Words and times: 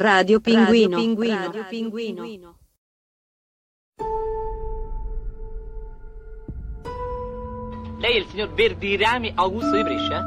Radio 0.00 0.40
Pinguino. 0.40 0.96
Radio 0.96 0.96
Pinguino. 0.96 1.36
Radio 1.44 1.64
Pinguino. 1.68 2.58
Lei 7.98 8.14
è 8.14 8.16
il 8.16 8.26
signor 8.28 8.54
Verdirami 8.54 9.30
Augusto 9.34 9.76
di 9.76 9.82
Brescia? 9.82 10.24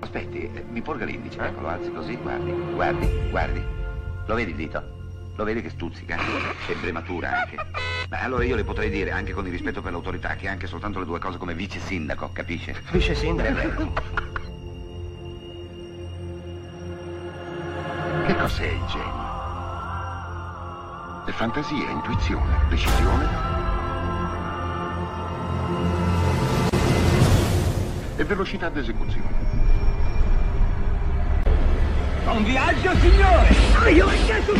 Aspetti, 0.00 0.50
eh, 0.52 0.64
mi 0.68 0.82
porga 0.82 1.06
l'indice, 1.06 1.40
ecco, 1.40 1.62
lo 1.62 1.68
alzi 1.68 1.90
così, 1.90 2.14
guardi, 2.16 2.52
guardi, 2.74 3.08
guardi. 3.30 3.62
Lo 4.26 4.34
vedi 4.34 4.50
il 4.50 4.56
dito? 4.58 4.82
Lo 5.36 5.44
vedi 5.44 5.62
che 5.62 5.70
stuzzica? 5.70 6.18
Sembra 6.66 6.92
matura 6.92 7.40
anche. 7.40 7.56
Beh, 8.06 8.18
allora 8.18 8.44
io 8.44 8.54
le 8.54 8.64
potrei 8.64 8.90
dire, 8.90 9.12
anche 9.12 9.32
con 9.32 9.46
il 9.46 9.52
rispetto 9.52 9.80
per 9.80 9.92
l'autorità, 9.92 10.36
che 10.36 10.46
anche 10.46 10.66
soltanto 10.66 10.98
le 10.98 11.06
due 11.06 11.18
cose 11.18 11.38
come 11.38 11.54
vice 11.54 11.80
sindaco, 11.80 12.28
capisce? 12.34 12.82
Vice 12.90 13.14
sindaco? 13.14 14.39
Cos'è 18.40 18.66
il 18.66 18.84
genio? 18.86 19.28
È 21.26 21.30
fantasia, 21.30 21.90
intuizione, 21.90 22.56
decisione 22.68 23.28
e 28.16 28.24
velocità 28.24 28.68
d'esecuzione. 28.70 29.48
Buon 32.24 32.44
viaggio, 32.44 32.94
signore! 32.96 33.48
Ah, 33.78 33.88
io 33.88 34.08
successo? 34.08 34.56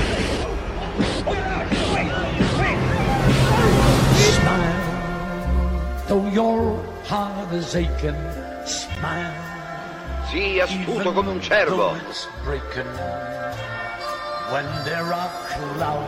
Smile, 4.19 4.75
though 6.06 6.28
your 6.28 6.78
heart 7.05 7.53
is 7.53 7.75
aching. 7.75 8.17
Smile. 8.65 9.50
Sii 10.30 10.61
astuto 10.61 11.12
come 11.12 11.30
un 11.30 11.41
cervo. 11.43 11.97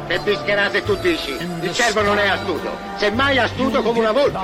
Che 0.07 0.19
bischerate 0.21 0.85
tu 0.85 0.95
dici? 0.97 1.33
Il 1.61 1.73
cervo 1.75 2.03
non 2.03 2.19
è 2.19 2.29
astuto, 2.29 2.71
semmai 2.97 3.39
astuto 3.39 3.83
come 3.83 3.99
una 3.99 4.13
volpe. 4.13 4.39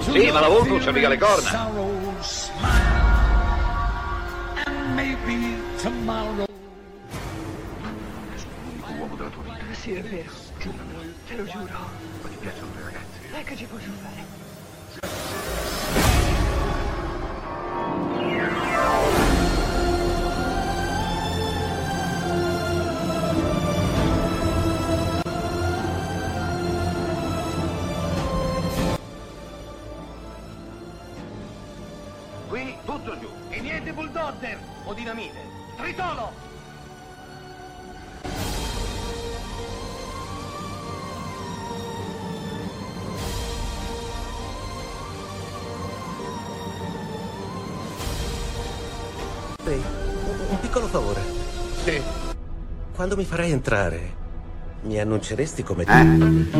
Sì, 0.00 0.30
ma 0.32 0.40
la 0.40 0.48
volpe 0.48 0.68
non 0.68 0.80
c'ha 0.80 0.90
mica 0.90 1.08
le 1.08 1.18
corna. 1.18 1.68
L'unico 8.64 8.92
uomo 8.98 9.14
della 9.14 9.28
tua 9.28 9.42
vita. 9.44 9.56
Sì, 9.80 9.94
è 9.94 10.02
vero. 10.02 10.30
Te 11.28 11.36
lo 11.36 11.44
giuro. 11.44 11.66
Ma 12.22 12.28
ti 12.28 12.36
piacciono 12.40 12.72
le 12.74 12.82
ragazze? 12.82 13.38
E 13.38 13.44
che 13.44 13.56
ci 13.56 13.64
posso 13.66 13.90
fare? 14.02 14.26
Quando 52.98 53.14
mi 53.14 53.24
farai 53.24 53.52
entrare, 53.52 54.12
mi 54.82 54.98
annunceresti 54.98 55.62
come 55.62 55.84
Eh? 55.84 55.88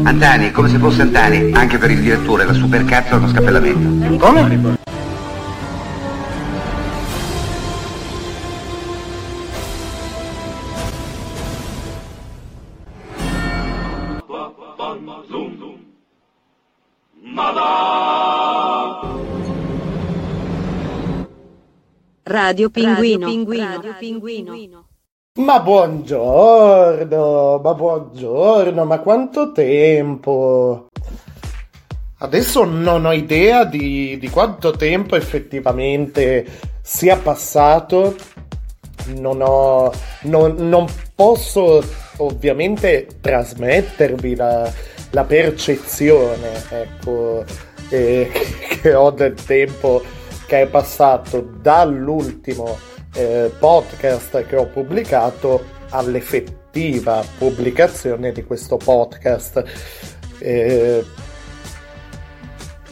Antani, 0.04 0.52
come 0.52 0.68
se 0.68 0.78
fosse 0.78 1.02
Antani. 1.02 1.50
Anche 1.52 1.78
per 1.78 1.90
il 1.90 2.00
direttore, 2.00 2.44
la 2.44 2.52
supercazzo 2.52 3.14
è 3.14 3.16
uno 3.16 3.26
scappellamento. 3.26 4.16
Come? 4.24 4.76
Radio 22.22 22.70
Pinguino. 22.70 23.26
Radio 23.26 23.96
Pinguino. 23.98 24.87
Ma 25.38 25.60
buongiorno, 25.60 27.60
ma 27.62 27.74
buongiorno, 27.74 28.84
ma 28.84 28.98
quanto 28.98 29.52
tempo! 29.52 30.88
Adesso 32.18 32.64
non 32.64 33.04
ho 33.04 33.12
idea 33.12 33.64
di, 33.64 34.18
di 34.18 34.28
quanto 34.30 34.72
tempo 34.72 35.14
effettivamente 35.14 36.44
sia 36.82 37.16
passato, 37.18 38.16
non 39.14 39.40
ho, 39.40 39.92
non, 40.22 40.56
non 40.56 40.86
posso 41.14 41.84
ovviamente 42.16 43.06
trasmettervi 43.20 44.34
la, 44.34 44.68
la 45.10 45.22
percezione, 45.22 46.64
ecco, 46.68 47.44
eh, 47.90 48.28
che 48.82 48.92
ho 48.92 49.12
del 49.12 49.34
tempo 49.34 50.02
che 50.48 50.62
è 50.62 50.66
passato 50.66 51.46
dall'ultimo 51.60 52.76
eh, 53.14 53.50
podcast 53.58 54.46
che 54.46 54.56
ho 54.56 54.66
pubblicato 54.66 55.64
all'effettiva 55.90 57.24
pubblicazione 57.38 58.32
di 58.32 58.44
questo 58.44 58.76
podcast. 58.76 59.62
Eh, 60.38 61.04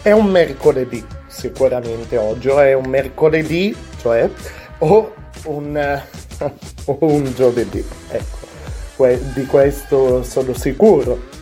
è 0.02 0.10
un 0.12 0.26
mercoledì 0.26 1.04
sicuramente 1.26 2.16
oggi, 2.16 2.48
è 2.48 2.72
un 2.72 2.86
mercoledì, 2.86 3.76
cioè, 4.00 4.28
o 4.78 5.12
un, 5.44 6.02
o 6.86 6.98
un 7.00 7.32
giovedì, 7.34 7.84
ecco, 8.10 8.46
que- 8.96 9.20
di 9.34 9.44
questo 9.46 10.22
sono 10.22 10.54
sicuro 10.54 11.34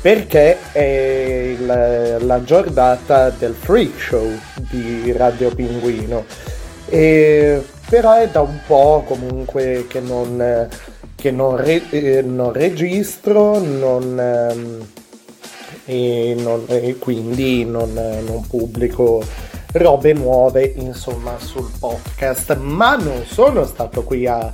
perché 0.00 0.58
è 0.72 1.56
il- 1.58 2.16
la 2.20 2.44
giornata 2.44 3.30
del 3.30 3.54
freak 3.54 3.98
show 3.98 4.30
di 4.70 5.10
Radio 5.12 5.52
Pinguino. 5.52 6.24
E, 6.88 7.64
però 7.88 8.14
è 8.14 8.28
da 8.28 8.40
un 8.40 8.58
po' 8.66 9.04
comunque 9.06 9.86
che 9.88 10.00
non, 10.00 10.68
che 11.14 11.30
non, 11.30 11.56
re- 11.56 11.88
eh, 11.90 12.22
non 12.22 12.52
registro, 12.52 13.58
non, 13.58 14.18
ehm, 14.18 14.86
e, 15.84 16.34
non- 16.38 16.64
e 16.68 16.96
quindi 16.98 17.64
non, 17.64 17.92
non 17.92 18.46
pubblico 18.48 19.22
robe 19.72 20.12
nuove 20.12 20.72
insomma 20.76 21.38
sul 21.38 21.70
podcast. 21.78 22.56
Ma 22.56 22.96
non 22.96 23.24
sono 23.26 23.64
stato 23.64 24.02
qui 24.02 24.26
a 24.26 24.52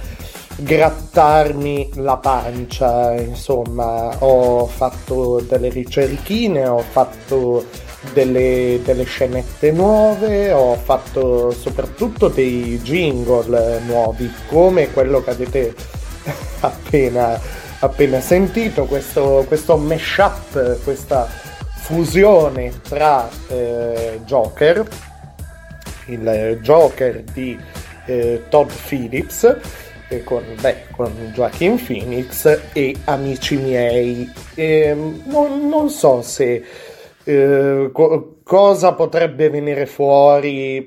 grattarmi 0.57 1.91
la 1.97 2.17
pancia, 2.19 3.15
insomma, 3.15 4.15
ho 4.19 4.67
fatto 4.67 5.41
delle 5.41 5.69
ricerchine, 5.71 6.67
ho 6.67 6.79
fatto 6.91 7.65
delle, 8.13 8.81
delle 8.85 9.05
scenette 9.05 9.71
nuove, 9.71 10.51
ho 10.51 10.75
fatto 10.75 11.51
soprattutto 11.53 12.29
dei 12.29 12.81
jingle 12.83 13.81
nuovi, 13.87 14.33
come 14.49 14.91
quello 14.91 15.23
che 15.23 15.31
avete 15.31 15.75
appena, 16.61 17.41
appena 17.79 18.21
sentito, 18.21 18.85
questo, 18.85 19.45
questo 19.47 19.77
mashup, 19.77 20.83
questa 20.83 21.29
fusione 21.75 22.73
tra 22.89 23.29
eh, 23.49 24.21
Joker, 24.25 24.87
il 26.07 26.59
Joker 26.61 27.23
di 27.33 27.59
eh, 28.07 28.45
Todd 28.49 28.71
Phillips, 28.89 29.57
eh, 30.09 30.23
con, 30.25 30.45
beh, 30.61 30.85
con 30.91 31.33
Joaquin 31.35 31.83
Phoenix 31.83 32.61
e 32.73 32.95
amici 33.05 33.57
miei. 33.57 34.31
Ehm, 34.55 35.23
non, 35.27 35.69
non 35.69 35.89
so 35.89 36.23
se 36.23 36.63
eh, 37.25 37.91
co- 37.93 38.39
cosa 38.43 38.95
potrebbe 38.95 39.51
venire 39.51 39.87
fuori, 39.87 40.85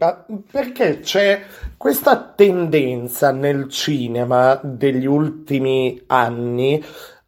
perché 0.51 0.99
c'è 0.99 1.41
questa 1.77 2.33
tendenza 2.35 3.31
nel 3.31 3.69
cinema 3.69 4.59
degli 4.63 5.05
ultimi 5.05 6.01
anni 6.07 6.83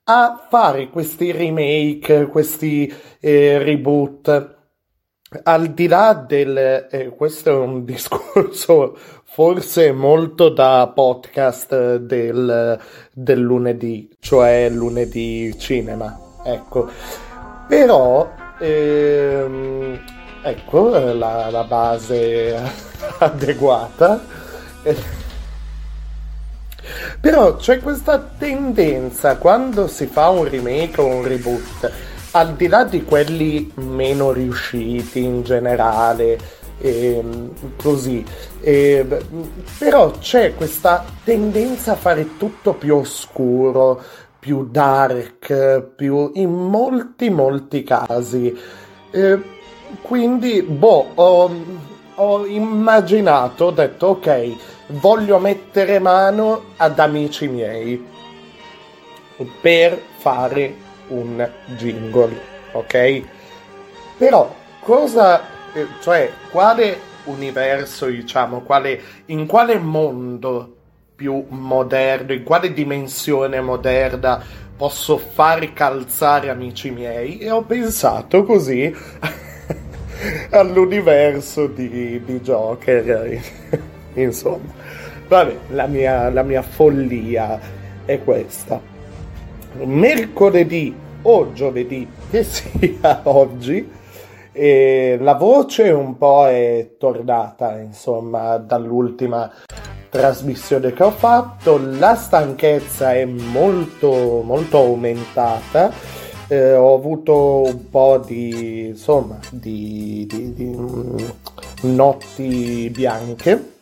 a 0.10 0.48
fare 0.50 0.90
questi 0.90 1.32
remake, 1.32 2.28
questi 2.28 2.94
eh, 3.20 3.58
reboot. 3.58 4.56
Al 5.44 5.74
di 5.74 5.88
là 5.88 6.14
del, 6.14 6.88
eh, 6.90 7.10
questo 7.10 7.50
è 7.50 7.54
un 7.54 7.84
discorso 7.86 8.98
forse 9.26 9.92
molto 9.92 10.50
da 10.50 10.92
podcast 10.96 11.98
del, 11.98 12.80
del 13.14 13.40
lunedì, 13.40 14.10
cioè 14.20 14.70
lunedì 14.70 15.54
cinema, 15.60 16.18
ecco. 16.44 16.90
Però 17.68 18.28
ehm, 18.60 20.00
ecco 20.42 20.96
eh, 20.96 21.14
la, 21.14 21.50
la 21.50 21.64
base 21.64 22.56
adeguata. 23.20 24.20
Però 27.20 27.56
c'è 27.56 27.80
questa 27.80 28.20
tendenza 28.38 29.38
quando 29.38 29.88
si 29.88 30.06
fa 30.06 30.30
un 30.30 30.48
remake 30.48 31.02
o 31.02 31.06
un 31.08 31.24
reboot, 31.24 31.92
al 32.32 32.54
di 32.54 32.68
là 32.68 32.84
di 32.84 33.04
quelli 33.04 33.72
meno 33.76 34.32
riusciti 34.32 35.24
in 35.24 35.44
generale, 35.44 36.38
e, 36.80 37.24
così, 37.76 38.24
e, 38.62 39.06
però 39.80 40.12
c'è 40.12 40.54
questa 40.56 41.04
tendenza 41.24 41.94
a 41.94 41.96
fare 41.96 42.38
tutto 42.38 42.74
più 42.74 42.96
oscuro, 42.96 44.02
più 44.48 44.70
dark, 44.70 45.82
più 45.98 46.32
in 46.36 46.54
molti 46.54 47.30
molti 47.30 47.84
casi. 47.84 48.58
E, 49.12 49.42
quindi, 50.02 50.62
boh, 50.62 51.08
ho, 51.16 51.52
ho 52.16 52.46
immaginato, 52.46 53.66
ho 53.66 53.72
detto 53.72 54.08
ok 54.08 54.56
voglio 54.92 55.38
mettere 55.38 56.00
mano 56.00 56.64
ad 56.78 56.98
amici 56.98 57.50
miei 57.50 58.02
per 59.60 60.02
fare 60.16 60.74
un 61.10 61.46
jingle, 61.76 62.40
ok? 62.72 63.22
Però 64.18 64.50
cosa, 64.80 65.42
eh, 65.74 65.88
cioè, 66.00 66.32
quale 66.52 66.98
universo, 67.26 68.06
diciamo, 68.06 68.62
quale, 68.62 69.02
in 69.26 69.46
quale 69.46 69.78
mondo 69.78 70.77
più 71.18 71.44
moderno, 71.50 72.32
in 72.32 72.44
quale 72.44 72.72
dimensione 72.72 73.60
moderna 73.60 74.40
posso 74.78 75.18
fare 75.18 75.74
calzare 75.74 76.50
amici 76.50 76.92
miei? 76.92 77.40
E 77.40 77.50
ho 77.50 77.64
pensato 77.64 78.44
così 78.44 78.94
all'universo 80.52 81.66
di, 81.66 82.24
di 82.24 82.40
Joker. 82.40 83.42
Insomma, 84.14 84.72
vabbè, 85.28 85.56
la 85.70 85.88
mia, 85.88 86.30
la 86.30 86.44
mia 86.44 86.62
follia 86.62 87.60
è 88.06 88.24
questa. 88.24 88.80
Mercoledì 89.84 90.96
o 91.24 91.52
giovedì, 91.52 92.08
che 92.30 92.44
sia 92.46 93.22
oggi, 93.24 93.90
e 94.52 95.18
la 95.20 95.34
voce 95.34 95.90
un 95.90 96.16
po' 96.16 96.48
è 96.48 96.92
tornata, 97.00 97.80
insomma, 97.80 98.58
dall'ultima 98.58 99.52
trasmissione 100.10 100.94
che 100.94 101.04
ho 101.04 101.12
fatto. 101.12 101.78
La 101.78 102.16
stanchezza 102.16 103.14
è 103.14 103.26
molto, 103.26 104.42
molto 104.44 104.78
aumentata. 104.78 105.92
Eh, 106.48 106.74
ho 106.74 106.96
avuto 106.96 107.64
un 107.64 107.90
po' 107.90 108.24
di, 108.26 108.88
insomma, 108.88 109.38
di, 109.50 110.26
di, 110.30 110.54
di 110.54 110.66
mm, 110.66 111.18
notti 111.82 112.90
bianche 112.94 113.74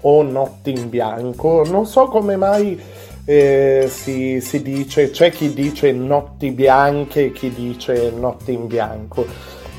o 0.00 0.22
notti 0.22 0.70
in 0.70 0.88
bianco. 0.88 1.64
Non 1.64 1.86
so 1.86 2.06
come 2.06 2.36
mai 2.36 2.80
eh, 3.24 3.86
si, 3.88 4.40
si, 4.40 4.62
dice, 4.62 5.10
c'è 5.10 5.30
chi 5.30 5.52
dice 5.52 5.92
notti 5.92 6.50
bianche 6.50 7.26
e 7.26 7.32
chi 7.32 7.50
dice 7.50 8.10
notti 8.10 8.52
in 8.52 8.66
bianco. 8.66 9.26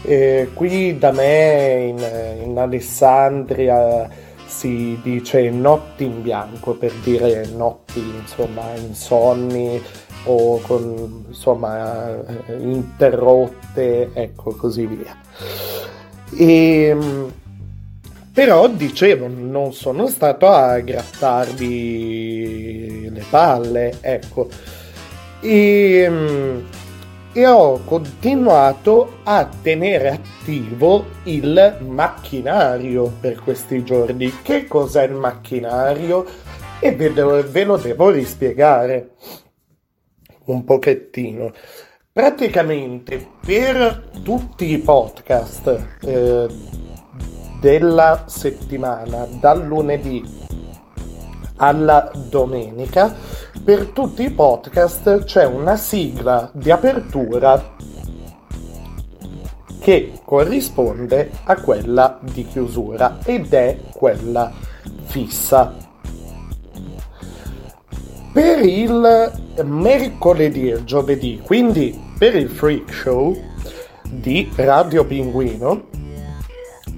Eh, 0.06 0.50
qui 0.54 0.98
da 0.98 1.12
me 1.12 1.86
in, 1.88 2.50
in, 2.50 2.58
Alessandria 2.58 4.10
si 4.56 5.00
dice 5.02 5.50
notti 5.50 6.04
in 6.04 6.22
bianco 6.22 6.74
per 6.74 6.94
dire 7.04 7.46
notti 7.48 8.00
insomma 8.00 8.74
insonni 8.76 9.82
o 10.26 10.60
con 10.62 11.26
insomma 11.28 12.16
interrotte 12.60 14.12
ecco 14.14 14.52
così 14.56 14.86
via 14.86 15.16
e 16.38 16.84
ehm, 16.86 17.32
però 18.34 18.68
dicevo, 18.68 19.28
non 19.28 19.74
sono 19.74 20.08
stato 20.08 20.48
a 20.48 20.80
grattarvi 20.80 21.62
le 23.12 23.24
palle, 23.30 23.98
ecco. 24.02 24.50
E, 25.40 26.08
mm, 26.10 26.60
e 27.34 27.48
ho 27.48 27.80
continuato 27.84 29.18
a 29.24 29.50
tenere 29.62 30.10
attivo 30.10 31.06
il 31.24 31.78
macchinario 31.82 33.12
per 33.20 33.40
questi 33.40 33.84
giorni. 33.84 34.42
Che 34.44 34.68
cos'è 34.68 35.06
il 35.06 35.16
macchinario? 35.16 36.26
E 36.80 36.94
ve, 36.96 37.10
ve 37.10 37.64
lo 37.64 37.78
devo 37.78 38.12
rispiegare 38.12 39.16
un 40.46 40.64
pochettino. 40.64 41.52
Praticamente 42.12 43.28
per 43.44 44.12
tutti 44.22 44.72
i 44.72 44.78
podcast 44.78 45.86
eh, 46.02 46.48
della 47.60 48.26
settimana, 48.28 49.26
dal 49.40 49.66
lunedì 49.66 50.24
alla 51.56 52.12
domenica, 52.30 53.16
per 53.64 53.88
tutti 53.88 54.24
i 54.24 54.30
podcast 54.30 55.24
c'è 55.24 55.46
una 55.46 55.78
sigla 55.78 56.52
di 56.54 56.70
apertura 56.70 57.76
che 59.80 60.12
corrisponde 60.26 61.32
a 61.46 61.56
quella 61.62 62.20
di 62.22 62.46
chiusura 62.46 63.20
ed 63.24 63.54
è 63.54 63.80
quella 63.94 64.52
fissa. 65.06 65.74
Per 68.34 68.66
il 68.66 69.32
mercoledì 69.64 70.70
e 70.70 70.84
giovedì, 70.84 71.40
quindi 71.42 71.98
per 72.18 72.36
il 72.36 72.50
freak 72.50 72.92
show 72.92 73.34
di 74.10 74.52
Radio 74.56 75.06
Pinguino, 75.06 75.86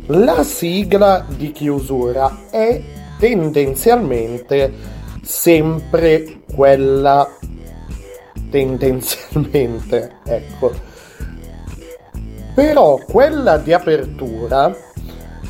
la 0.07 0.43
sigla 0.43 1.25
di 1.27 1.51
chiusura 1.51 2.47
è 2.49 2.81
tendenzialmente 3.19 4.93
sempre 5.21 6.43
quella 6.55 7.29
tendenzialmente, 8.49 10.17
ecco. 10.25 10.71
Però 12.53 12.99
quella 13.05 13.57
di 13.57 13.73
apertura 13.73 14.73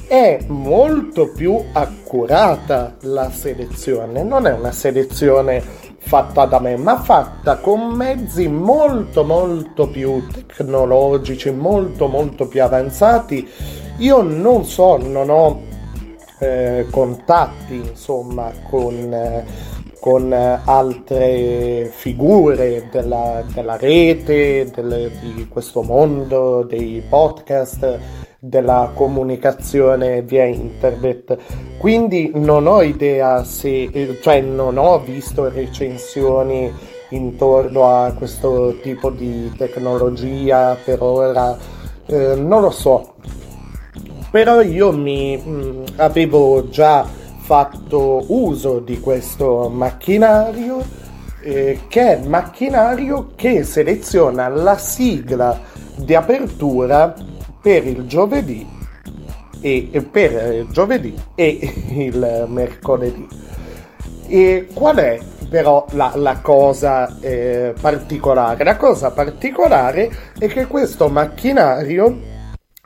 è 0.08 0.40
molto 0.48 1.30
più 1.30 1.64
accurata 1.72 2.96
la 3.02 3.30
selezione, 3.30 4.24
non 4.24 4.48
è 4.48 4.54
una 4.54 4.72
selezione 4.72 5.62
fatta 6.00 6.46
da 6.46 6.60
me, 6.60 6.78
ma 6.78 7.00
fatta 7.00 7.58
con 7.58 7.92
mezzi 7.94 8.48
molto 8.48 9.24
molto 9.24 9.88
più 9.88 10.26
tecnologici, 10.28 11.52
molto 11.52 12.08
molto 12.08 12.48
più 12.48 12.64
avanzati 12.64 13.48
io 13.98 14.22
non 14.22 14.66
so, 14.66 14.98
non 14.98 15.30
ho 15.30 15.62
eh, 16.40 16.86
contatti 16.90 17.76
insomma 17.76 18.52
con, 18.70 19.14
eh, 19.14 19.46
con 20.06 20.32
altre 20.32 21.90
figure 21.92 22.90
della, 22.92 23.44
della 23.52 23.76
rete, 23.76 24.70
del, 24.70 25.12
di 25.20 25.48
questo 25.48 25.82
mondo, 25.82 26.62
dei 26.62 27.02
podcast, 27.10 27.98
della 28.38 28.92
comunicazione 28.94 30.22
via 30.22 30.44
internet. 30.44 31.36
Quindi 31.80 32.30
non 32.36 32.68
ho 32.68 32.84
idea 32.84 33.44
se, 33.44 34.20
cioè 34.22 34.42
non 34.42 34.78
ho 34.78 35.00
visto 35.00 35.50
recensioni 35.50 36.72
intorno 37.10 37.90
a 37.90 38.14
questo 38.14 38.78
tipo 38.84 39.10
di 39.10 39.52
tecnologia 39.58 40.78
per 40.86 41.02
ora. 41.02 41.58
Eh, 42.06 42.36
non 42.36 42.62
lo 42.62 42.70
so, 42.70 43.16
però 44.30 44.62
io 44.62 44.92
mi 44.92 45.36
mh, 45.36 45.50
mm, 45.50 45.84
avevo 45.96 46.70
già 46.70 47.24
fatto 47.46 48.24
uso 48.30 48.80
di 48.80 49.00
questo 49.00 49.70
macchinario 49.70 50.84
eh, 51.44 51.82
che 51.88 52.18
è 52.18 52.26
macchinario 52.26 53.34
che 53.36 53.64
seleziona 53.64 54.48
la 54.48 54.80
sigla 54.80 55.62
di 55.96 56.16
apertura 56.16 57.14
per 57.62 57.86
il 57.86 58.08
giovedì 58.08 58.68
e, 59.62 59.90
e 59.92 60.02
per 60.02 60.56
il 60.56 60.68
giovedì 60.72 61.16
e 61.36 61.72
il 61.94 62.46
mercoledì. 62.50 63.28
E 64.28 64.68
qual 64.74 64.96
è 64.96 65.20
però 65.48 65.86
la, 65.92 66.14
la 66.16 66.40
cosa 66.42 67.20
eh, 67.20 67.76
particolare? 67.80 68.64
La 68.64 68.76
cosa 68.76 69.12
particolare 69.12 70.10
è 70.40 70.48
che 70.48 70.66
questo 70.66 71.10
macchinario 71.10 72.34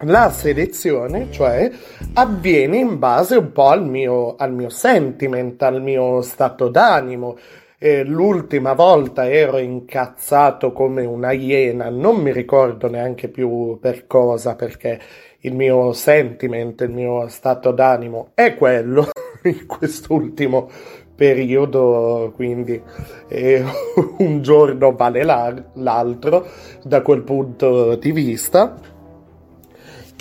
la 0.02 0.30
selezione, 0.30 1.32
cioè, 1.32 1.70
avviene 2.14 2.78
in 2.78 3.00
base 3.00 3.36
un 3.36 3.52
po' 3.52 3.68
al 3.68 3.86
mio, 3.86 4.36
al 4.36 4.54
mio 4.54 4.70
sentiment, 4.70 5.62
al 5.62 5.82
mio 5.82 6.22
stato 6.22 6.70
d'animo. 6.70 7.38
Eh, 7.82 8.04
l'ultima 8.04 8.74
volta 8.74 9.30
ero 9.30 9.58
incazzato 9.58 10.74
come 10.74 11.06
una 11.06 11.32
iena, 11.32 11.90
non 11.90 12.18
mi 12.18 12.32
ricordo 12.32 12.90
neanche 12.90 13.30
più 13.30 13.78
per 13.80 14.06
cosa, 14.06 14.56
perché 14.56 15.00
il 15.42 15.56
mio 15.56 15.94
sentiment, 15.94 16.82
il 16.82 16.92
mio 16.92 17.28
stato 17.30 17.72
d'animo 17.72 18.32
è 18.34 18.56
quello 18.56 19.10
in 19.44 19.66
quest'ultimo 19.66 20.70
periodo, 21.16 22.32
quindi 22.36 22.82
eh, 23.28 23.64
un 24.20 24.42
giorno 24.42 24.94
vale 24.94 25.24
l'altro 25.24 26.48
da 26.84 27.02
quel 27.02 27.24
punto 27.24 27.96
di 27.96 28.12
vista 28.12 28.78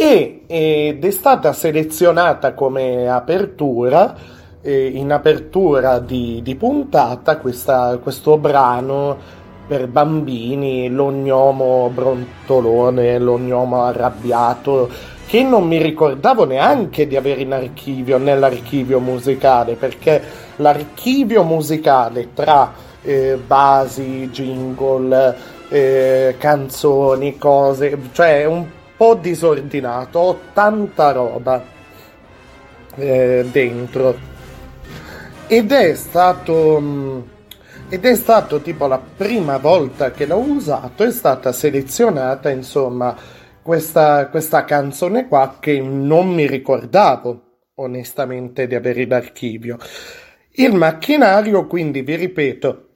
e, 0.00 0.42
ed 0.46 1.04
è 1.04 1.10
stata 1.10 1.52
selezionata 1.52 2.54
come 2.54 3.08
apertura, 3.08 4.14
eh, 4.62 4.86
in 4.86 5.10
apertura 5.10 5.98
di, 5.98 6.40
di 6.40 6.54
puntata, 6.54 7.38
questa, 7.38 7.98
questo 8.00 8.38
brano 8.38 9.16
per 9.66 9.88
bambini, 9.88 10.88
l'ognomo 10.88 11.90
brontolone, 11.92 13.18
l'ognomo 13.18 13.82
arrabbiato, 13.82 14.88
che 15.26 15.42
non 15.42 15.66
mi 15.66 15.82
ricordavo 15.82 16.44
neanche 16.44 17.08
di 17.08 17.16
avere 17.16 17.40
in 17.40 17.52
archivio, 17.52 18.18
nell'archivio 18.18 19.00
musicale, 19.00 19.74
perché 19.74 20.22
l'archivio 20.56 21.42
musicale 21.42 22.28
tra 22.34 22.72
eh, 23.02 23.36
basi, 23.44 24.28
jingle, 24.30 25.36
eh, 25.68 26.36
canzoni, 26.38 27.36
cose, 27.36 27.98
cioè 28.12 28.44
un 28.44 28.76
po' 28.98 29.14
disordinato, 29.14 30.18
ho 30.18 30.40
tanta 30.52 31.12
roba 31.12 31.64
eh, 32.96 33.48
dentro. 33.50 34.18
Ed 35.46 35.72
è 35.72 35.94
stato. 35.94 36.78
mm, 36.80 37.20
Ed 37.90 38.04
è 38.04 38.14
stato 38.16 38.60
tipo 38.60 38.86
la 38.86 38.98
prima 38.98 39.56
volta 39.58 40.10
che 40.12 40.26
l'ho 40.26 40.38
usato, 40.38 41.04
è 41.04 41.10
stata 41.12 41.52
selezionata 41.52 42.50
insomma 42.50 43.16
questa, 43.62 44.28
questa 44.28 44.64
canzone 44.64 45.26
qua 45.28 45.56
che 45.60 45.80
non 45.80 46.28
mi 46.28 46.46
ricordavo 46.46 47.44
onestamente 47.76 48.66
di 48.66 48.74
avere 48.74 49.02
in 49.02 49.12
archivio. 49.12 49.78
Il 50.52 50.74
macchinario, 50.74 51.66
quindi 51.66 52.02
vi 52.02 52.16
ripeto, 52.16 52.88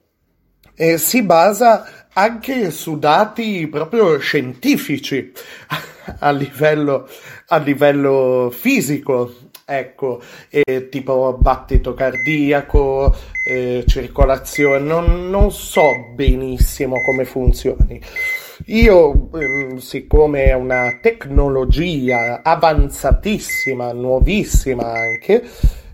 eh, 0.75 0.97
si 0.97 1.23
basa 1.23 2.02
anche 2.13 2.71
su 2.71 2.97
dati 2.99 3.67
proprio 3.67 4.17
scientifici 4.19 5.31
a 6.19 6.31
livello, 6.31 7.07
a 7.47 7.57
livello 7.57 8.51
fisico, 8.51 9.33
ecco, 9.65 10.21
eh, 10.49 10.89
tipo 10.89 11.37
battito 11.39 11.93
cardiaco, 11.93 13.15
eh, 13.47 13.83
circolazione, 13.87 14.79
non, 14.79 15.29
non 15.29 15.51
so 15.51 16.11
benissimo 16.13 17.01
come 17.03 17.25
funzioni. 17.25 18.01
Io, 18.67 19.29
ehm, 19.33 19.77
siccome 19.77 20.45
è 20.45 20.53
una 20.53 20.99
tecnologia 21.01 22.41
avanzatissima, 22.43 23.91
nuovissima 23.91 24.93
anche, 24.93 25.43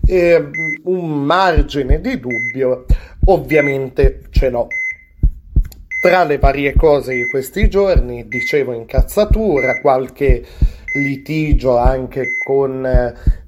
eh, 0.06 0.50
un 0.84 1.24
margine 1.24 2.00
di 2.00 2.20
dubbio 2.20 2.84
ovviamente 3.26 4.22
ce 4.30 4.50
l'ho. 4.50 4.68
Tra 6.00 6.24
le 6.24 6.38
varie 6.38 6.74
cose 6.74 7.14
di 7.14 7.28
questi 7.28 7.68
giorni, 7.68 8.26
dicevo 8.26 8.72
incazzatura, 8.72 9.80
qualche 9.82 10.42
litigio 10.94 11.76
anche 11.76 12.38
con, 12.42 12.86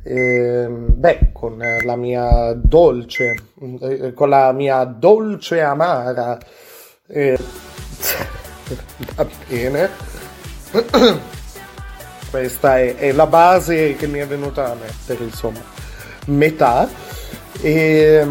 eh, 0.03 0.69
beh, 0.69 1.31
con 1.33 1.63
la 1.83 1.97
mia 1.97 2.53
dolce, 2.53 3.35
eh, 3.81 4.13
con 4.13 4.29
la 4.29 4.53
mia 4.53 4.85
dolce 4.85 5.63
amara. 5.63 6.39
eh, 7.07 7.39
va 9.17 9.27
bene. 9.49 9.89
Questa 12.31 12.79
è, 12.79 12.97
è 12.97 13.13
la 13.13 13.27
base 13.27 13.97
che 13.97 14.07
mi 14.07 14.19
è 14.19 14.27
venuta 14.27 14.73
a 14.73 14.75
mettere, 14.75 15.25
insomma, 15.25 15.61
metà. 16.27 16.87
E, 17.63 17.71
eh, 17.71 18.27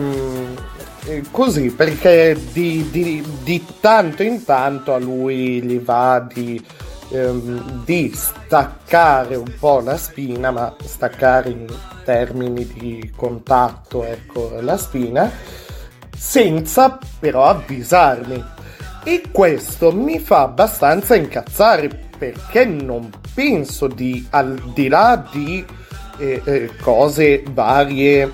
così 1.31 1.71
perché 1.71 2.37
di, 2.51 2.89
di- 2.91 3.23
di 3.43 3.65
tanto 3.79 4.23
in 4.23 4.43
tanto 4.43 4.93
a 4.93 4.99
lui 4.99 5.61
gli 5.61 5.79
va 5.79 6.19
di, 6.19 6.63
ehm, 7.09 7.83
di 7.83 8.11
staccare 8.13 9.35
un 9.35 9.51
po' 9.59 9.79
la 9.79 9.97
spina, 9.97 10.51
ma 10.51 10.75
staccare 10.83 11.49
in 11.49 11.65
termini 12.03 12.65
di 12.67 13.11
contatto, 13.15 14.03
ecco, 14.03 14.57
la 14.61 14.77
spina, 14.77 15.31
senza 16.15 16.99
però 17.19 17.45
avvisarmi. 17.45 18.43
E 19.03 19.23
questo 19.31 19.91
mi 19.91 20.19
fa 20.19 20.41
abbastanza 20.41 21.15
incazzare 21.15 21.89
perché 22.15 22.65
non 22.65 23.09
penso 23.33 23.87
di, 23.87 24.27
al 24.29 24.71
di 24.75 24.87
là 24.87 25.27
di 25.31 25.65
eh, 26.19 26.41
eh, 26.45 26.69
cose 26.79 27.43
varie 27.51 28.31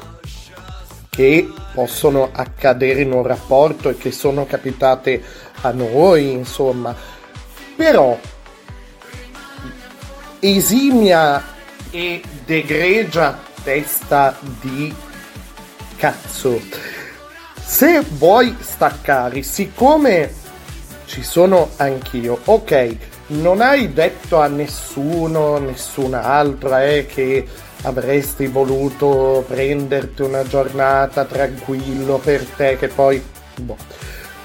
che 1.18 1.52
possono 1.74 2.30
accadere 2.32 3.02
in 3.02 3.12
un 3.12 3.24
rapporto 3.24 3.90
e 3.90 3.98
che 3.98 4.12
sono 4.12 4.46
capitate 4.46 5.20
a 5.62 5.72
noi, 5.72 6.30
insomma. 6.30 6.96
Però 7.76 8.16
esimia 10.40 11.44
e 11.90 12.22
degregia 12.46 13.36
testa 13.64 14.38
di 14.62 14.94
cazzo. 15.96 16.62
Se 17.64 18.00
vuoi 18.02 18.56
staccare, 18.60 19.42
siccome 19.42 20.32
ci 21.06 21.24
sono 21.24 21.72
anch'io, 21.78 22.42
ok, 22.44 22.96
non 23.30 23.62
hai 23.62 23.92
detto 23.92 24.40
a 24.40 24.46
nessuno, 24.46 25.58
nessun 25.58 26.14
altro, 26.14 26.78
eh, 26.78 27.08
che 27.12 27.48
avresti 27.84 28.48
voluto 28.48 29.44
prenderti 29.48 30.22
una 30.22 30.44
giornata 30.44 31.26
tranquillo 31.26 32.18
per 32.18 32.44
te, 32.46 32.78
che 32.78 32.88
poi... 32.88 33.22
Boh. 33.60 33.78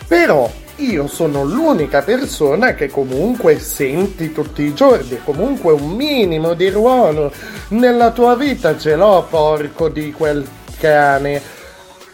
Però 0.07 0.51
io 0.77 1.07
sono 1.07 1.45
l'unica 1.45 2.03
persona 2.03 2.75
che 2.75 2.89
comunque 2.89 3.59
senti 3.59 4.33
tutti 4.33 4.63
i 4.63 4.75
giorni, 4.75 5.21
comunque 5.25 5.73
un 5.73 5.91
minimo 5.91 6.55
di 6.55 6.69
ruolo 6.71 7.33
nella 7.69 8.11
tua 8.11 8.35
vita 8.37 8.77
ce 8.77 8.97
l'ho, 8.97 9.27
porco 9.29 9.89
di 9.89 10.13
quel 10.13 10.47
cane. 10.79 11.61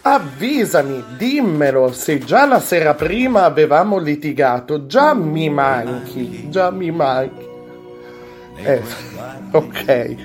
Avvisami, 0.01 1.03
dimmelo, 1.17 1.91
se 1.91 2.19
già 2.19 2.45
la 2.45 2.59
sera 2.59 2.93
prima 2.93 3.43
avevamo 3.43 3.97
litigato, 3.97 4.85
già 4.85 5.13
mi 5.13 5.49
manchi, 5.49 6.49
già 6.49 6.71
mi 6.71 6.91
manchi. 6.91 7.47
Eh, 8.55 8.81
ok. 9.51 10.15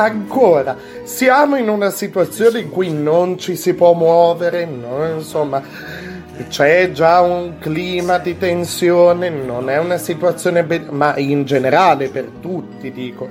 Ancora, 0.00 0.76
siamo 1.02 1.56
in 1.56 1.68
una 1.68 1.90
situazione 1.90 2.60
in 2.60 2.70
cui 2.70 2.92
non 2.92 3.36
ci 3.36 3.56
si 3.56 3.74
può 3.74 3.94
muovere, 3.94 4.64
no, 4.64 5.04
insomma, 5.12 5.60
c'è 6.48 6.92
già 6.92 7.20
un 7.20 7.58
clima 7.58 8.18
di 8.18 8.38
tensione, 8.38 9.28
non 9.28 9.68
è 9.68 9.76
una 9.78 9.98
situazione, 9.98 10.62
be- 10.62 10.86
ma 10.88 11.16
in 11.16 11.44
generale 11.44 12.10
per 12.10 12.30
tutti 12.40 12.92
dico. 12.92 13.26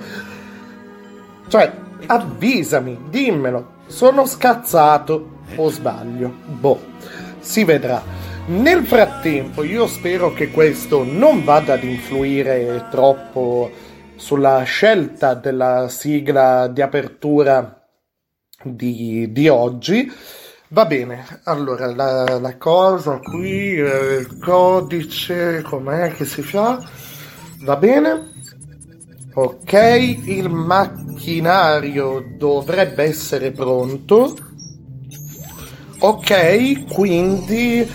Cioè, 1.48 1.72
avvisami, 2.04 2.98
dimmelo, 3.08 3.76
sono 3.86 4.26
scazzato 4.26 5.36
o 5.56 5.70
sbaglio? 5.70 6.34
Boh, 6.44 6.80
si 7.40 7.64
vedrà. 7.64 8.02
Nel 8.48 8.84
frattempo, 8.84 9.62
io 9.62 9.86
spero 9.86 10.34
che 10.34 10.50
questo 10.50 11.02
non 11.02 11.44
vada 11.44 11.72
ad 11.72 11.82
influire 11.82 12.84
troppo 12.90 13.70
sulla 14.18 14.62
scelta 14.64 15.34
della 15.34 15.88
sigla 15.88 16.68
di 16.68 16.82
apertura 16.82 17.86
di, 18.62 19.30
di 19.32 19.48
oggi. 19.48 20.10
Va 20.70 20.84
bene, 20.84 21.40
allora 21.44 21.86
la, 21.94 22.38
la 22.38 22.56
cosa 22.58 23.18
qui, 23.20 23.74
eh, 23.76 24.16
il 24.20 24.38
codice, 24.38 25.62
com'è 25.62 26.12
che 26.12 26.26
si 26.26 26.42
fa? 26.42 26.78
Va 27.62 27.76
bene. 27.76 28.36
Ok, 29.34 29.72
il 29.72 30.48
macchinario 30.50 32.20
dovrebbe 32.36 33.04
essere 33.04 33.52
pronto. 33.52 34.36
Ok, 36.00 36.86
quindi 36.92 37.88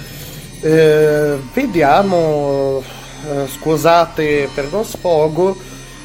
eh, 0.62 1.38
vediamo. 1.54 2.82
eh, 3.26 3.48
scusate 3.48 4.50
per 4.54 4.70
lo 4.72 4.84
sfogo. 4.84 5.56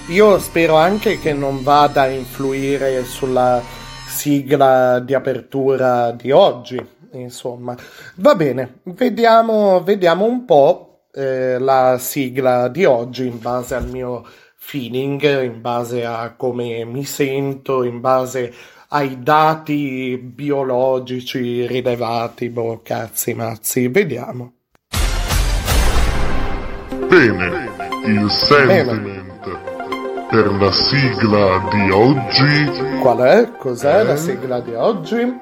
Io 0.09 0.39
spero 0.39 0.77
anche 0.77 1.19
che 1.19 1.35
non 1.35 1.63
vada 1.63 2.03
a 2.03 2.09
influire 2.09 3.05
sulla 3.05 3.63
sigla 4.07 5.01
di 5.01 5.13
apertura 5.13 6.13
di 6.13 6.31
oggi. 6.31 6.83
Insomma, 7.13 7.77
va 8.17 8.35
bene, 8.35 8.81
vediamo, 8.85 9.83
vediamo 9.83 10.25
un 10.25 10.47
po' 10.47 11.03
eh, 11.13 11.59
la 11.59 11.99
sigla 11.99 12.69
di 12.69 12.87
oggi 12.87 13.27
in 13.27 13.39
base 13.39 13.75
al 13.75 13.87
mio 13.87 14.25
feeling, 14.57 15.43
in 15.43 15.61
base 15.61 16.07
a 16.07 16.33
come 16.35 16.87
mi 16.87 17.05
sento, 17.05 17.83
in 17.83 18.01
base 18.01 18.55
ai 18.89 19.23
dati 19.23 20.17
biologici 20.17 21.67
rilevati, 21.67 22.49
boh, 22.49 22.81
cazzi 22.83 23.35
mazzi, 23.35 23.89
vediamo. 23.89 24.55
Bene, 27.09 27.69
il 28.07 28.31
sentiment 28.31 29.28
per 30.31 30.53
la 30.61 30.73
sigla 30.73 31.63
di 31.71 31.91
oggi 31.91 32.99
Qual 33.01 33.19
è? 33.19 33.49
Cos'è 33.57 34.03
la 34.03 34.13
Eh? 34.13 34.17
sigla 34.17 34.61
di 34.61 34.75
oggi? 34.75 35.41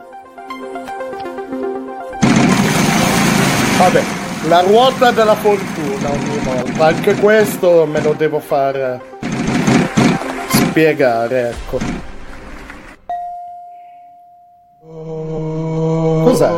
Vabbè, 3.78 4.02
La 4.48 4.60
ruota 4.60 5.10
della 5.10 5.34
fortuna 5.34 6.10
ogni 6.10 6.38
volta, 6.44 6.86
anche 6.86 7.14
questo 7.16 7.84
me 7.86 8.00
lo 8.00 8.12
devo 8.12 8.38
far 8.38 9.00
spiegare, 10.48 11.48
ecco. 11.50 11.78
Cos'è? 16.24 16.50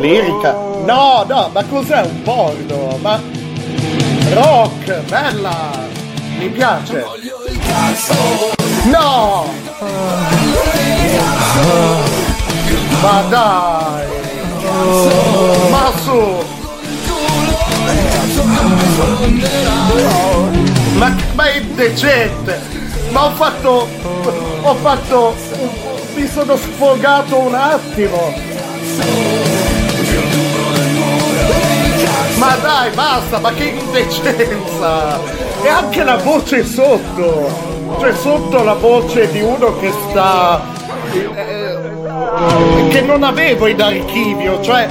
Lirica? 0.00 0.52
No, 0.84 1.24
no, 1.26 1.50
ma 1.52 1.64
cos'è 1.64 2.00
un 2.02 2.22
porno? 2.22 2.96
Ma 3.00 3.20
rock, 4.32 5.00
bella! 5.08 5.93
Mi 6.38 6.48
piace. 6.48 7.04
No! 8.84 9.52
Ma 13.00 13.22
dai! 13.28 14.06
Ma 15.70 15.92
su! 16.02 16.42
Ma, 20.94 21.14
ma 21.34 21.44
è 21.46 21.56
indecente! 21.56 22.60
Ma 23.10 23.26
ho 23.26 23.30
fatto. 23.30 23.88
Ho 24.62 24.74
fatto. 24.74 25.34
Mi 26.14 26.28
sono 26.28 26.56
sfogato 26.56 27.38
un 27.38 27.54
attimo! 27.54 29.53
Ma 32.38 32.56
dai, 32.56 32.90
basta, 32.94 33.38
ma 33.38 33.52
che 33.52 33.64
indecenza! 33.64 35.20
E 35.62 35.68
anche 35.68 36.02
la 36.02 36.16
voce 36.16 36.64
sotto! 36.64 37.72
Cioè 38.00 38.14
sotto 38.14 38.62
la 38.62 38.74
voce 38.74 39.30
di 39.30 39.40
uno 39.40 39.78
che 39.78 39.92
sta. 40.10 40.60
eh, 41.12 42.88
che 42.90 43.00
non 43.02 43.22
avevo 43.22 43.66
in 43.66 43.80
archivio, 43.80 44.60
cioè. 44.62 44.88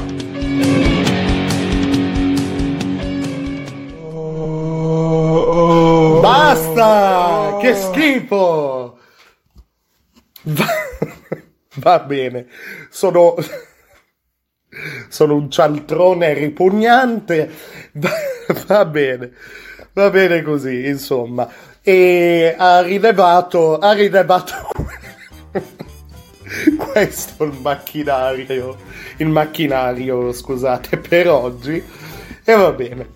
Basta! 6.22 7.58
Che 7.60 7.76
schifo! 7.76 8.98
Va, 10.44 10.66
va 11.76 12.00
bene, 12.00 12.48
sono. 12.90 13.36
Sono 15.08 15.36
un 15.36 15.50
cialtrone 15.50 16.34
ripugnante. 16.34 17.50
Va, 18.68 18.86
bene, 18.86 19.32
va 19.94 20.10
bene 20.10 20.42
così, 20.42 20.88
insomma. 20.88 21.48
E 21.82 22.56
ha 22.58 22.82
rilevato. 22.82 23.78
Ha 23.78 23.92
rilevato. 23.94 24.54
Questo 26.78 27.44
il 27.44 27.58
macchinario. 27.62 28.78
Il 29.18 29.28
macchinario, 29.28 30.32
scusate, 30.32 30.98
per 30.98 31.30
oggi. 31.30 31.82
E 32.44 32.54
va 32.56 32.72
bene. 32.72 33.08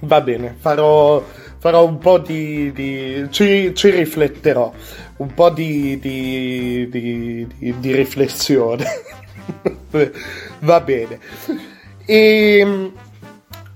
Va 0.00 0.20
bene, 0.22 0.56
farò, 0.58 1.22
farò 1.58 1.84
un 1.86 1.98
po' 1.98 2.18
di... 2.18 2.72
di- 2.72 3.26
ci, 3.30 3.74
ci 3.74 3.90
rifletterò, 3.90 4.72
un 5.18 5.34
po' 5.34 5.50
di, 5.50 5.98
di- 5.98 6.88
di 6.88 7.92
riflessione. 7.94 8.84
Va 10.60 10.80
bene. 10.80 11.18
E 12.04 12.92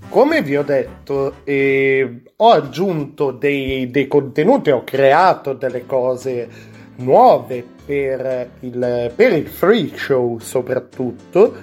come 0.09 0.43
vi 0.43 0.57
ho 0.57 0.63
detto, 0.63 1.37
eh, 1.45 2.23
ho 2.37 2.51
aggiunto 2.51 3.33
dei, 3.33 3.91
dei 3.91 4.07
contenuti, 4.07 4.71
ho 4.71 4.85
creato 4.85 5.55
delle 5.55 5.87
cose 5.87 6.49
nuove 6.97 7.65
per 7.85 8.51
il, 8.61 9.13
per 9.15 9.33
il 9.33 9.49
free 9.49 9.91
show 9.97 10.39
soprattutto 10.39 11.55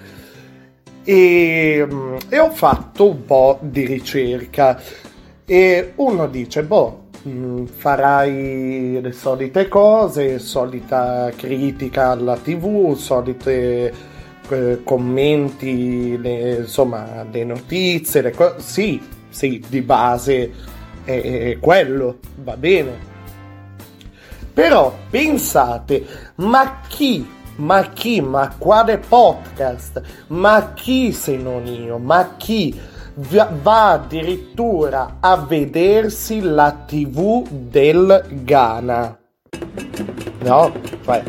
e, 1.04 1.88
mm, 1.90 2.18
e 2.30 2.40
ho 2.40 2.52
fatto 2.52 3.10
un 3.10 3.26
po' 3.26 3.58
di 3.62 3.86
ricerca 3.86 4.82
e 5.46 5.94
uno 5.96 6.28
dice 6.28 6.64
boh 6.64 7.01
mm, 7.28 7.66
farai 7.66 9.00
le 9.02 9.12
solite 9.12 9.68
cose 9.68 10.40
solita 10.40 11.32
critica 11.36 12.10
alla 12.10 12.38
tv 12.38 12.96
solite 12.96 13.94
eh, 14.50 14.82
commenti 14.84 16.18
le, 16.18 16.56
insomma 16.60 17.26
le 17.30 17.44
notizie 17.44 18.22
le 18.22 18.32
co- 18.32 18.56
sì 18.58 19.02
sì 19.30 19.64
di 19.68 19.82
base 19.82 20.52
è, 21.04 21.22
è 21.22 21.60
quello 21.60 22.20
va 22.44 22.56
bene. 22.58 23.10
Però 24.54 24.94
pensate, 25.10 26.06
ma 26.36 26.82
chi, 26.88 27.26
ma 27.56 27.90
chi, 27.90 28.20
ma 28.20 28.54
quale 28.58 28.98
podcast, 28.98 30.02
ma 30.28 30.74
chi 30.74 31.14
se 31.14 31.38
non 31.38 31.66
io, 31.66 31.98
ma 31.98 32.36
chi 32.38 32.78
va 33.16 33.92
addirittura 33.92 35.18
a 35.20 35.38
vedersi 35.38 36.42
la 36.42 36.72
TV 36.86 37.48
del 37.50 38.26
Ghana? 38.44 39.20
No, 40.40 40.72
vai. 41.04 41.24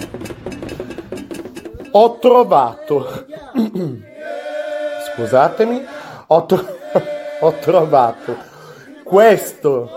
Ho 1.93 2.19
trovato, 2.19 3.27
scusatemi, 5.13 5.85
ho, 6.29 6.47
tro- 6.47 6.79
ho 7.41 7.53
trovato 7.61 8.37
questo 9.05 9.91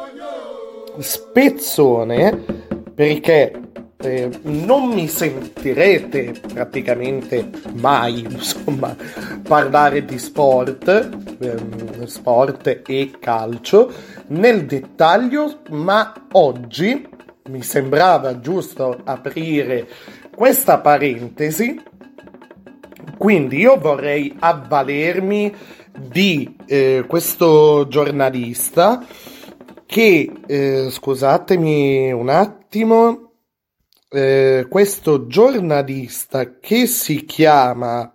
spezzone 0.97 2.43
perché 2.93 3.61
eh, 4.05 4.29
non 4.43 4.89
mi 4.89 5.07
sentirete 5.07 6.33
praticamente 6.53 7.49
mai 7.73 8.19
insomma 8.29 8.95
parlare 9.47 10.05
di 10.05 10.17
sport 10.17 10.87
ehm, 11.39 12.05
sport 12.05 12.81
e 12.87 13.11
calcio 13.19 13.91
nel 14.27 14.65
dettaglio 14.65 15.61
ma 15.69 16.13
oggi 16.33 17.13
mi 17.49 17.61
sembrava 17.61 18.39
giusto 18.39 19.01
aprire 19.03 19.87
questa 20.35 20.79
parentesi. 20.79 21.79
Quindi 23.17 23.59
io 23.59 23.77
vorrei 23.77 24.35
avvalermi 24.37 25.53
di 25.95 26.55
eh, 26.65 27.05
questo 27.07 27.87
giornalista 27.87 29.05
che, 29.85 30.31
eh, 30.45 30.87
scusatemi 30.89 32.11
un 32.11 32.29
attimo, 32.29 33.24
eh, 34.15 34.65
questo 34.69 35.27
giornalista 35.27 36.59
che 36.59 36.87
si 36.87 37.25
chiama... 37.25 38.09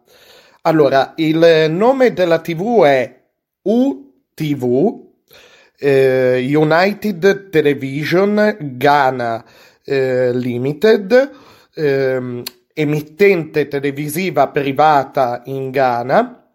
Allora, 0.62 1.14
il 1.16 1.68
nome 1.70 2.12
della 2.12 2.38
TV 2.40 2.82
è 2.82 3.22
UTV, 3.62 5.08
eh, 5.78 6.50
United 6.54 7.48
Television 7.48 8.56
Ghana 8.60 9.44
eh, 9.82 10.34
Limited, 10.34 11.30
ehm, 11.74 12.42
emittente 12.74 13.68
televisiva 13.68 14.48
privata 14.48 15.40
in 15.46 15.70
Ghana. 15.70 16.54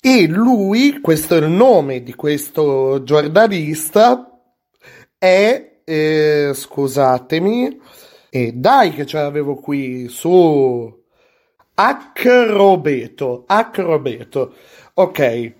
E 0.00 0.26
lui, 0.26 1.00
questo 1.00 1.36
è 1.36 1.38
il 1.38 1.48
nome 1.48 2.02
di 2.02 2.14
questo 2.14 3.02
giornalista, 3.04 4.38
è, 5.16 5.73
eh, 5.84 6.50
scusatemi, 6.54 7.80
e 8.30 8.52
dai 8.52 8.92
che 8.92 9.06
ce 9.06 9.18
l'avevo 9.18 9.54
qui, 9.56 10.08
su 10.08 11.02
Acrobeto, 11.74 13.44
Acrobeto, 13.46 14.54
ok, 14.94 15.52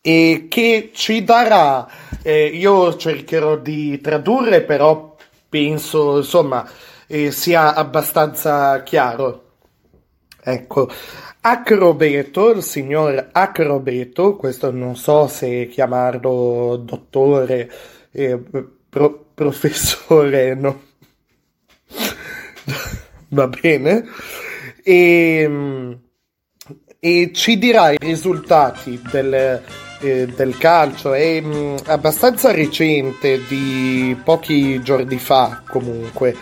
e 0.00 0.46
che 0.48 0.90
ci 0.92 1.22
darà, 1.24 1.88
eh, 2.22 2.46
io 2.46 2.96
cercherò 2.96 3.56
di 3.56 4.00
tradurre, 4.00 4.62
però 4.62 5.16
penso, 5.48 6.16
insomma, 6.18 6.68
eh, 7.06 7.30
sia 7.30 7.74
abbastanza 7.74 8.82
chiaro. 8.82 9.50
Ecco, 10.44 10.88
Acrobeto, 11.42 12.50
il 12.50 12.62
signor 12.62 13.28
Acrobeto, 13.32 14.36
questo 14.36 14.70
non 14.72 14.96
so 14.96 15.28
se 15.28 15.68
chiamarlo 15.68 16.76
dottore, 16.84 17.70
eh, 18.12 18.38
pro- 18.88 19.30
professore, 19.34 20.54
no? 20.54 20.82
Va 23.28 23.48
bene? 23.48 24.04
E, 24.84 25.98
e 26.98 27.30
ci 27.32 27.58
dirà 27.58 27.90
i 27.90 27.96
risultati 27.98 29.00
del, 29.10 29.62
eh, 30.00 30.26
del 30.26 30.58
calcio, 30.58 31.14
è 31.14 31.40
mh, 31.40 31.76
abbastanza 31.86 32.52
recente, 32.52 33.40
di 33.48 34.16
pochi 34.22 34.82
giorni 34.82 35.18
fa 35.18 35.62
comunque, 35.66 36.36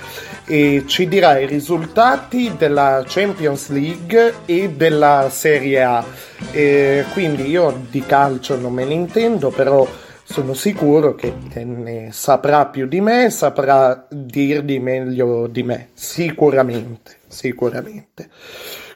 e 0.46 0.82
ci 0.86 1.06
dirà 1.06 1.38
i 1.38 1.46
risultati 1.46 2.52
della 2.56 3.04
Champions 3.06 3.68
League 3.68 4.34
e 4.46 4.70
della 4.70 5.28
Serie 5.30 5.82
A. 5.82 6.04
E 6.50 7.04
quindi 7.12 7.48
io 7.48 7.86
di 7.88 8.04
calcio 8.04 8.58
non 8.58 8.72
me 8.72 8.84
ne 8.84 8.94
intendo, 8.94 9.50
però 9.50 9.86
sono 10.30 10.54
sicuro 10.54 11.16
che 11.16 11.34
ne 11.64 12.12
saprà 12.12 12.66
più 12.66 12.86
di 12.86 13.00
me, 13.00 13.30
saprà 13.30 14.06
dirvi 14.08 14.78
meglio 14.78 15.48
di 15.48 15.64
me, 15.64 15.88
sicuramente, 15.92 17.16
sicuramente. 17.26 18.30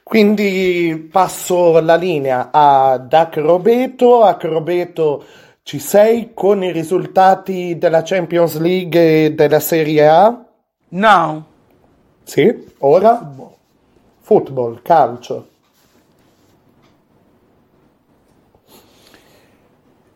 Quindi 0.04 1.08
passo 1.10 1.80
la 1.80 1.96
linea 1.96 2.50
ad 2.52 3.12
Acrobeto. 3.12 4.22
Acrobeto, 4.22 5.24
ci 5.64 5.80
sei 5.80 6.30
con 6.34 6.62
i 6.62 6.70
risultati 6.70 7.78
della 7.78 8.02
Champions 8.02 8.56
League 8.60 9.24
e 9.24 9.34
della 9.34 9.60
Serie 9.60 10.06
A? 10.06 10.44
Now, 10.90 11.44
Sì, 12.22 12.64
ora? 12.78 13.34
Football, 14.20 14.82
calcio. 14.82 15.48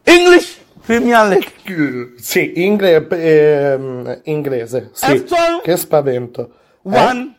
English 0.04 0.57
Premier 0.88 1.28
League. 1.28 2.14
Sì, 2.16 2.64
ingle- 2.64 3.06
ehm, 3.10 4.20
inglese, 4.24 4.88
sì. 4.94 5.24
Che 5.62 5.76
spavento. 5.76 6.50
Eh? 6.82 6.98
One. 6.98 7.34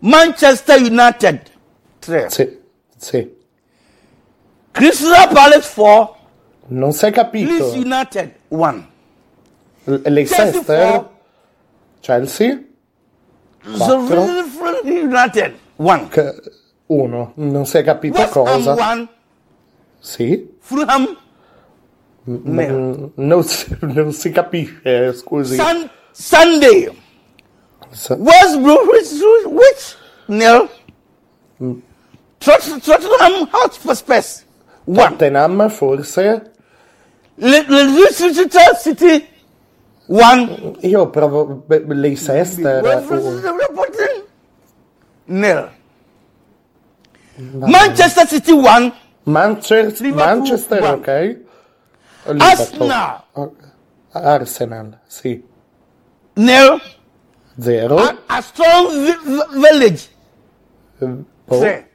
Manchester 0.00 0.80
United. 0.80 1.40
Three. 2.00 2.28
Sì, 2.30 2.58
sì. 2.96 3.32
Crystal 4.72 5.28
Palace 5.32 5.60
four. 5.60 6.16
Non 6.66 6.92
si 6.92 7.04
è 7.04 7.10
Leeds 7.10 7.16
capito. 7.16 7.72
United 7.74 8.34
one. 8.48 8.88
L- 9.84 9.94
Leicester? 10.06 11.08
Chelsea? 12.00 12.58
Quattro. 13.62 14.24
Sheffield 14.26 14.84
United 14.84 15.54
one. 15.76 16.08
Che- 16.08 16.34
Uno. 16.86 17.32
Non 17.36 17.66
si 17.66 17.78
è 17.78 17.84
capito 17.84 18.18
West 18.18 18.36
Ham 18.36 18.44
cosa. 18.44 18.72
one. 18.74 19.08
Sì? 20.00 20.56
Fulham. 20.58 21.16
Mm, 22.26 23.10
Non 23.16 23.42
si, 23.44 23.66
non 23.80 24.12
si 24.12 24.30
capisce, 24.30 25.12
scusi. 25.12 25.56
Sun, 25.56 25.90
Sunday. 26.12 26.88
Sa- 27.90 28.14
West 28.18 28.58
Bromwich 28.60 29.12
which 29.46 29.96
nil. 30.28 30.68
Tot- 32.38 32.80
Tottenham 32.82 33.48
Hotspur 33.52 33.94
Spurs 33.94 34.44
one. 34.86 35.10
Tottenham, 35.10 35.68
forse? 35.70 36.16
Le- 37.36 37.64
le- 37.68 37.84
Leicester 38.00 38.32
City 38.78 39.26
one. 40.06 40.76
Io 40.82 41.08
provo 41.10 41.64
Leicester. 41.68 42.80
Bromwich 42.80 44.24
nil. 45.26 45.68
Manchester 47.36 48.26
City 48.26 48.52
one. 48.52 48.92
Manchester, 49.26 50.12
Manchester 50.14 50.82
ok. 50.82 51.43
Liverpool. 52.26 52.90
Arsenal 54.12 55.00
sì. 55.06 55.42
nil. 56.34 56.80
Zero. 57.58 57.98
A, 57.98 58.16
a 58.26 58.40
strong 58.40 58.88
vi- 58.90 59.60
village 59.60 60.08
Oh, 61.00 61.58
three. 61.60 61.86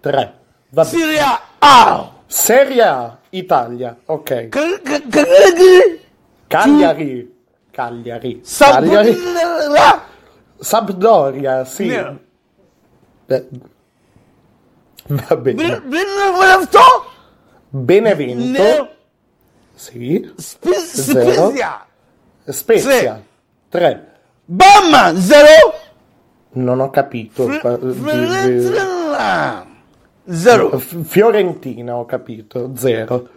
tre. 0.00 0.34
Va 0.70 0.82
bene. 0.84 0.96
Serie 0.98 1.20
A. 1.58 2.12
Serie 2.26 2.82
A, 2.82 3.18
Italia, 3.30 3.96
ok. 4.06 4.48
K- 4.48 4.82
Cagliari. 4.82 6.04
Cagliari. 6.48 7.34
Cagliari. 7.70 8.40
Sampdoria. 8.42 10.02
Sampdoria, 10.58 11.64
sì. 11.64 11.86
Beh, 13.26 13.48
Va 15.08 15.36
bene. 15.36 15.80
Benevento. 15.82 16.80
Benevento, 17.68 18.34
Nil. 18.62 18.90
Sì. 19.76 20.32
Sp-. 20.36 20.74
Spezia. 20.74 21.84
Spezia, 22.48 23.22
tre. 23.68 24.12
Bama 24.44 25.14
zero. 25.16 25.74
Non 26.52 26.80
ho 26.80 26.90
capito. 26.90 27.48
Fiorentina 27.48 29.66
zero. 30.28 30.78
F- 30.78 31.02
Fiorentina, 31.04 31.96
ho 31.96 32.04
capito, 32.06 32.72
zero. 32.76 33.28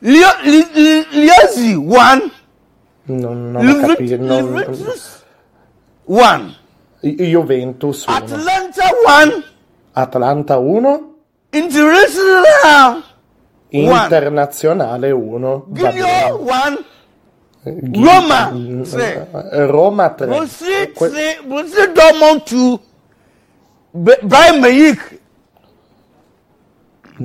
Lio- 0.00 0.36
Li- 0.44 0.68
Li- 0.74 1.06
Liozzi 1.10 1.72
one. 1.74 2.30
Non, 3.04 3.50
non 3.52 3.66
ho 3.66 3.86
capito. 3.86 4.16
non- 4.16 4.46
Juventus 4.48 5.24
one. 6.04 6.54
Juventus 7.00 8.04
1. 8.06 8.16
Atlanta 8.16 8.84
one. 9.06 9.44
Atlanta 9.92 10.58
1. 10.58 11.14
International 11.52 13.02
Internazionale 13.68 15.10
1. 15.10 15.64
Va 15.68 15.90
Giglio 15.90 16.04
bene. 16.04 16.30
one. 16.30 16.84
Ghi- 17.64 18.04
Roma 18.04 18.50
Mm, 18.52 18.82
tre. 18.82 19.28
eh, 19.52 19.66
Roma 19.66 20.10
3. 20.10 20.26
Borussia 20.26 21.86
Dortmund 21.92 22.42
two. 22.44 22.80
B- 23.90 24.18
Bayern 24.22 24.60
Munich 24.60 25.20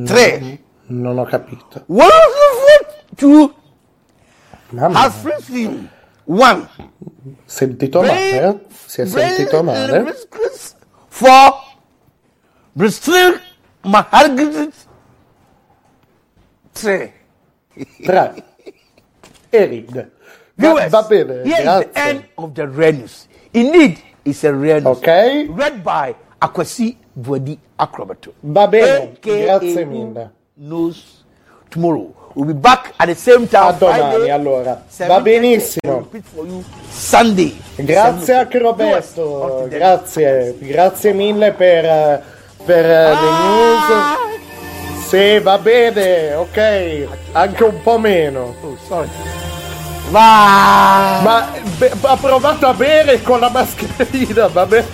tre. 0.06 0.60
Non 0.88 1.18
ho 1.20 1.24
capito. 1.26 1.84
Wolfsburg 1.88 3.16
two. 3.16 3.54
Mamma, 4.70 5.04
Alfredsson 5.04 5.90
one. 6.26 6.68
sentito 7.46 8.02
male? 8.02 8.66
Si 8.86 9.02
è 9.02 9.06
sentito 9.06 9.62
male? 9.64 10.16
Four. 11.08 11.70
Bristol 12.74 13.40
Mahargit 13.82 14.72
3. 16.74 17.12
Erid. 19.52 19.92
Va, 19.92 20.68
Viewers, 20.68 20.92
va 20.92 21.02
bene, 21.04 21.44
here 21.44 21.60
is 21.60 21.66
the 21.66 22.00
end 22.00 22.24
of 22.38 22.54
the 22.54 22.68
Red 22.68 23.00
News. 23.00 23.28
Indeed, 23.54 24.00
it's 24.24 24.44
a 24.44 24.54
Red 24.54 24.84
News. 24.84 24.98
Ok, 24.98 25.08
Read 25.50 25.84
by 25.84 26.16
Akwasi 26.40 26.98
Buadi 27.14 27.58
Akrobato. 27.78 28.34
va 28.42 28.68
bene, 28.68 29.12
AKA 29.18 29.44
grazie 29.44 29.86
mille. 29.86 30.30
Knows 30.56 31.24
tomorrow. 31.70 32.14
We'll 32.34 32.46
be 32.46 32.54
back 32.54 32.94
at 32.98 33.08
the 33.08 33.16
same 33.16 33.48
time. 33.48 33.70
A 33.70 33.74
domani 33.74 34.14
Friday, 34.16 34.30
allora. 34.30 34.84
7:30. 34.88 35.08
Va 35.08 35.22
benissimo. 35.22 36.08
Sunday. 36.90 37.60
Grazie 37.76 38.34
a 38.36 38.48
Roberto, 38.50 39.66
grazie, 39.68 40.56
grazie 40.60 41.14
mille 41.14 41.52
per, 41.52 42.24
per 42.64 42.86
eh, 42.86 43.10
le 43.10 43.32
news. 43.32 44.31
Sì, 45.12 45.40
va 45.40 45.58
bene, 45.58 46.36
ok, 46.36 47.08
anche 47.34 47.66
un 47.66 47.82
po' 47.82 48.00
meno. 48.00 48.56
Oh, 48.62 48.78
sorry. 48.88 49.10
Va. 50.10 51.20
Ma 51.22 51.52
be- 51.78 51.92
ha 52.00 52.16
provato 52.16 52.66
a 52.66 52.74
bere 52.74 53.22
con 53.22 53.42
la 53.42 53.50
mascherina, 53.50 54.48
va 54.48 54.66
bene. 54.66 54.88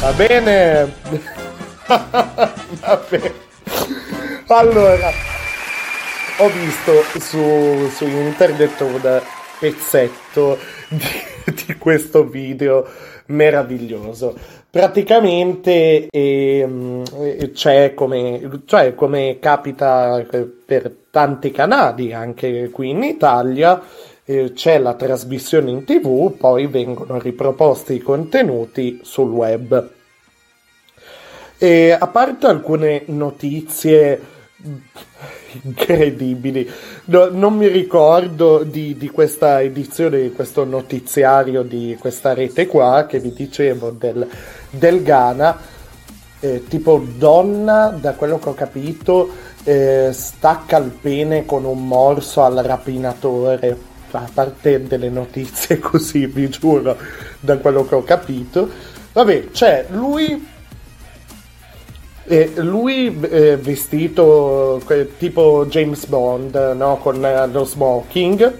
Va 0.00 0.10
bene. 0.14 0.94
va 1.86 3.04
bene. 3.08 3.34
Allora, 4.48 5.12
ho 6.38 6.48
visto 6.48 7.04
su, 7.20 7.88
su 7.94 8.06
internet 8.06 8.80
un 8.80 9.22
pezzetto 9.60 10.58
di, 10.88 11.22
di 11.64 11.76
questo 11.76 12.24
video 12.24 12.84
meraviglioso. 13.26 14.34
Praticamente 14.74 16.08
eh, 16.10 17.48
c'è 17.52 17.94
come, 17.94 18.62
cioè, 18.66 18.92
come 18.96 19.38
capita 19.38 20.18
eh, 20.18 20.42
per 20.42 20.92
tanti 21.12 21.52
canali, 21.52 22.12
anche 22.12 22.70
qui 22.70 22.88
in 22.88 23.04
Italia, 23.04 23.80
eh, 24.24 24.50
c'è 24.52 24.78
la 24.78 24.94
trasmissione 24.94 25.70
in 25.70 25.84
tv, 25.84 26.36
poi 26.36 26.66
vengono 26.66 27.20
riproposti 27.20 27.94
i 27.94 28.00
contenuti 28.00 28.98
sul 29.04 29.30
web. 29.30 29.90
E 31.56 31.92
a 31.92 32.06
parte 32.08 32.46
alcune 32.48 33.04
notizie 33.06 34.20
incredibili, 35.62 36.68
no- 37.06 37.28
non 37.30 37.54
mi 37.54 37.68
ricordo 37.68 38.62
di, 38.62 38.96
di 38.96 39.08
questa 39.08 39.60
edizione, 39.60 40.20
di 40.20 40.32
questo 40.32 40.64
notiziario 40.64 41.62
di 41.62 41.96
questa 41.98 42.34
rete 42.34 42.66
qua 42.66 43.06
che 43.08 43.20
vi 43.20 43.32
dicevo 43.32 43.90
del, 43.90 44.26
del 44.70 45.02
Ghana, 45.02 45.58
eh, 46.40 46.64
tipo 46.68 47.02
donna, 47.16 47.96
da 47.98 48.14
quello 48.14 48.38
che 48.38 48.48
ho 48.48 48.54
capito, 48.54 49.30
eh, 49.64 50.10
stacca 50.12 50.76
il 50.78 50.90
pene 50.90 51.44
con 51.46 51.64
un 51.64 51.86
morso 51.86 52.42
al 52.42 52.56
rapinatore. 52.56 53.92
A 54.14 54.28
parte 54.32 54.86
delle 54.86 55.08
notizie 55.08 55.80
così, 55.80 56.26
vi 56.26 56.48
giuro, 56.48 56.96
da 57.40 57.58
quello 57.58 57.84
che 57.84 57.96
ho 57.96 58.04
capito. 58.04 58.68
Vabbè, 59.12 59.50
c'è 59.50 59.86
lui 59.90 60.52
e 62.26 62.52
lui 62.56 63.18
eh, 63.28 63.56
vestito 63.56 64.80
eh, 64.88 65.16
tipo 65.18 65.66
James 65.68 66.06
Bond, 66.06 66.54
no? 66.74 66.96
con 66.96 67.24
eh, 67.24 67.46
lo 67.48 67.64
smoking, 67.64 68.52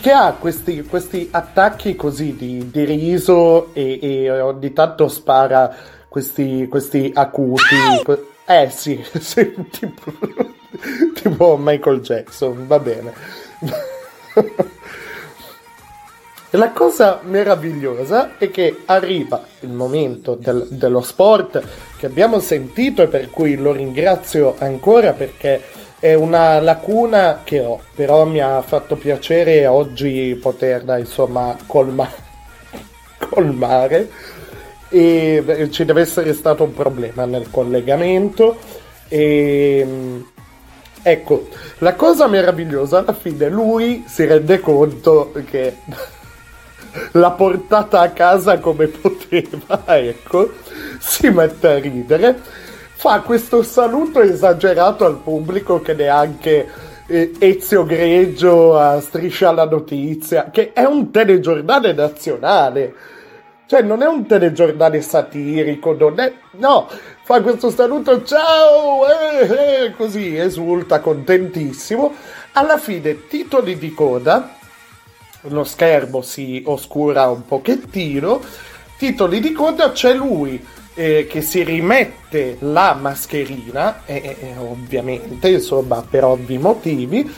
che 0.00 0.10
ha 0.10 0.32
questi, 0.38 0.82
questi 0.82 1.28
attacchi 1.30 1.94
così 1.94 2.34
di, 2.34 2.70
di 2.70 2.84
riso 2.84 3.72
e, 3.74 3.98
e 4.00 4.40
ogni 4.40 4.72
tanto 4.72 5.08
spara 5.08 5.74
questi, 6.08 6.66
questi 6.68 7.10
acuti. 7.14 7.76
eh 8.46 8.70
sì, 8.70 9.02
sì, 9.20 9.52
tipo, 9.70 10.12
tipo 11.14 11.56
Michael 11.58 12.00
Jackson, 12.00 12.66
va 12.66 12.78
bene. 12.78 13.12
La 16.54 16.70
cosa 16.72 17.20
meravigliosa 17.22 18.36
è 18.36 18.50
che 18.50 18.82
arriva 18.84 19.42
il 19.60 19.70
momento 19.70 20.34
del- 20.34 20.66
dello 20.68 21.00
sport 21.00 21.62
che 22.02 22.08
abbiamo 22.08 22.40
sentito 22.40 23.02
e 23.02 23.06
per 23.06 23.30
cui 23.30 23.54
lo 23.54 23.70
ringrazio 23.70 24.56
ancora 24.58 25.12
perché 25.12 25.62
è 26.00 26.14
una 26.14 26.58
lacuna 26.58 27.42
che 27.44 27.60
ho, 27.60 27.80
però 27.94 28.24
mi 28.24 28.40
ha 28.40 28.60
fatto 28.60 28.96
piacere 28.96 29.68
oggi 29.68 30.36
poterla 30.42 30.98
insomma 30.98 31.56
colma- 31.64 32.10
colmare. 33.30 34.10
E 34.88 35.68
ci 35.70 35.84
deve 35.84 36.00
essere 36.00 36.34
stato 36.34 36.64
un 36.64 36.74
problema 36.74 37.24
nel 37.24 37.48
collegamento. 37.52 38.58
E 39.06 39.84
mm, 39.86 40.20
ecco 41.04 41.48
la 41.78 41.94
cosa 41.94 42.26
meravigliosa 42.26 42.98
alla 42.98 43.14
fine 43.14 43.48
lui 43.48 44.02
si 44.08 44.24
rende 44.24 44.58
conto 44.58 45.32
che 45.48 45.76
l'ha 47.12 47.30
portata 47.30 48.00
a 48.00 48.10
casa 48.10 48.58
come 48.58 48.86
poteva 48.86 49.82
ecco. 49.96 50.50
Si 50.98 51.28
mette 51.30 51.68
a 51.68 51.78
ridere 51.78 52.60
fa 53.02 53.20
questo 53.22 53.64
saluto 53.64 54.20
esagerato 54.20 55.04
al 55.04 55.16
pubblico 55.16 55.80
che 55.80 55.92
neanche 55.92 56.68
eh, 57.08 57.32
Ezio 57.36 57.84
Greggio 57.84 58.78
a 58.78 59.00
Striscia 59.00 59.50
la 59.50 59.64
Notizia 59.64 60.50
che 60.52 60.72
è 60.72 60.84
un 60.84 61.10
telegiornale 61.10 61.92
nazionale. 61.94 62.94
Cioè, 63.66 63.82
non 63.82 64.02
è 64.02 64.06
un 64.06 64.26
telegiornale 64.26 65.00
satirico, 65.00 65.94
non 65.94 66.20
è... 66.20 66.32
No, 66.58 66.88
fa 67.22 67.40
questo 67.40 67.70
saluto, 67.70 68.22
ciao, 68.22 69.06
eh, 69.08 69.86
eh, 69.86 69.90
così, 69.96 70.36
esulta, 70.36 71.00
contentissimo. 71.00 72.14
Alla 72.52 72.76
fine, 72.76 73.26
titoli 73.26 73.78
di 73.78 73.94
coda, 73.94 74.56
lo 75.42 75.64
schermo 75.64 76.22
si 76.22 76.62
oscura 76.66 77.28
un 77.28 77.44
pochettino, 77.46 78.40
titoli 78.96 79.40
di 79.40 79.52
coda, 79.52 79.92
c'è 79.92 80.14
lui 80.14 80.64
eh, 80.94 81.26
che 81.28 81.40
si 81.42 81.62
rimette 81.62 82.58
la 82.60 82.94
mascherina, 82.94 84.04
e, 84.04 84.36
e, 84.38 84.54
ovviamente, 84.58 85.48
insomma, 85.48 86.04
per 86.08 86.24
ovvi 86.24 86.58
motivi, 86.58 87.34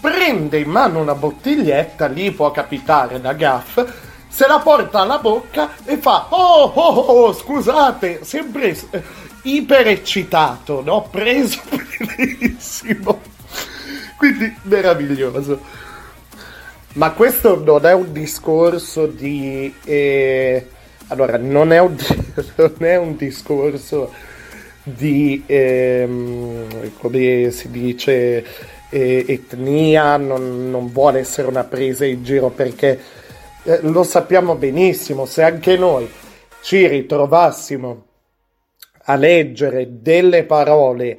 prende 0.00 0.58
in 0.58 0.70
mano 0.70 1.00
una 1.00 1.14
bottiglietta, 1.14 2.06
lì 2.06 2.30
può 2.30 2.50
capitare 2.50 3.20
da 3.20 3.32
gaff, 3.32 3.80
se 4.28 4.46
la 4.46 4.58
porta 4.58 5.00
alla 5.00 5.18
bocca 5.18 5.76
e 5.84 5.96
fa 5.96 6.26
oh 6.28 6.64
oh 6.74 6.94
oh 6.94 7.32
scusate 7.32 8.22
sempre 8.22 8.76
eh, 8.90 9.02
iper 9.44 9.88
eccitato 9.88 10.82
no? 10.82 11.08
Preso 11.10 11.62
benissimo. 12.16 13.18
Quindi 14.18 14.54
meraviglioso 14.64 15.60
ma 16.96 17.12
questo 17.12 17.62
non 17.62 17.86
è 17.86 17.92
un 17.92 18.12
discorso 18.12 19.06
di 19.06 19.72
eh, 19.84 20.66
allora 21.08 21.38
non 21.38 21.72
è 21.72 21.78
un, 21.78 21.96
non 22.56 22.74
è 22.78 22.96
un 22.96 23.16
discorso 23.16 24.12
di 24.82 25.42
ehm, 25.46 26.92
come 26.98 27.50
si 27.50 27.70
dice 27.70 28.44
eh, 28.90 29.24
etnia 29.26 30.16
non, 30.16 30.70
non 30.70 30.92
vuole 30.92 31.20
essere 31.20 31.48
una 31.48 31.64
presa 31.64 32.04
in 32.04 32.22
giro 32.22 32.50
perché 32.50 33.00
eh, 33.68 33.80
lo 33.82 34.04
sappiamo 34.04 34.54
benissimo, 34.54 35.26
se 35.26 35.42
anche 35.42 35.76
noi 35.76 36.08
ci 36.62 36.86
ritrovassimo 36.86 38.04
a 39.08 39.16
leggere 39.16 39.88
delle 40.00 40.44
parole 40.44 41.18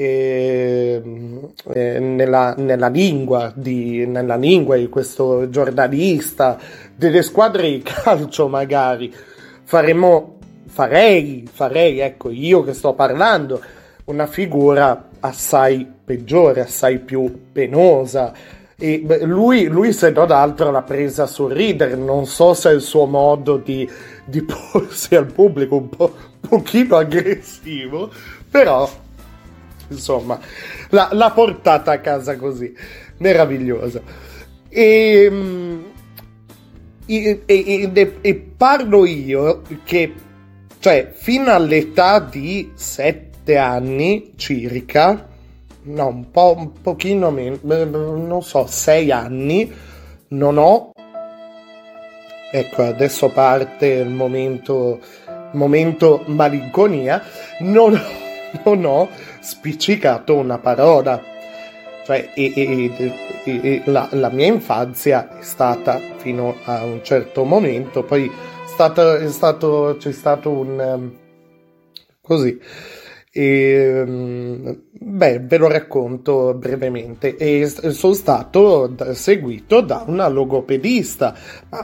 eh, 0.00 1.02
eh, 1.72 1.98
nella, 1.98 2.54
nella, 2.56 2.86
lingua 2.86 3.52
di, 3.52 4.06
nella 4.06 4.36
lingua 4.36 4.76
di 4.76 4.88
questo 4.88 5.50
giornalista, 5.50 6.56
delle 6.94 7.22
squadre 7.22 7.68
di 7.68 7.82
calcio 7.82 8.46
magari, 8.46 9.12
faremo, 9.64 10.38
farei, 10.66 11.48
farei, 11.52 11.98
ecco, 11.98 12.30
io 12.30 12.62
che 12.62 12.74
sto 12.74 12.94
parlando, 12.94 13.60
una 14.04 14.28
figura 14.28 15.08
assai 15.18 15.84
peggiore, 16.04 16.60
assai 16.60 17.00
più 17.00 17.46
penosa, 17.50 18.32
e 18.78 19.04
lui, 19.22 19.66
lui, 19.66 19.92
se 19.92 20.10
non 20.10 20.30
altro, 20.30 20.70
l'ha 20.70 20.82
presa 20.82 21.24
a 21.24 21.26
sorridere. 21.26 21.96
Non 21.96 22.26
so 22.26 22.54
se 22.54 22.70
è 22.70 22.72
il 22.72 22.80
suo 22.80 23.06
modo 23.06 23.56
di, 23.56 23.90
di 24.24 24.42
porsi 24.46 25.16
al 25.16 25.26
pubblico 25.26 25.74
un 25.74 25.88
po' 25.88 26.14
pochino 26.48 26.94
aggressivo, 26.94 28.08
però 28.48 28.88
insomma 29.90 30.38
l'ha, 30.90 31.08
l'ha 31.12 31.30
portata 31.30 31.92
a 31.92 32.00
casa 32.00 32.36
così, 32.36 32.74
meravigliosa. 33.18 34.00
E, 34.68 35.32
e, 37.06 37.42
e, 37.46 38.16
e, 38.20 38.34
parlo 38.56 39.06
io 39.06 39.62
che, 39.84 40.12
cioè, 40.78 41.10
fino 41.14 41.50
all'età 41.52 42.20
di 42.20 42.72
sette 42.74 43.56
anni 43.56 44.32
circa, 44.36 45.26
no, 45.84 46.06
un 46.06 46.30
po' 46.30 46.54
un 46.56 46.72
pochino 46.80 47.30
meno, 47.30 47.58
non 47.62 48.42
so, 48.42 48.66
sei 48.66 49.10
anni, 49.10 49.72
non 50.28 50.58
ho 50.58 50.92
ecco 52.50 52.82
adesso 52.82 53.28
parte 53.28 53.86
il 53.86 54.08
momento 54.08 55.00
momento 55.52 56.22
malinconia 56.26 57.22
non, 57.60 58.00
non 58.64 58.84
ho 58.84 59.08
spiccicato 59.48 60.36
una 60.36 60.58
parola. 60.58 61.22
Cioè 62.04 62.30
e, 62.34 62.52
e, 62.54 63.22
e, 63.44 63.82
la, 63.86 64.08
la, 64.12 64.30
mia 64.30 64.46
infanzia 64.46 65.38
è 65.38 65.42
stata 65.42 66.00
fino 66.16 66.56
a 66.64 66.84
un 66.84 67.00
certo 67.02 67.44
momento 67.44 68.02
poi 68.02 68.30
stato, 68.64 69.14
è 69.16 69.28
stato 69.28 69.96
c'è 69.98 70.12
stato 70.12 70.50
un 70.50 70.78
um, 70.78 71.16
così. 72.20 72.58
E, 73.30 73.42
ehm, 73.42 74.82
beh, 74.90 75.40
ve 75.40 75.56
lo 75.58 75.68
racconto 75.68 76.54
brevemente. 76.54 77.36
E 77.36 77.66
sono 77.66 78.14
stato 78.14 78.94
seguito 79.12 79.80
da 79.80 80.04
una 80.06 80.28
logopedista, 80.28 81.34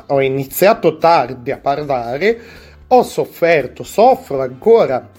ho 0.07 0.21
iniziato 0.21 0.97
tardi 0.97 1.51
a 1.51 1.59
parlare, 1.59 2.41
ho 2.89 3.03
sofferto, 3.03 3.83
soffro 3.83 4.41
ancora. 4.41 5.11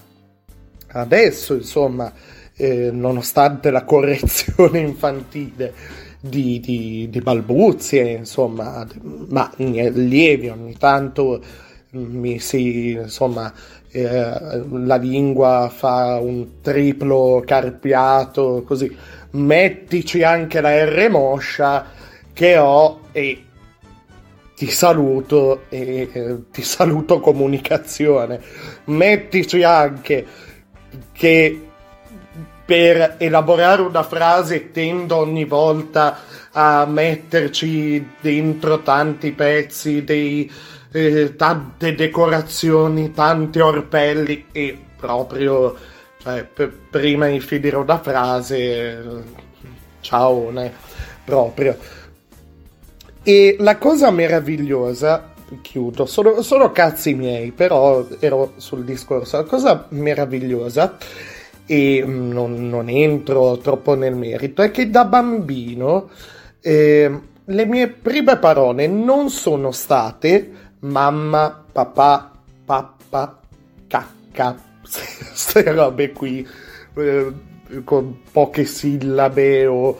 Adesso, 0.87 1.55
insomma, 1.55 2.11
eh, 2.57 2.89
nonostante 2.91 3.71
la 3.71 3.83
correzione 3.83 4.79
infantile 4.81 5.73
di, 6.19 6.59
di, 6.59 7.07
di 7.09 7.19
balbuzie, 7.19 8.11
insomma, 8.11 8.85
ma 9.29 9.51
lievi 9.57 10.49
ogni 10.49 10.75
tanto 10.77 11.43
mi 11.91 12.39
si, 12.39 12.91
insomma, 12.91 13.53
eh, 13.91 14.63
la 14.69 14.95
lingua 14.95 15.71
fa 15.73 16.19
un 16.19 16.61
triplo 16.61 17.43
carpiato, 17.45 18.63
così. 18.65 18.95
Mettici 19.31 20.23
anche 20.23 20.61
la 20.61 20.85
R 20.85 21.09
moscia 21.09 21.85
che 22.33 22.57
ho 22.57 23.01
e 23.11 23.43
ti 24.55 24.67
saluto 24.67 25.63
e 25.69 26.09
eh, 26.11 26.37
ti 26.51 26.61
saluto 26.61 27.19
comunicazione. 27.19 28.41
Mettici 28.85 29.63
anche 29.63 30.25
che 31.11 31.61
per 32.65 33.15
elaborare 33.19 33.83
una 33.83 34.03
frase 34.03 34.71
tendo 34.71 35.17
ogni 35.17 35.45
volta 35.45 36.17
a 36.51 36.85
metterci 36.85 38.13
dentro 38.19 38.81
tanti 38.81 39.31
pezzi 39.31 40.03
dei 40.03 40.51
eh, 40.91 41.35
tante 41.35 41.93
decorazioni, 41.93 43.11
tanti 43.11 43.59
orpelli 43.59 44.45
e 44.51 44.77
proprio 44.97 45.75
cioè, 46.25 46.43
p- 46.43 46.71
prima 46.89 47.27
di 47.27 47.39
finire 47.39 47.75
una 47.75 47.99
frase, 47.99 49.23
ciao, 49.99 50.49
ne, 50.49 50.73
proprio. 51.23 51.77
E 53.21 53.57
la 53.59 53.77
cosa 53.77 54.09
meravigliosa, 54.09 55.33
chiudo, 55.61 56.07
sono, 56.07 56.41
sono 56.41 56.71
cazzi 56.71 57.13
miei, 57.13 57.51
però 57.51 58.07
ero 58.19 58.53
sul 58.57 58.83
discorso, 58.83 59.37
la 59.37 59.43
cosa 59.43 59.85
meravigliosa 59.89 60.97
e 61.65 62.03
non, 62.05 62.69
non, 62.69 62.89
entro 62.89 63.57
troppo 63.57 63.95
nel 63.95 64.15
merito, 64.15 64.61
è 64.61 64.71
che 64.71 64.89
da 64.89 65.05
bambino 65.05 66.09
eh, 66.61 67.19
le 67.43 67.65
mie 67.65 67.87
prime 67.89 68.37
parole 68.37 68.87
non 68.87 69.29
sono 69.29 69.71
state 69.71 70.51
mamma, 70.79 71.63
papà, 71.71 72.31
pappa, 72.65 73.39
cacca, 73.87 74.55
queste 74.81 75.71
robe 75.71 76.11
qui 76.11 76.47
eh, 76.95 77.31
con 77.83 78.19
poche 78.31 78.65
sillabe 78.65 79.65
o 79.65 79.97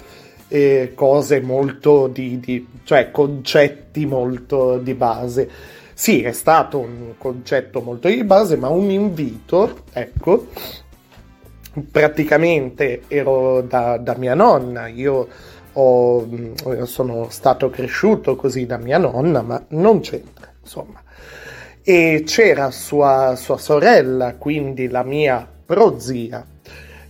eh, 0.48 0.94
cose 0.96 1.42
molto 1.42 2.08
di, 2.08 2.40
di, 2.40 2.68
cioè 2.84 3.12
concetti 3.12 4.06
molto 4.06 4.78
di 4.78 4.94
base. 4.94 5.50
Sì, 5.94 6.24
è 6.24 6.34
stato 6.34 6.80
un 6.80 7.14
concetto 7.18 7.82
molto 7.82 8.10
di 8.10 8.24
base, 8.26 8.58
ma 8.58 8.68
un 8.68 8.90
invito, 8.90 9.84
ecco, 9.94 10.48
praticamente 11.92 13.04
ero 13.08 13.62
da, 13.62 13.98
da 13.98 14.16
mia 14.18 14.34
nonna, 14.34 14.88
io 14.88 15.28
ho, 15.74 16.26
mm, 16.26 16.84
sono 16.84 17.28
stato 17.30 17.70
cresciuto 17.70 18.36
così 18.36 18.66
da 18.66 18.78
mia 18.78 18.98
nonna, 18.98 19.42
ma 19.42 19.64
non 19.70 20.00
c'entra, 20.00 20.52
insomma. 20.62 21.02
E 21.82 22.24
c'era 22.26 22.72
sua, 22.72 23.36
sua 23.36 23.58
sorella, 23.58 24.36
quindi 24.36 24.88
la 24.88 25.04
mia 25.04 25.48
prozia, 25.66 26.46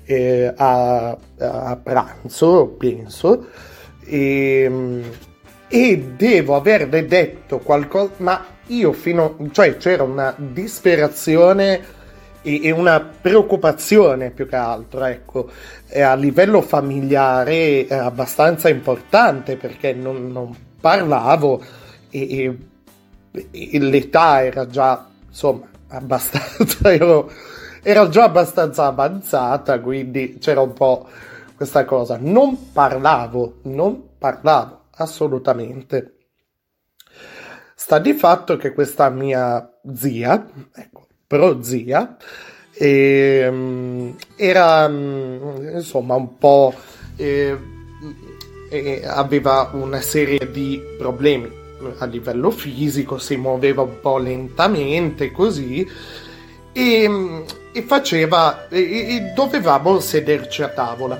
eh, 0.04 0.54
a, 0.56 1.17
a, 1.38 1.80
pranzo, 1.82 2.75
penso, 2.78 3.47
e, 4.06 4.67
mm, 4.69 5.04
e 5.67 5.97
devo 6.15 6.56
averle 6.56 7.06
detto 7.06 7.60
qualcosa, 7.60 8.12
ma 8.17 8.45
io 8.67 8.93
fino, 8.93 9.38
cioè 9.51 9.78
c'era 9.78 10.04
una 10.04 10.34
disperazione 10.38 11.93
e, 12.46 12.72
una 12.72 13.00
preoccupazione 13.00 14.30
più 14.30 14.48
che 14.48 14.56
altro, 14.56 15.04
ecco, 15.04 15.50
a 15.94 16.14
livello 16.14 16.62
familiare 16.62 17.88
è 17.88 17.96
abbastanza 17.96 18.70
importante 18.70 19.58
perché 19.58 19.94
non, 19.94 20.32
non 20.32 20.56
parlavo 20.80 21.64
e, 22.10 22.58
e, 23.32 23.50
e, 23.52 23.80
l'età 23.80 24.44
era 24.44 24.68
già, 24.68 25.08
insomma, 25.28 25.68
abbastanza, 25.88 26.92
ero, 26.94 27.32
ero 27.82 28.10
già 28.10 28.26
abbastanza 28.26 28.86
avanzata, 28.86 29.80
quindi 29.80 30.38
c'era 30.40 30.62
un 30.62 30.74
po' 30.74 31.08
questa 31.56 31.84
cosa. 31.86 32.18
Non 32.20 32.72
parlavo, 32.72 33.60
non 33.64 34.18
parlavo 34.18 34.84
assolutamente. 34.98 36.12
Sta 37.76 38.00
di 38.00 38.14
fatto 38.14 38.58
che 38.58 38.74
questa 38.74 39.10
mia 39.10 39.78
zia, 39.94 40.46
prozia, 41.28 42.18
e, 42.74 43.48
um, 43.50 44.16
era 44.36 44.86
um, 44.86 45.72
insomma 45.74 46.16
un 46.16 46.38
po'... 46.38 46.74
Eh, 47.16 47.58
eh, 48.70 49.04
aveva 49.06 49.70
una 49.74 50.02
serie 50.02 50.52
di 50.52 50.82
problemi 50.98 51.50
a 52.00 52.06
livello 52.06 52.50
fisico, 52.52 53.18
si 53.18 53.36
muoveva 53.36 53.84
un 53.84 54.00
po' 54.02 54.18
lentamente 54.18 55.32
così 55.32 55.88
e, 56.72 57.44
e 57.72 57.82
faceva 57.84 58.68
e, 58.70 58.80
e 58.80 59.32
dovevamo 59.36 60.00
sederci 60.00 60.64
a 60.64 60.70
tavola. 60.70 61.18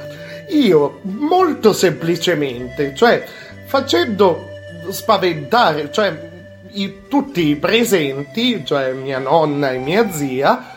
Io 0.50 1.00
molto 1.04 1.74
semplicemente, 1.74 2.94
cioè 2.96 3.24
facendo 3.65 4.50
spaventare, 4.89 5.91
cioè 5.91 6.34
i, 6.76 7.08
tutti 7.08 7.48
i 7.48 7.56
presenti, 7.56 8.66
cioè 8.66 8.94
mia 8.94 9.20
nonna 9.20 9.72
e 9.72 9.78
mia 9.78 10.12
zia, 10.12 10.74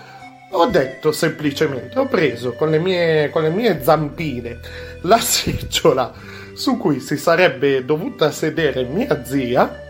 ho 0.51 0.67
detto 0.67 1.13
semplicemente, 1.13 1.99
ho 1.99 2.07
preso 2.07 2.53
con 2.55 2.71
le 2.71 2.79
mie, 2.79 3.31
con 3.31 3.43
le 3.43 3.51
mie 3.51 3.83
zampine 3.83 4.61
la 5.03 5.19
seggiola 5.21 6.13
su 6.55 6.77
cui 6.77 7.01
si 7.01 7.17
sarebbe 7.17 7.85
dovuta 7.85 8.31
sedere 8.31 8.83
mia 8.85 9.25
zia, 9.25 9.81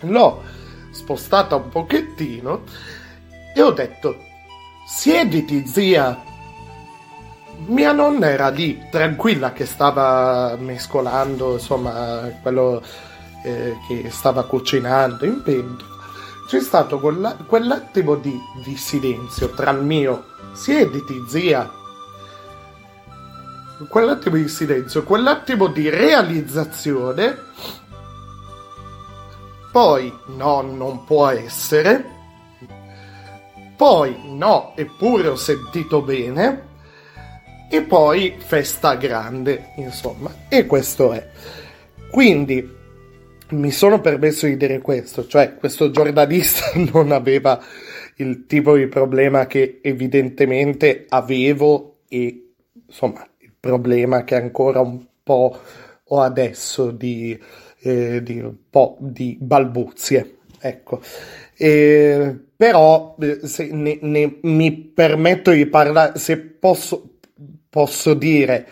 l'ho 0.00 0.42
spostata 0.90 1.56
un 1.56 1.68
pochettino 1.68 2.64
e 3.54 3.62
ho 3.62 3.70
detto, 3.70 4.16
siediti 4.86 5.66
zia. 5.66 6.22
Mia 7.66 7.92
nonna 7.92 8.28
era 8.28 8.48
lì, 8.48 8.86
tranquilla, 8.90 9.52
che 9.52 9.64
stava 9.64 10.56
mescolando, 10.58 11.54
insomma, 11.54 12.30
quello 12.42 12.82
eh, 13.44 13.76
che 13.86 14.10
stava 14.10 14.44
cucinando 14.44 15.24
in 15.24 15.42
pentola, 15.42 15.94
c'è 16.46 16.60
stato 16.60 17.00
quella, 17.00 17.34
quell'attimo 17.34 18.14
di, 18.14 18.38
di 18.64 18.76
silenzio 18.76 19.50
tra 19.50 19.70
il 19.72 19.82
mio 19.82 20.24
siediti 20.52 21.24
zia, 21.28 21.70
quell'attimo 23.88 24.36
di 24.36 24.48
silenzio, 24.48 25.02
quell'attimo 25.02 25.66
di 25.66 25.88
realizzazione, 25.88 27.36
poi 29.72 30.12
no, 30.36 30.62
non 30.62 31.04
può 31.04 31.26
essere, 31.28 32.14
poi 33.76 34.16
no, 34.24 34.72
eppure 34.76 35.28
ho 35.28 35.36
sentito 35.36 36.00
bene, 36.00 36.66
e 37.68 37.82
poi 37.82 38.36
festa 38.38 38.94
grande, 38.94 39.72
insomma, 39.76 40.32
e 40.48 40.66
questo 40.66 41.12
è. 41.12 41.28
Quindi 42.10 42.74
mi 43.50 43.70
sono 43.70 44.00
permesso 44.00 44.46
di 44.46 44.56
dire 44.56 44.80
questo, 44.80 45.26
cioè 45.26 45.54
questo 45.54 45.90
giornalista 45.90 46.70
non 46.92 47.12
aveva 47.12 47.62
il 48.16 48.46
tipo 48.46 48.76
di 48.76 48.86
problema 48.86 49.46
che 49.46 49.80
evidentemente 49.82 51.04
avevo 51.08 51.98
e 52.08 52.52
insomma 52.86 53.26
il 53.38 53.52
problema 53.58 54.24
che 54.24 54.34
ancora 54.34 54.80
un 54.80 55.04
po' 55.22 55.58
ho 56.08 56.20
adesso 56.20 56.90
di, 56.90 57.38
eh, 57.80 58.22
di 58.22 58.38
un 58.40 58.54
po' 58.70 58.96
di 59.00 59.36
balbuzie, 59.40 60.38
ecco. 60.60 61.00
E, 61.56 62.38
però 62.56 63.16
eh, 63.20 63.40
se 63.46 63.68
ne, 63.72 63.98
ne, 64.00 64.38
mi 64.42 64.72
permetto 64.72 65.50
di 65.50 65.66
parlare, 65.66 66.18
se 66.18 66.38
posso, 66.38 67.18
posso 67.68 68.14
dire 68.14 68.66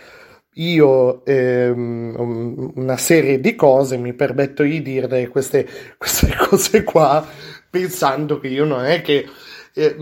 io 0.54 1.24
ehm, 1.24 2.72
una 2.76 2.96
serie 2.96 3.40
di 3.40 3.54
cose 3.54 3.96
mi 3.96 4.12
permetto 4.12 4.62
di 4.62 4.82
dire 4.82 5.28
queste, 5.28 5.66
queste 5.98 6.34
cose 6.36 6.84
qua 6.84 7.26
pensando 7.68 8.38
che 8.38 8.48
io 8.48 8.64
non 8.64 8.84
è 8.84 9.02
che 9.02 9.26
eh, 9.72 9.96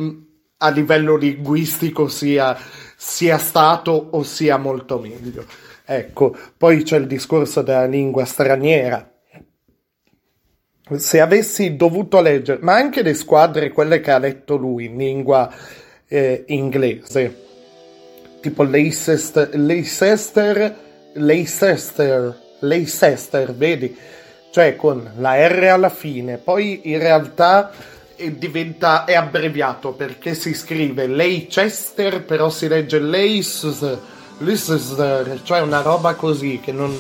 a 0.58 0.68
livello 0.68 1.16
linguistico 1.16 2.06
sia, 2.08 2.56
sia 2.96 3.38
stato 3.38 4.08
o 4.10 4.22
sia 4.22 4.58
molto 4.58 4.98
meglio. 4.98 5.44
Ecco, 5.84 6.36
poi 6.56 6.82
c'è 6.82 6.98
il 6.98 7.06
discorso 7.06 7.62
della 7.62 7.86
lingua 7.86 8.24
straniera. 8.24 9.10
Se 10.94 11.20
avessi 11.20 11.76
dovuto 11.76 12.20
leggere, 12.20 12.60
ma 12.62 12.74
anche 12.74 13.02
le 13.02 13.14
squadre, 13.14 13.70
quelle 13.70 14.00
che 14.00 14.10
ha 14.10 14.18
letto 14.18 14.56
lui 14.56 14.84
in 14.84 14.96
lingua 14.98 15.52
eh, 16.06 16.44
inglese, 16.48 17.51
tipo 18.42 18.64
Leicester, 18.64 19.48
Leicester, 19.54 20.76
Leicester, 21.14 22.38
Leicester, 22.58 23.54
vedi? 23.54 23.96
Cioè 24.50 24.76
con 24.76 25.12
la 25.16 25.48
R 25.48 25.68
alla 25.68 25.88
fine, 25.88 26.36
poi 26.36 26.80
in 26.84 26.98
realtà 26.98 27.70
diventa, 28.30 29.04
è 29.04 29.14
abbreviato 29.14 29.92
perché 29.92 30.34
si 30.34 30.52
scrive 30.52 31.06
Leicester, 31.06 32.22
però 32.22 32.50
si 32.50 32.68
legge 32.68 32.98
Leicester, 32.98 33.98
Leicester, 34.38 35.40
cioè 35.42 35.60
una 35.60 35.80
roba 35.80 36.14
così 36.14 36.60
che 36.62 36.72
non 36.72 36.94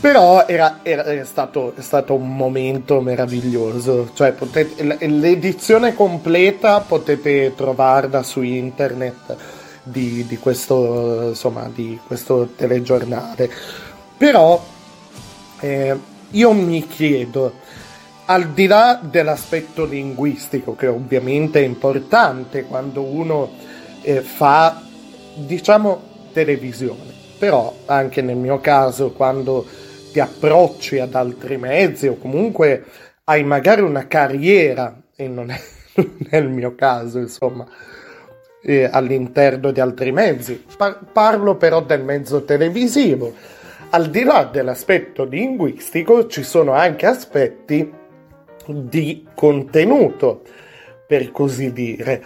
però 0.00 0.46
era, 0.46 0.80
era, 0.82 1.04
è, 1.04 1.24
stato, 1.24 1.74
stato, 1.78 2.14
un 2.14 2.34
momento 2.34 3.02
meraviglioso. 3.02 4.10
Cioè, 4.14 4.32
potete, 4.32 4.82
l'edizione 5.06 5.94
completa 5.94 6.80
potete 6.80 7.52
trovarla 7.54 8.22
su 8.22 8.40
internet 8.40 9.36
di, 9.82 10.24
di, 10.26 10.38
questo, 10.38 11.28
insomma, 11.28 11.70
di 11.72 11.98
questo 12.06 12.48
telegiornale. 12.56 13.50
Però 14.16 14.64
eh, 15.60 15.98
io 16.30 16.52
mi 16.52 16.86
chiedo, 16.86 17.52
al 18.24 18.48
di 18.48 18.66
là 18.66 18.98
dell'aspetto 19.02 19.84
linguistico, 19.84 20.74
che 20.76 20.86
ovviamente 20.86 21.60
è 21.60 21.64
importante 21.64 22.64
quando 22.64 23.02
uno 23.02 23.50
eh, 24.00 24.22
fa, 24.22 24.80
diciamo, 25.34 26.08
televisione, 26.32 27.12
però 27.38 27.74
anche 27.84 28.22
nel 28.22 28.36
mio 28.36 28.60
caso, 28.60 29.10
quando 29.10 29.66
ti 30.10 30.20
approcci 30.20 30.98
ad 30.98 31.14
altri 31.14 31.56
mezzi 31.56 32.06
o 32.06 32.16
comunque 32.16 32.84
hai 33.24 33.44
magari 33.44 33.80
una 33.80 34.06
carriera, 34.06 35.00
e 35.14 35.28
non 35.28 35.50
è, 35.50 35.60
non 35.94 36.42
il 36.42 36.48
mio 36.48 36.74
caso, 36.74 37.18
insomma, 37.18 37.66
eh, 38.62 38.88
all'interno 38.90 39.70
di 39.70 39.80
altri 39.80 40.12
mezzi. 40.12 40.64
Par- 40.76 41.04
parlo 41.12 41.56
però 41.56 41.82
del 41.82 42.02
mezzo 42.02 42.44
televisivo. 42.44 43.32
Al 43.90 44.10
di 44.10 44.22
là 44.22 44.44
dell'aspetto 44.44 45.24
linguistico 45.24 46.26
ci 46.26 46.42
sono 46.42 46.72
anche 46.72 47.06
aspetti 47.06 47.92
di 48.66 49.26
contenuto, 49.34 50.42
per 51.06 51.30
così 51.32 51.72
dire. 51.72 52.22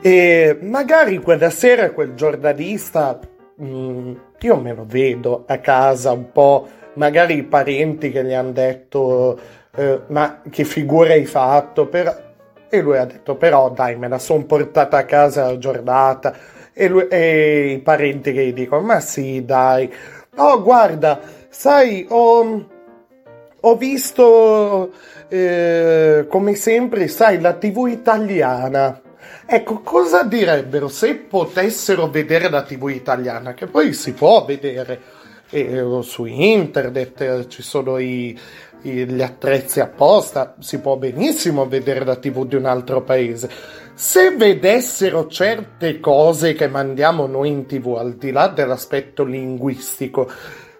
E 0.00 0.58
magari 0.60 1.18
quella 1.18 1.50
sera 1.50 1.90
quel 1.90 2.14
giornalista, 2.14 3.18
mh, 3.56 3.66
mm, 3.66 4.14
io 4.40 4.56
me 4.60 4.74
lo 4.74 4.84
vedo 4.86 5.44
a 5.46 5.58
casa 5.58 6.12
un 6.12 6.30
po' 6.30 6.68
magari 6.98 7.36
i 7.36 7.44
parenti 7.44 8.10
che 8.10 8.24
gli 8.24 8.34
hanno 8.34 8.52
detto 8.52 9.38
eh, 9.74 10.00
ma 10.08 10.42
che 10.50 10.64
figura 10.64 11.12
hai 11.12 11.24
fatto? 11.24 11.86
Per... 11.86 12.34
e 12.68 12.80
lui 12.80 12.98
ha 12.98 13.04
detto 13.04 13.36
però 13.36 13.70
dai 13.70 13.96
me 13.96 14.08
la 14.08 14.18
sono 14.18 14.44
portata 14.44 14.98
a 14.98 15.04
casa 15.04 15.46
la 15.46 15.58
giornata 15.58 16.34
e, 16.72 16.88
lui, 16.88 17.06
e 17.08 17.70
i 17.72 17.78
parenti 17.78 18.32
che 18.32 18.46
gli 18.46 18.52
dicono 18.52 18.82
ma 18.82 19.00
sì 19.00 19.44
dai. 19.44 19.92
Oh 20.36 20.62
guarda 20.62 21.20
sai 21.48 22.06
ho, 22.08 22.66
ho 23.60 23.76
visto 23.76 24.92
eh, 25.28 26.26
come 26.28 26.54
sempre 26.54 27.08
sai 27.08 27.40
la 27.40 27.54
tv 27.54 27.86
italiana. 27.86 29.00
Ecco, 29.50 29.80
cosa 29.80 30.24
direbbero 30.24 30.88
se 30.88 31.14
potessero 31.14 32.08
vedere 32.08 32.50
la 32.50 32.62
TV 32.62 32.90
italiana? 32.90 33.54
Che 33.54 33.66
poi 33.66 33.94
si 33.94 34.12
può 34.12 34.44
vedere 34.44 35.00
eh, 35.50 36.00
su 36.02 36.24
internet, 36.24 37.20
eh, 37.20 37.48
ci 37.48 37.62
sono 37.62 37.98
i, 37.98 38.38
i, 38.82 39.06
gli 39.06 39.22
attrezzi 39.22 39.80
apposta, 39.80 40.54
si 40.58 40.80
può 40.80 40.96
benissimo 40.96 41.66
vedere 41.66 42.04
la 42.04 42.16
TV 42.16 42.46
di 42.46 42.56
un 42.56 42.66
altro 42.66 43.02
paese. 43.02 43.50
Se 43.94 44.30
vedessero 44.30 45.26
certe 45.26 46.00
cose 46.00 46.54
che 46.54 46.68
mandiamo 46.68 47.26
noi 47.26 47.50
in 47.50 47.66
TV, 47.66 47.96
al 47.98 48.14
di 48.14 48.30
là 48.30 48.48
dell'aspetto 48.48 49.24
linguistico, 49.24 50.30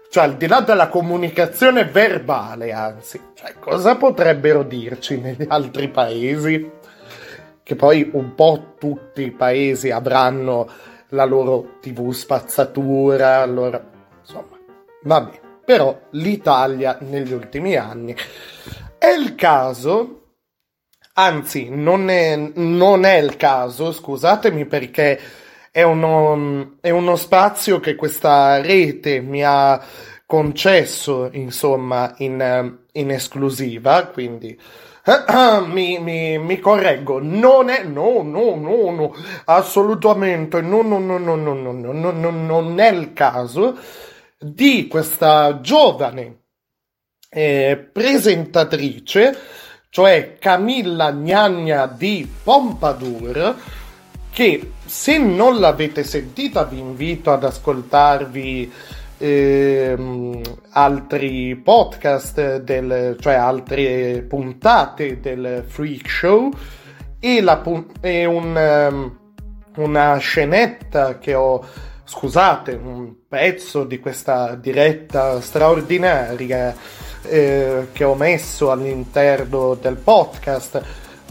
cioè 0.09 0.23
al 0.23 0.37
di 0.37 0.47
là 0.47 0.61
della 0.61 0.87
comunicazione 0.87 1.85
verbale, 1.85 2.71
anzi, 2.71 3.19
cioè, 3.33 3.53
cosa 3.59 3.95
potrebbero 3.95 4.63
dirci 4.63 5.19
negli 5.19 5.45
altri 5.47 5.89
paesi? 5.89 6.77
che 7.69 7.75
poi 7.75 8.09
un 8.13 8.33
po' 8.33 8.73
tutti 8.79 9.21
i 9.21 9.29
paesi 9.29 9.91
avranno 9.91 10.67
la 11.09 11.23
loro 11.23 11.77
TV 11.81 12.09
spazzatura, 12.09 13.41
allora 13.41 13.79
insomma, 14.19 14.57
vabbè. 15.03 15.47
Però 15.65 15.95
l'Italia 16.11 16.97
negli 17.01 17.31
ultimi 17.31 17.75
anni 17.75 18.15
è 18.97 19.09
il 19.09 19.35
caso, 19.35 20.31
anzi 21.13 21.69
non 21.69 22.09
è, 22.09 22.35
non 22.55 23.05
è 23.05 23.17
il 23.17 23.37
caso, 23.37 23.91
scusatemi 23.91 24.65
perché 24.65 25.19
è 25.69 25.83
uno, 25.83 26.77
è 26.81 26.89
uno 26.89 27.15
spazio 27.15 27.79
che 27.79 27.93
questa 27.93 28.59
rete 28.61 29.21
mi 29.21 29.43
ha 29.43 29.79
concesso, 30.25 31.29
insomma, 31.33 32.15
in, 32.17 32.77
in 32.93 33.11
esclusiva, 33.11 34.07
quindi 34.07 34.59
mi, 35.67 35.99
mi, 35.99 36.37
mi, 36.39 36.59
correggo, 36.59 37.19
non 37.21 37.69
è, 37.69 37.83
no, 37.83 38.21
no, 38.23 38.55
no, 38.55 38.91
no, 38.91 39.15
assolutamente, 39.45 40.61
no, 40.61 40.81
no, 40.81 40.97
no, 40.99 41.17
no, 41.19 41.35
no, 41.35 41.53
no, 41.53 41.71
no, 41.71 41.91
no, 41.93 42.11
no 42.11 42.29
non 42.31 42.79
è 42.79 42.91
il 42.91 43.13
caso 43.13 43.77
di 44.39 44.87
questa 44.87 45.59
giovane 45.59 46.43
eh, 47.29 47.89
presentatrice, 47.91 49.37
cioè 49.89 50.37
Camilla 50.39 51.11
Gnagna 51.11 51.85
di 51.85 52.27
Pompadour, 52.43 53.55
che 54.31 54.71
se 54.85 55.17
non 55.17 55.59
l'avete 55.59 56.03
sentita 56.03 56.63
vi 56.63 56.79
invito 56.79 57.31
ad 57.31 57.43
ascoltarvi 57.43 58.71
ehm, 59.17 60.41
altri 60.69 61.55
podcast, 61.57 62.57
del, 62.61 63.17
cioè 63.19 63.33
altre 63.33 64.23
puntate 64.27 65.19
del 65.19 65.65
Freak 65.67 66.09
Show 66.09 66.51
e, 67.19 67.41
la, 67.41 67.61
e 67.99 68.25
un, 68.25 68.89
um, 68.91 69.17
una 69.75 70.17
scenetta 70.17 71.17
che 71.17 71.33
ho, 71.33 71.63
scusate, 72.09 72.71
un 72.71 73.13
pezzo 73.27 73.83
di 73.83 73.99
questa 73.99 74.55
diretta 74.55 75.39
straordinaria 75.41 76.75
eh, 77.21 77.89
che 77.91 78.03
ho 78.03 78.15
messo 78.15 78.71
all'interno 78.71 79.75
del 79.75 79.95
podcast, 79.95 80.81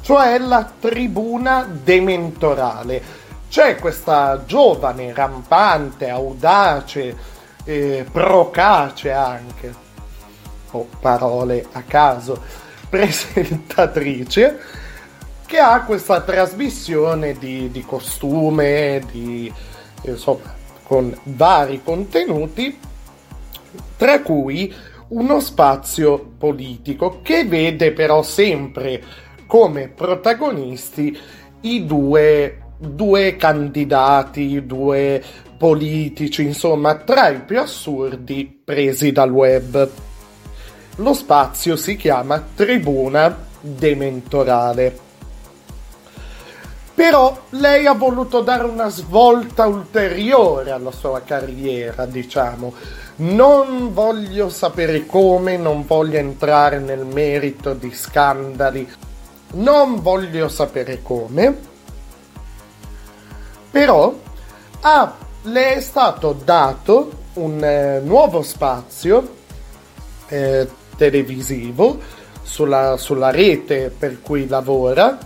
cioè 0.02 0.38
la 0.38 0.70
tribuna 0.78 1.68
dementorale. 1.68 3.02
C'è 3.48 3.74
questa 3.74 4.44
giovane, 4.46 5.12
rampante, 5.12 6.08
audace, 6.08 7.16
eh, 7.64 8.06
procace 8.08 9.10
anche, 9.10 9.74
o 10.70 10.78
oh, 10.78 10.88
parole 11.00 11.66
a 11.72 11.82
caso, 11.82 12.40
presentatrice 12.88 14.60
che 15.44 15.58
ha 15.58 15.82
questa 15.82 16.20
trasmissione 16.20 17.32
di, 17.36 17.68
di 17.72 17.82
costume, 17.82 19.02
di, 19.10 19.52
insomma, 20.02 20.57
con 20.88 21.14
vari 21.24 21.82
contenuti, 21.84 22.76
tra 23.96 24.22
cui 24.22 24.74
uno 25.08 25.38
spazio 25.38 26.32
politico 26.38 27.20
che 27.22 27.44
vede 27.44 27.92
però 27.92 28.22
sempre 28.22 29.02
come 29.46 29.88
protagonisti 29.88 31.16
i 31.60 31.84
due, 31.84 32.58
due 32.78 33.36
candidati, 33.36 34.64
due 34.64 35.22
politici, 35.58 36.42
insomma, 36.42 36.94
tra 36.94 37.28
i 37.28 37.42
più 37.42 37.60
assurdi 37.60 38.60
presi 38.64 39.12
dal 39.12 39.30
web. 39.30 39.90
Lo 40.96 41.14
spazio 41.14 41.76
si 41.76 41.96
chiama 41.96 42.42
Tribuna 42.54 43.46
Dementorale. 43.60 45.07
Però 46.98 47.42
lei 47.50 47.86
ha 47.86 47.92
voluto 47.92 48.40
dare 48.40 48.64
una 48.64 48.88
svolta 48.88 49.68
ulteriore 49.68 50.72
alla 50.72 50.90
sua 50.90 51.22
carriera, 51.22 52.06
diciamo. 52.06 52.74
Non 53.18 53.94
voglio 53.94 54.48
sapere 54.48 55.06
come, 55.06 55.56
non 55.56 55.86
voglio 55.86 56.18
entrare 56.18 56.80
nel 56.80 57.04
merito 57.04 57.72
di 57.74 57.92
scandali, 57.94 58.90
non 59.52 60.02
voglio 60.02 60.48
sapere 60.48 61.00
come, 61.00 61.56
però 63.70 64.12
ha 64.80 65.14
le 65.42 65.74
è 65.76 65.80
stato 65.80 66.32
dato 66.32 67.12
un 67.34 67.62
eh, 67.62 68.00
nuovo 68.00 68.42
spazio 68.42 69.36
eh, 70.26 70.68
televisivo 70.96 72.00
sulla, 72.42 72.96
sulla, 72.96 73.30
rete 73.30 73.94
per 73.96 74.20
cui 74.20 74.48
lavora 74.48 75.16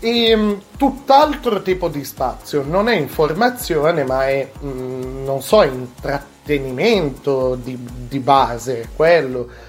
e 0.00 0.36
mm, 0.36 0.52
tutt'altro 0.76 1.62
tipo 1.62 1.88
di 1.88 2.04
spazio, 2.04 2.64
non 2.66 2.88
è 2.88 2.96
informazione 2.96 4.04
ma 4.04 4.26
è, 4.28 4.48
mh, 4.58 4.68
mm, 4.68 5.24
non 5.24 5.42
so, 5.42 5.62
intrattenimento 5.62 7.54
di, 7.56 7.78
di 8.08 8.18
base, 8.20 8.88
quello 8.94 9.66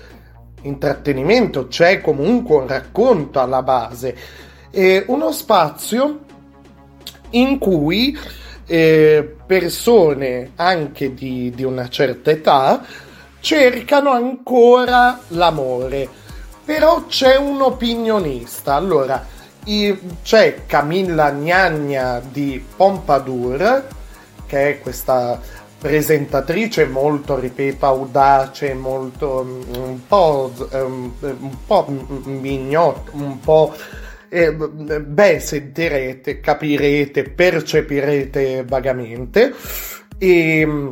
intrattenimento, 0.62 1.68
c'è 1.68 2.02
comunque 2.02 2.58
un 2.58 2.68
racconto 2.68 3.40
alla 3.40 3.62
base, 3.62 4.16
è 4.70 5.04
uno 5.08 5.32
spazio 5.32 6.20
in 7.32 7.58
cui 7.58 8.18
eh, 8.66 9.36
persone 9.46 10.52
anche 10.56 11.14
di, 11.14 11.52
di 11.56 11.64
una 11.64 11.88
certa 11.90 12.32
età 12.32 12.84
cercano 13.40 14.12
ancora 14.12 15.20
l'amore. 15.30 16.08
Però 16.66 17.06
c'è 17.08 17.36
un 17.36 17.62
opinionista. 17.62 18.76
Allora, 18.76 19.26
c'è 20.24 20.66
Camilla 20.66 21.32
Gnagna 21.32 22.20
di 22.20 22.64
Pompadour, 22.76 23.86
che 24.48 24.70
è 24.70 24.80
questa 24.80 25.40
presentatrice 25.78 26.86
molto, 26.88 27.40
ripeto, 27.40 27.86
audace, 27.86 28.74
molto 28.74 29.44
mm, 29.44 29.74
un 29.76 30.08
po', 30.08 30.52
um, 30.72 31.14
un 31.22 31.58
po' 31.68 31.86
mignotta, 31.88 33.12
un 33.14 33.40
po' 33.40 33.76
eh, 34.28 34.52
beh, 34.54 35.40
sentirete, 35.40 36.40
capirete, 36.40 37.24
percepirete 37.24 38.66
vagamente. 38.66 39.54
E 40.18 40.66
mm, 40.66 40.92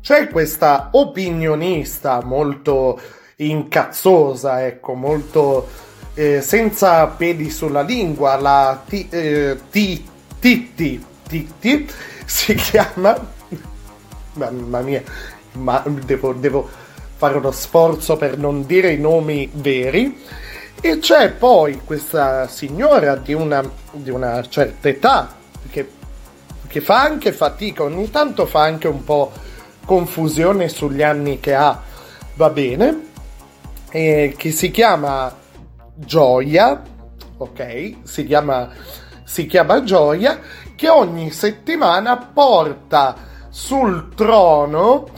c'è 0.00 0.28
questa 0.28 0.90
opinionista 0.92 2.22
molto 2.22 3.00
incazzosa, 3.36 4.64
ecco, 4.64 4.94
molto 4.94 5.86
eh, 6.18 6.40
senza 6.40 7.06
peli 7.06 7.48
sulla 7.48 7.82
lingua, 7.82 8.34
la 8.34 8.82
Titti, 8.84 9.08
eh, 9.08 9.56
si 12.24 12.54
chiama. 12.58 13.36
Mamma 14.32 14.80
mia, 14.80 15.00
ma 15.52 15.80
devo, 15.86 16.32
devo 16.32 16.68
fare 17.16 17.36
uno 17.36 17.52
sforzo 17.52 18.16
per 18.16 18.36
non 18.36 18.66
dire 18.66 18.90
i 18.90 18.98
nomi 18.98 19.48
veri. 19.52 20.20
E 20.80 20.98
c'è 20.98 21.30
poi 21.30 21.82
questa 21.84 22.48
signora 22.48 23.14
di 23.14 23.32
una, 23.32 23.62
di 23.92 24.10
una 24.10 24.42
certa 24.48 24.88
età 24.88 25.36
che, 25.70 25.88
che, 26.66 26.80
fa 26.80 27.00
anche 27.00 27.32
fatica, 27.32 27.84
ogni 27.84 28.10
tanto 28.10 28.44
fa 28.46 28.62
anche 28.62 28.88
un 28.88 29.04
po' 29.04 29.30
confusione 29.84 30.68
sugli 30.68 31.02
anni 31.02 31.38
che 31.38 31.54
ha, 31.54 31.80
va 32.34 32.50
bene, 32.50 33.06
e 33.90 34.34
che 34.36 34.50
si 34.50 34.72
chiama 34.72 35.46
Gioia, 35.98 36.80
ok? 37.38 37.96
Si 38.04 38.24
chiama, 38.24 38.70
si 39.24 39.46
chiama 39.46 39.82
Gioia, 39.82 40.40
che 40.76 40.88
ogni 40.88 41.32
settimana 41.32 42.16
porta 42.16 43.16
sul 43.50 44.14
trono 44.14 45.08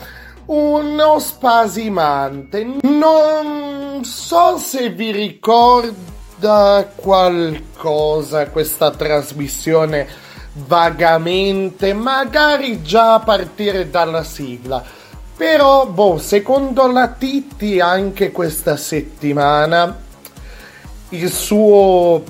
uno 0.47 1.19
spasimante. 1.19 2.67
Non 2.83 4.03
so 4.05 4.57
se 4.57 4.89
vi 4.89 5.11
ricorda 5.11 6.91
qualcosa 6.97 8.49
questa 8.49 8.91
trasmissione 8.91 10.09
vagamente, 10.55 11.93
magari 11.93 12.83
già 12.83 13.15
a 13.15 13.21
partire 13.21 13.91
dalla 13.91 14.25
sigla. 14.25 14.83
Però, 15.37 15.87
boh, 15.87 16.19
secondo 16.19 16.91
la 16.91 17.09
Titti 17.09 17.81
anche 17.81 18.31
questa 18.31 18.77
settimana 18.77 20.09
il 21.11 21.31
suo 21.31 22.23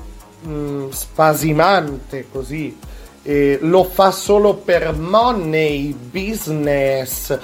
mh, 0.42 0.88
spasimante 0.90 2.26
così. 2.30 2.76
E 3.22 3.58
lo 3.60 3.84
fa 3.84 4.10
solo 4.10 4.54
per 4.54 4.92
money, 4.94 5.92
business. 5.92 7.38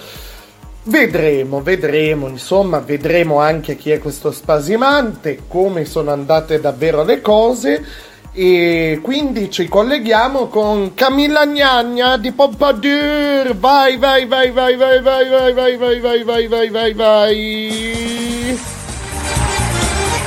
Vedremo, 0.85 1.61
vedremo, 1.63 2.29
insomma, 2.29 2.79
vedremo 2.79 3.41
anche 3.41 3.77
chi 3.77 3.91
è 3.91 3.99
questo 3.99 4.31
spasimante, 4.31 5.41
come 5.49 5.85
sono 5.85 6.13
andate 6.13 6.61
davvero 6.61 7.03
le 7.03 7.21
cose. 7.21 7.85
E 8.33 9.01
quindi 9.03 9.51
ci 9.51 9.67
colleghiamo 9.67 10.47
con 10.49 10.93
Camilla 10.95 11.47
Gnagna 11.47 12.17
di 12.19 12.33
Pompadour. 12.33 13.57
Vai, 13.57 13.97
vai, 13.97 14.27
vai, 14.27 14.51
vai, 14.51 14.77
vai, 14.77 15.01
vai, 15.01 15.31
vai, 15.31 15.53
vai, 15.53 15.77
vai, 15.77 15.99
vai, 16.01 16.23
vai, 16.25 16.47
vai, 16.47 16.71
vai, 16.71 16.95
vai. 16.95 18.59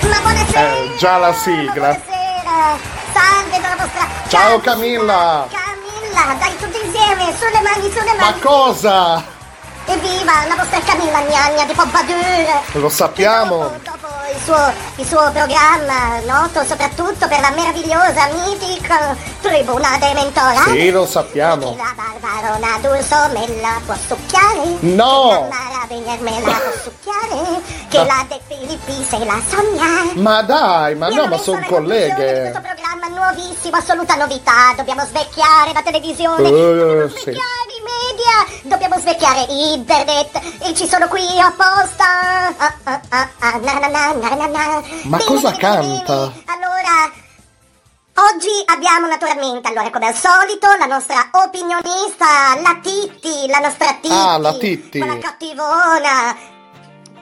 Ma 0.10 0.20
buonasera! 0.22 0.76
Eh, 0.76 0.96
già 0.98 1.18
la 1.18 1.34
sigla. 1.34 1.94
Buonasera! 1.94 2.78
Salve 3.14 3.60
dalla 3.62 3.76
vostra... 3.78 4.08
Ciao 4.28 4.60
Camilla! 4.60 5.48
Camilla, 5.50 6.36
dai 6.40 6.56
tutti 6.58 6.86
insieme, 6.86 7.34
sulle 7.38 7.62
mani, 7.62 7.92
sulle 7.92 8.14
Ma 8.18 8.26
mani! 8.30 8.40
cosa? 8.42 9.24
Evviva 9.90 10.46
la 10.48 10.56
vostra 10.56 10.80
Camilla 10.82 11.20
Gnagna 11.22 11.66
di 11.66 11.74
Pompadour! 11.74 12.62
Lo 12.74 12.90
sappiamo. 12.90 13.72
Dopo 13.84 14.08
il 14.32 14.40
suo, 14.44 14.72
il 14.98 15.06
suo 15.08 15.32
programma, 15.32 16.20
noto 16.28 16.64
soprattutto 16.64 17.28
per 17.28 17.40
la 17.40 17.50
meravigliosa, 17.50 18.30
mitica 18.46 19.16
Tribuna 19.42 19.98
dei 20.00 20.14
Mentora. 20.14 20.62
Sì, 20.68 20.92
lo 20.92 21.08
sappiamo. 21.08 21.76
La 21.76 21.96
barbarona 21.96 22.78
d'Urso 22.82 23.16
me 23.34 23.62
la 23.62 23.82
può 23.84 23.96
succhiare? 23.96 24.78
No! 24.82 25.48
La 25.50 25.58
Maravigner 25.58 26.20
me 26.20 26.40
la 26.40 26.52
può 26.52 26.72
succhiare? 26.84 27.62
Che 27.90 27.98
la 28.06 28.26
De 28.28 28.40
Filippi 28.48 29.04
se 29.10 29.18
la 29.26 29.42
sogna? 29.50 30.12
Ma 30.22 30.44
dai, 30.44 30.94
ma 30.94 31.08
Mi 31.08 31.16
no, 31.16 31.26
ma 31.26 31.38
sono 31.40 31.66
colleghe. 31.68 32.52
questo 32.52 32.62
programma 32.62 33.08
nuovissimo, 33.08 33.78
assoluta 33.78 34.14
novità. 34.14 34.74
Dobbiamo 34.76 35.04
svecchiare 35.06 35.74
la 35.74 35.82
televisione. 35.82 36.48
Eh, 36.48 36.52
dobbiamo 36.52 37.08
sì. 37.08 37.22
svecchiare 37.22 37.79
media. 37.92 38.36
Dobbiamo 38.64 38.98
svecchiare 39.00 39.46
internet. 39.50 40.40
E 40.62 40.74
ci 40.76 40.88
sono 40.88 41.08
qui 41.08 41.26
apposta. 41.40 42.06
Ah, 42.58 42.74
ah, 42.84 43.02
ah, 43.10 43.30
ah, 43.40 43.58
na, 43.58 43.74
na, 43.80 43.88
na, 43.88 44.14
na, 44.14 44.36
na, 44.36 44.48
na. 44.48 44.84
Ma 45.04 45.18
Bene, 45.18 45.30
cosa 45.30 45.50
bene, 45.52 45.60
canta? 45.62 46.28
bene. 46.28 46.44
Allora, 46.46 47.12
oggi 48.30 48.56
abbiamo 48.66 49.08
naturalmente, 49.08 49.68
allora 49.70 49.90
come 49.90 50.08
al 50.08 50.16
solito, 50.16 50.68
la 50.78 50.86
nostra 50.86 51.30
opinionista, 51.32 52.56
la 52.62 52.80
Titti, 52.82 53.48
la 53.48 53.60
nostra 53.60 53.94
Titti. 54.02 54.10
Ah, 54.14 54.38
la 54.38 54.54
Titti. 54.54 55.00
Quella 55.00 55.18
cattivona. 55.18 56.58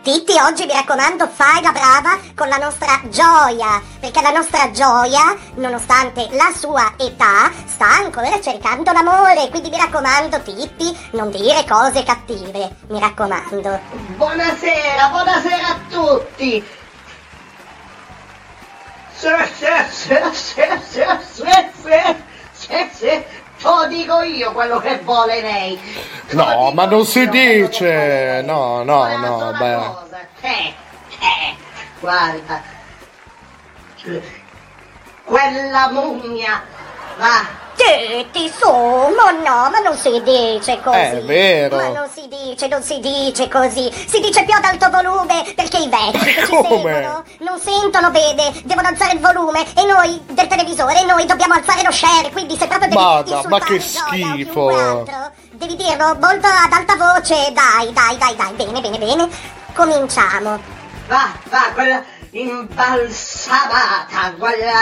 Titti, 0.07 0.39
oggi 0.39 0.65
mi 0.65 0.71
raccomando, 0.71 1.27
fai 1.27 1.61
la 1.61 1.73
brava 1.73 2.17
con 2.33 2.47
la 2.47 2.55
nostra 2.55 2.97
gioia, 3.09 3.81
perché 3.99 4.21
la 4.21 4.29
nostra 4.29 4.71
gioia, 4.71 5.35
nonostante 5.55 6.29
la 6.31 6.49
sua 6.55 6.93
età, 6.95 7.51
sta 7.65 7.89
ancora 7.89 8.39
cercando 8.39 8.93
l'amore, 8.93 9.49
quindi 9.49 9.69
mi 9.69 9.75
raccomando, 9.75 10.41
Titti, 10.43 10.97
non 11.11 11.29
dire 11.29 11.65
cose 11.67 12.03
cattive, 12.05 12.77
mi 12.87 13.01
raccomando. 13.01 13.81
Buonasera, 14.15 15.09
buonasera 15.09 15.67
a 15.67 15.77
tutti. 15.89 16.65
Sì, 19.13 19.27
sì, 19.57 19.65
sì, 19.89 20.17
sì, 20.31 20.63
sì, 20.83 21.03
sì, 21.33 22.15
sì, 22.53 22.89
sì, 22.93 23.23
lo 23.61 23.85
dico 23.87 24.21
io 24.21 24.51
quello 24.51 24.79
che 24.79 24.99
vuole 24.99 25.41
lei. 25.41 25.79
No, 26.31 26.71
ma 26.71 26.85
non 26.85 27.05
si 27.05 27.27
dice. 27.29 28.41
No, 28.45 28.83
no, 28.83 29.17
no, 29.17 29.53
beh. 29.57 30.47
eh, 30.47 30.73
eh, 31.19 31.55
guarda, 31.99 32.61
quella 35.25 35.89
mummia, 35.91 36.63
va, 37.17 37.45
Titti, 37.77 38.51
su, 38.57 38.67
ma 38.67 39.31
no, 39.31 39.69
ma 39.69 39.79
non 39.83 39.95
si 39.95 40.09
dice 40.23 40.79
così. 40.81 40.97
È 40.97 41.21
vero. 41.23 41.75
Ma 41.75 41.87
non 41.89 42.09
si 42.11 42.27
dice, 42.27 42.67
non 42.67 42.81
si 42.81 42.99
dice 42.99 43.47
così. 43.47 43.91
Si 43.93 44.19
dice 44.19 44.43
più 44.43 44.53
ad 44.55 44.63
alto 44.63 44.89
volume 44.89 45.43
perché 45.55 45.77
i 45.77 45.87
vecchi 45.87 46.33
che 46.33 46.45
ci 46.45 46.51
Come? 46.55 46.67
seguono 46.67 47.23
non 47.39 47.59
sentono 47.59 48.09
bene, 48.09 48.51
devono 48.63 48.87
alzare 48.87 49.13
il 49.13 49.19
volume 49.19 49.63
e 49.75 49.85
noi 49.85 50.19
del 50.25 50.47
televisore, 50.47 51.05
noi 51.05 51.25
dobbiamo 51.25 51.53
alzare 51.53 51.83
lo 51.83 51.91
share, 51.91 52.31
quindi 52.31 52.57
se 52.57 52.65
proprio 52.67 52.89
devi 52.89 52.99
Madda, 53.01 53.41
ma 53.47 53.59
che 53.59 53.79
schifo. 53.79 54.67
altro, 54.69 55.31
devi 55.51 55.75
dirlo 55.75 56.17
molto 56.19 56.47
ad 56.47 56.71
alta 56.71 56.95
voce. 56.95 57.51
Dai, 57.53 57.93
dai, 57.93 58.17
dai, 58.17 58.35
dai, 58.35 58.53
bene, 58.53 58.81
bene, 58.81 58.97
bene. 58.97 59.29
Cominciamo. 59.73 60.59
va, 61.07 61.31
va, 61.49 61.71
quella 61.75 62.03
imbalsamata, 62.31 62.75
quella... 63.01 63.26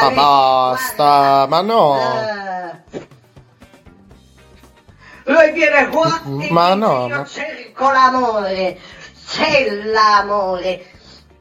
Ma 0.02 0.10
basta, 0.12 1.46
ma 1.48 1.62
no. 1.62 2.00
Eh, 2.02 3.04
Lui 5.26 5.52
viene 5.54 5.88
qua 5.90 6.22
e 6.24 6.52
Ma 6.52 6.74
dice, 6.74 6.76
no, 6.80 7.08
io 7.08 7.18
ma- 7.18 7.26
cerco 7.26 7.92
l'amore, 7.92 8.80
c'è 9.28 9.70
l'amore. 9.86 10.92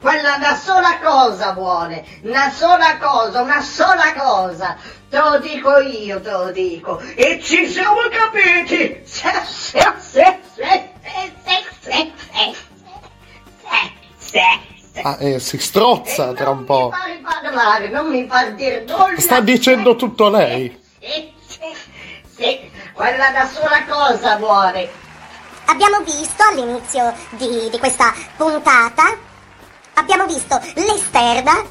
Quella 0.00 0.34
una 0.36 0.54
sola 0.56 0.98
cosa 1.02 1.52
vuole, 1.52 2.04
una 2.22 2.50
sola 2.50 2.98
cosa, 2.98 3.40
una 3.40 3.62
sola 3.62 4.12
cosa. 4.14 4.76
Te 5.08 5.18
lo 5.18 5.38
dico 5.38 5.78
io, 5.78 6.20
te 6.20 6.30
lo 6.30 6.50
dico. 6.50 6.98
E 7.14 7.40
ci 7.42 7.66
siamo 7.66 8.00
capiti. 8.10 9.00
Sì, 9.04 9.28
sì, 9.44 9.78
sì, 9.98 10.38
sì, 10.54 10.90
sì, 11.04 11.32
sì, 11.42 11.64
sì, 11.80 12.12
sì, 12.20 12.56
sì, 13.62 13.92
sì. 14.18 14.73
Ah, 15.02 15.16
eh, 15.18 15.40
si 15.40 15.58
strozza 15.58 16.32
tra 16.32 16.50
un 16.50 16.64
po'. 16.64 16.90
Non 16.92 17.16
mi 17.16 17.20
fa 17.22 17.40
parlare, 17.42 17.88
non 17.88 18.08
mi 18.08 18.26
fa 18.28 18.44
dire 18.50 18.84
nulla. 18.86 19.18
Sta 19.18 19.40
dicendo 19.40 19.96
tutto 19.96 20.28
lei. 20.28 20.80
Sì, 21.00 21.32
sì, 21.46 21.60
sì, 22.36 22.70
quella 22.92 23.30
da 23.30 23.48
sola 23.48 23.84
cosa 23.88 24.36
vuole. 24.36 24.90
Abbiamo 25.66 26.00
visto 26.00 26.42
all'inizio 26.48 27.12
di, 27.30 27.68
di 27.70 27.78
questa 27.78 28.12
puntata, 28.36 29.16
abbiamo 29.94 30.26
visto 30.26 30.60
l'esterna 30.74 31.64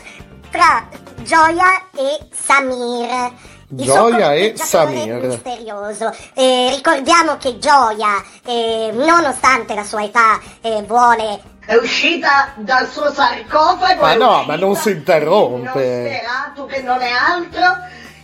tra 0.49 0.88
Gioia 1.21 1.88
e 1.95 2.28
Samir. 2.32 3.32
Il 3.69 3.86
Gioia 3.86 4.34
e 4.34 4.53
Samir. 4.55 5.26
misterioso. 5.26 6.13
Eh, 6.34 6.71
ricordiamo 6.76 7.38
che 7.38 7.57
Gioia, 7.57 8.21
eh, 8.45 8.91
nonostante 8.93 9.74
la 9.74 9.84
sua 9.84 10.03
età, 10.03 10.39
eh, 10.61 10.84
vuole 10.84 11.41
È 11.66 11.76
uscita 11.76 12.51
dal 12.55 12.88
suo 12.89 13.11
sarcofago. 13.11 14.01
Ma 14.01 14.14
no, 14.16 14.32
uscita 14.36 14.45
ma 14.51 14.55
non 14.57 14.76
si 14.76 14.89
in 14.89 14.97
interrompe. 14.97 16.20
Nosferatu 16.20 16.66
che 16.68 16.82
non 16.82 17.01
è 17.01 17.09
altro. 17.11 17.61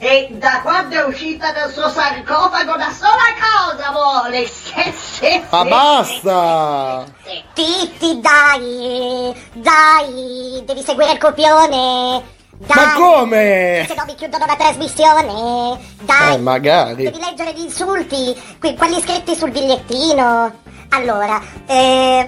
E 0.01 0.29
da 0.31 0.61
quando 0.61 0.95
è 0.95 1.03
uscita 1.05 1.51
dal 1.51 1.71
suo 1.71 1.89
sarcofago 1.89 2.73
una 2.73 2.91
sola 2.91 3.33
cosa 3.39 3.91
vuole. 3.91 4.45
Sì, 4.47 4.93
sì, 4.97 5.41
Ma 5.49 5.61
sì, 5.63 5.67
basta! 5.69 7.05
Titti, 7.53 8.19
dai, 8.21 9.33
dai, 9.53 10.63
devi 10.65 10.81
seguire 10.83 11.11
il 11.13 11.17
copione. 11.17 12.37
Dai, 12.61 12.85
Ma 12.85 12.93
come? 12.93 13.85
Se 13.87 13.93
no 13.95 14.03
vi 14.05 14.15
chiudono 14.15 14.45
la 14.45 14.55
trasmissione. 14.57 15.79
Dai, 16.01 16.33
Eh, 16.33 16.37
magari. 16.37 17.03
devi 17.03 17.19
leggere 17.19 17.53
gli 17.53 17.61
insulti, 17.63 18.35
que- 18.59 18.75
quelli 18.75 19.01
scritti 19.01 19.33
sul 19.35 19.51
bigliettino. 19.51 20.51
Allora, 20.91 21.41
eh, 21.67 22.27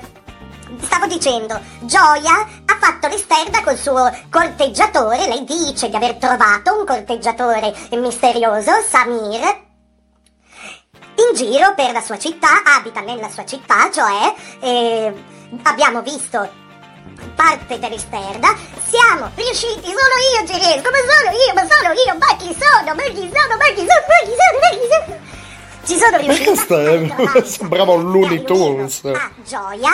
stavo 0.79 1.05
dicendo, 1.07 1.59
Gioia 1.81 2.47
ha 2.65 2.77
fatto 2.79 3.07
l'esterna 3.07 3.61
col 3.63 3.77
suo 3.77 4.09
corteggiatore. 4.29 5.27
Lei 5.27 5.43
dice 5.43 5.89
di 5.89 5.95
aver 5.95 6.15
trovato 6.15 6.77
un 6.77 6.85
corteggiatore 6.85 7.73
misterioso, 7.91 8.71
Samir. 8.87 9.69
In 11.15 11.35
giro 11.35 11.73
per 11.75 11.91
la 11.91 12.01
sua 12.01 12.17
città, 12.17 12.63
abita 12.77 13.01
nella 13.01 13.29
sua 13.29 13.45
città, 13.45 13.89
cioè 13.91 14.33
eh, 14.61 15.13
abbiamo 15.63 16.01
visto 16.01 16.59
parte 17.35 17.77
dell'esterna, 17.77 18.55
siamo 18.87 19.29
riusciti, 19.35 19.81
solo 19.85 20.15
io 20.39 20.47
ci 20.47 20.53
riesco, 20.57 20.89
ma 20.89 20.97
solo 20.97 21.37
io, 21.37 21.53
ma 21.53 21.67
solo 21.69 21.93
io, 21.93 22.17
ma 22.17 22.35
chi 22.37 22.55
sono, 22.57 22.95
ma 22.95 23.03
chi 23.03 23.29
sono, 23.31 23.57
ma 23.57 23.65
chi 23.65 23.85
sono, 23.85 24.05
ma 24.07 24.17
chi 24.23 24.35
sono, 24.39 24.59
ma 24.59 24.69
chi 24.71 24.87
sono? 24.89 25.19
Ci 25.83 25.97
sono 25.97 26.17
riuscita 26.17 26.51
Questo 26.51 26.75
a 26.75 26.81
è- 26.81 27.07
trovare 27.07 27.45
sembrava 27.49 27.91
un 27.93 28.11
Looney 28.11 28.43
Tunes. 28.43 29.01
A 29.05 29.29
Gioia. 29.45 29.91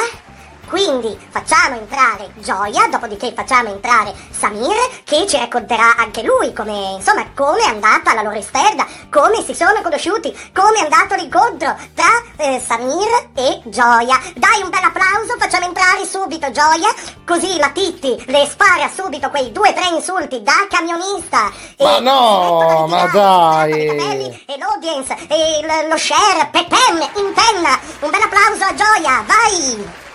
Quindi 0.69 1.17
facciamo 1.29 1.75
entrare 1.75 2.31
Gioia, 2.35 2.87
dopodiché 2.87 3.31
facciamo 3.33 3.69
entrare 3.69 4.13
Samir 4.31 4.75
che 5.05 5.25
ci 5.25 5.37
racconterà 5.37 5.95
anche 5.95 6.23
lui 6.23 6.51
come, 6.53 6.95
insomma, 6.97 7.25
come 7.33 7.59
è 7.61 7.67
andata 7.67 8.13
la 8.13 8.21
loro 8.21 8.37
esterna, 8.37 8.85
come 9.09 9.41
si 9.43 9.53
sono 9.53 9.81
conosciuti, 9.81 10.35
come 10.53 10.79
è 10.79 10.83
andato 10.83 11.15
l'incontro 11.15 11.73
tra 11.93 12.21
eh, 12.37 12.61
Samir 12.65 13.29
e 13.33 13.61
Gioia. 13.65 14.19
Dai 14.35 14.61
un 14.61 14.69
bel 14.69 14.83
applauso, 14.83 15.35
facciamo 15.39 15.65
entrare 15.65 16.05
subito 16.05 16.51
Gioia, 16.51 16.93
così 17.25 17.57
la 17.57 17.69
Titti 17.69 18.23
le 18.27 18.45
spara 18.45 18.89
subito 18.93 19.29
quei 19.29 19.51
due 19.51 19.69
o 19.69 19.73
tre 19.73 19.87
insulti 19.95 20.43
da 20.43 20.67
camionista. 20.69 21.49
E 21.77 21.83
Ma 21.83 21.99
no, 21.99 22.87
ma 22.87 23.05
dai. 23.07 23.87
capelli, 23.87 24.43
E 24.47 24.57
l'audience, 24.57 25.15
e 25.27 25.87
lo 25.87 25.97
share, 25.97 26.49
Pepen, 26.51 26.97
in 27.15 27.33
penna. 27.33 27.79
Un 28.01 28.09
bel 28.09 28.21
applauso 28.21 28.63
a 28.65 28.73
Gioia, 28.73 29.23
vai! 29.25 30.05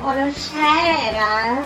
Buonasera. 0.00 1.62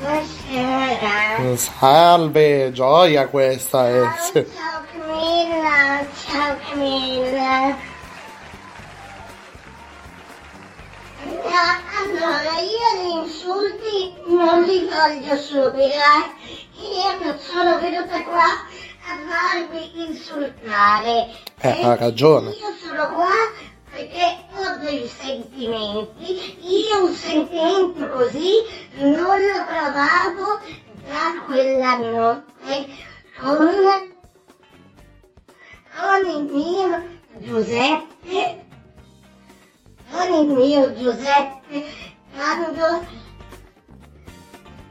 Buonasera. 0.00 1.56
Salve, 1.56 2.72
gioia 2.72 3.26
questa 3.26 3.88
è. 3.88 4.02
Sì. 4.20 4.46
Ciao 4.54 4.84
Camilla, 4.92 6.06
ciao 6.26 6.56
Camilla. 6.68 7.76
Allora, 12.00 12.52
io 12.60 12.90
gli 13.02 13.26
insulti 13.26 14.14
non 14.26 14.62
li 14.64 14.86
voglio 14.86 15.36
subire. 15.36 16.36
Io 16.80 17.24
non 17.24 17.38
sono 17.38 17.78
venuta 17.78 18.22
qua 18.24 18.44
a 18.44 19.16
farmi 19.26 20.06
insultare. 20.06 21.30
Eh, 21.60 21.82
ha 21.82 21.96
ragione. 21.96 22.50
Io 22.50 22.74
sono 22.78 23.08
qua 23.14 23.30
perché 23.98 24.44
ho 24.54 24.76
dei 24.78 25.08
sentimenti. 25.08 26.56
Io 26.60 27.06
un 27.06 27.14
sentimento 27.14 28.08
così 28.10 28.52
non 28.98 29.16
lo 29.16 29.64
provavo 29.66 30.60
da 31.08 31.42
quella 31.44 31.96
notte 31.96 32.86
con 33.40 34.16
con 35.98 36.30
il 36.30 36.44
mio 36.44 37.02
Giuseppe, 37.38 38.64
con 40.10 40.32
il 40.32 40.46
mio 40.46 40.94
Giuseppe, 40.94 41.84
quando, 42.36 43.04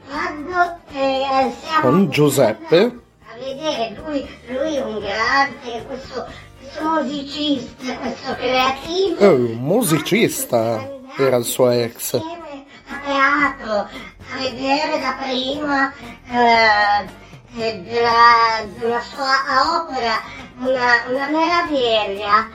quando 0.06 0.80
eh, 0.92 1.52
siamo 1.62 1.80
Con 1.80 2.10
Giuseppe? 2.10 3.00
a 3.30 3.38
vedere 3.38 3.94
lui, 4.04 4.28
lui 4.48 4.76
è 4.76 4.84
un 4.84 4.98
grande, 4.98 5.84
questo, 5.86 6.24
questo 6.24 6.47
musicista, 6.80 7.96
questo 7.98 8.34
creativo, 8.34 9.18
È 9.18 9.28
un 9.28 9.52
musicista, 9.54 10.88
era 11.16 11.36
il 11.36 11.44
suo 11.44 11.70
ex. 11.70 12.14
a 12.14 12.98
teatro, 13.04 13.72
a 13.72 14.38
vedere 14.38 15.00
da 15.00 15.16
prima 15.20 15.92
eh, 16.30 17.26
eh, 17.56 17.80
della, 17.82 18.64
della 18.78 19.00
sua 19.00 19.82
opera, 19.82 20.20
una, 20.58 21.04
una 21.08 21.28
meraviglia. 21.28 22.48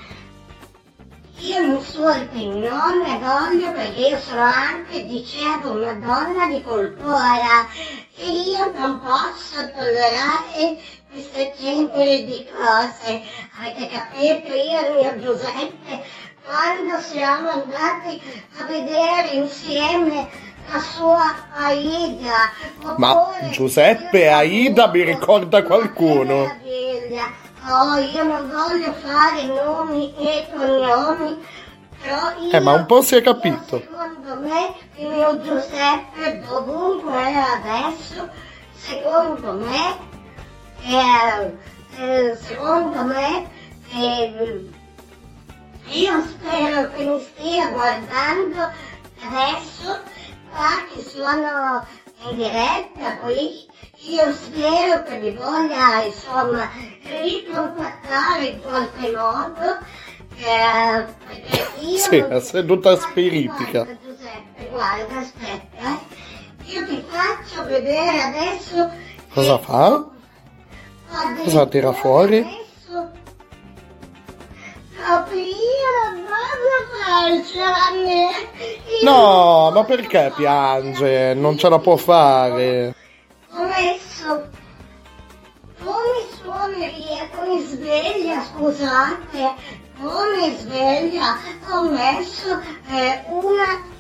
Io 1.40 1.60
non 1.60 1.82
ne 3.04 3.20
voglio 3.20 3.72
perché 3.74 4.00
io 4.00 4.20
sono 4.20 4.44
anche, 4.44 5.06
dicevo, 5.06 5.72
una 5.72 5.94
donna 5.94 6.48
di 6.48 6.62
cultura 6.62 7.68
e 8.16 8.30
io 8.30 8.72
non 8.78 9.02
posso 9.02 9.70
tollerare 9.76 10.80
questo 11.14 11.54
genere 11.60 12.26
di 12.26 12.46
cose. 12.52 13.22
Avete 13.60 13.88
capito? 13.88 14.54
Io 14.54 14.80
e 14.80 14.90
il 14.90 14.94
mio 15.00 15.20
Giuseppe, 15.22 16.04
quando 16.44 17.00
siamo 17.00 17.50
andati 17.50 18.20
a 18.58 18.66
vedere 18.66 19.28
insieme 19.34 20.28
la 20.72 20.80
sua 20.80 21.36
Aida, 21.54 22.52
Ma 22.98 23.30
Giuseppe 23.52 24.28
Aida 24.28 24.88
mi 24.88 25.04
ricorda 25.04 25.62
qualcuno. 25.62 26.62
Oh, 27.66 27.98
io 27.98 28.24
non 28.24 28.50
voglio 28.50 28.92
fare 28.94 29.44
nomi 29.44 30.14
e 30.18 30.48
cognomi, 30.52 31.46
però 32.02 32.34
io... 32.40 32.52
Eh, 32.52 32.60
ma 32.60 32.74
un 32.74 32.86
po' 32.88 33.02
si 33.02 33.16
è 33.16 33.22
capito. 33.22 33.80
Secondo 33.80 34.36
me 34.42 34.74
il 34.98 35.08
mio 35.08 35.40
Giuseppe 35.42 36.44
dovunque 36.46 37.14
è 37.14 37.36
adesso, 37.36 38.28
secondo 38.74 39.54
me, 39.54 40.12
eh, 40.86 41.58
eh, 41.98 42.36
secondo 42.36 43.04
me, 43.04 43.50
eh, 43.94 44.70
io 45.86 46.24
spero 46.28 46.92
che 46.92 47.06
mi 47.06 47.20
stia 47.22 47.70
guardando 47.70 48.72
adesso, 49.22 50.02
qua 50.52 50.70
che 50.94 51.02
sono 51.02 51.86
in 52.30 52.36
diretta 52.38 53.18
qui, 53.22 53.66
io 54.06 54.34
spero 54.34 55.04
che 55.04 55.18
mi 55.20 55.32
voglia 55.32 56.04
insomma 56.04 56.70
ricontattare 57.04 58.46
in 58.46 58.62
qualche 58.62 59.12
modo, 59.12 59.78
eh, 60.38 61.06
perché 61.28 61.72
io 61.80 61.98
Sì, 61.98 62.18
è 62.18 62.40
seduta 62.42 62.98
spiritica. 62.98 63.86
Giuseppe, 63.86 64.68
guarda, 64.72 65.20
aspetta, 65.20 65.78
eh. 65.78 66.72
Io 66.72 66.86
ti 66.88 67.04
faccio 67.08 67.66
vedere 67.66 68.22
adesso. 68.22 68.90
Cosa 69.34 69.58
fa? 69.60 70.06
Cosa 71.44 71.68
tira 71.68 71.92
fuori? 71.92 72.44
No, 79.04 79.70
ma 79.72 79.84
perché 79.84 80.32
piange? 80.36 81.36
Non 81.36 81.58
ce 81.58 81.70
la 81.70 81.78
può 81.78 81.98
fare. 81.98 82.96
Ho 83.52 83.64
messo. 83.64 84.50
Come 85.84 86.26
suoneria, 86.42 87.30
come 87.36 87.62
sveglia, 87.62 88.44
scusate. 88.44 89.54
Come 90.02 90.58
sveglia 90.58 91.38
ho 91.70 91.84
messo 91.90 92.60
eh, 92.90 93.24
una. 93.28 93.92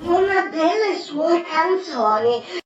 Una 0.00 0.48
delle 0.50 0.98
sue 1.00 1.42
canzoni. 1.42 2.62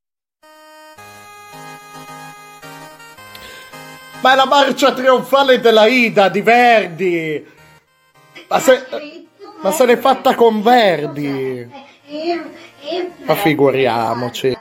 Ma 4.20 4.32
è 4.32 4.34
la 4.34 4.46
marcia 4.46 4.92
trionfale 4.92 5.60
della 5.60 5.86
Ida 5.86 6.28
di 6.28 6.40
Verdi! 6.40 7.46
Ma 8.48 8.58
se, 8.58 8.86
ma 9.60 9.70
se 9.70 9.86
l'è 9.86 9.96
fatta 9.96 10.34
con 10.34 10.60
Verdi! 10.60 11.70
Ma 13.24 13.34
figuriamoci. 13.34 14.56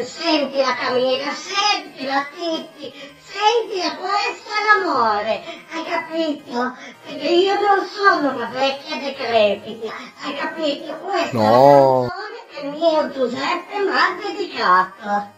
Senti, 0.00 0.58
la 0.58 0.76
Camilla, 0.78 1.30
senti 1.32 2.04
la 2.04 2.24
Titti, 2.34 2.92
senti 3.18 3.80
questo 3.96 4.50
è 4.50 4.80
l'amore, 4.84 5.42
hai 5.72 5.84
capito? 5.84 6.76
Perché 7.04 7.28
io 7.28 7.54
non 7.54 7.86
sono 7.86 8.34
una 8.34 8.50
vecchia 8.52 8.96
decrepita, 8.96 9.92
hai 10.22 10.34
capito? 10.36 10.92
Questa 11.04 11.30
è 11.30 11.34
la 11.34 11.50
No. 11.50 12.06
canzone 12.08 12.38
che 12.52 12.66
il 12.66 12.70
mio 12.70 13.10
Giuseppe 13.10 13.78
mi 13.78 13.90
ha 13.90 14.16
dedicato. 14.24 15.36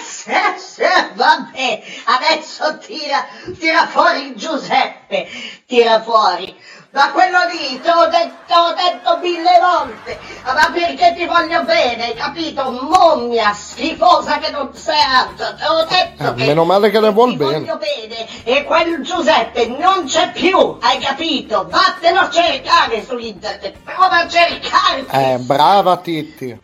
Sì, 0.00 0.30
sì, 0.34 0.82
sì, 0.82 0.82
vabbè, 1.14 1.82
adesso 2.04 2.78
tira, 2.78 3.26
tira 3.58 3.86
fuori 3.86 4.34
Giuseppe, 4.36 5.26
tira 5.66 6.02
fuori. 6.02 6.54
Ma 6.90 7.10
quello 7.10 7.38
lì, 7.52 7.78
te 7.80 7.90
l'ho 7.92 8.06
detto, 8.08 8.74
detto 8.74 9.18
mille 9.18 9.58
volte, 9.60 10.18
ma 10.44 10.70
perché 10.72 11.14
ti 11.16 11.26
voglio 11.26 11.62
bene, 11.64 12.04
hai 12.06 12.14
capito? 12.14 12.70
Mommia 12.70 13.52
schifosa 13.52 14.38
che 14.38 14.50
non 14.50 14.74
sei 14.74 14.98
altro, 15.00 15.54
te 15.54 15.64
l'ho 15.66 15.84
detto 15.88 16.22
Eh, 16.30 16.34
che 16.34 16.46
meno 16.46 16.64
male 16.64 16.90
che 16.90 16.98
le 17.00 17.10
vuol 17.10 17.30
ti 17.32 17.36
bene. 17.36 17.52
voglio 17.60 17.76
bene 17.78 18.26
e 18.44 18.64
quel 18.64 19.02
Giuseppe 19.02 19.66
non 19.66 20.04
c'è 20.06 20.30
più, 20.32 20.78
hai 20.80 20.98
capito? 20.98 21.66
Vattene 21.68 22.18
a 22.18 22.30
cercare 22.30 23.04
su 23.04 23.16
internet, 23.18 23.76
prova 23.84 24.20
a 24.22 24.28
cercare. 24.28 25.04
Eh, 25.10 25.38
brava 25.38 25.96
Titti. 25.98 26.58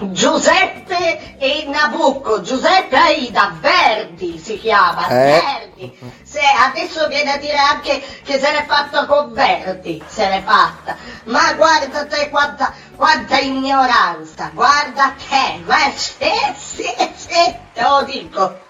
Giuseppe 0.00 1.36
e 1.38 1.64
Nabucco, 1.66 2.40
Giuseppe 2.40 2.96
Aida, 2.96 3.56
Verdi 3.60 4.38
si 4.38 4.56
chiama, 4.58 5.08
Eh. 5.08 5.42
Verdi. 5.74 5.98
Se 6.22 6.40
adesso 6.40 7.08
viene 7.08 7.32
a 7.32 7.36
dire 7.36 7.56
anche 7.56 8.00
che 8.22 8.38
se 8.38 8.50
n'è 8.52 8.64
fatto 8.66 9.06
con 9.06 9.32
Verdi, 9.32 10.00
se 10.06 10.28
n'è 10.28 10.42
fatta. 10.42 10.96
Ma 11.24 11.52
guarda 11.54 12.06
te 12.06 12.28
quanta, 12.30 12.72
quanta 12.94 13.38
ignoranza, 13.38 14.50
guarda 14.54 15.14
te, 15.28 15.62
ma 15.64 15.90
sì, 15.94 16.30
sì, 16.56 16.94
sì, 17.16 17.56
te 17.72 17.82
lo 17.82 18.02
dico. 18.04 18.66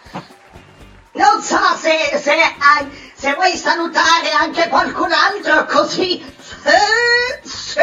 Non 1.13 1.43
so 1.43 1.59
se, 1.77 2.19
se, 2.19 2.37
se 3.15 3.35
vuoi 3.35 3.57
salutare 3.57 4.31
anche 4.31 4.69
qualcun 4.69 5.13
altro 5.13 5.67
così. 5.67 6.37
Sì, 7.45 7.81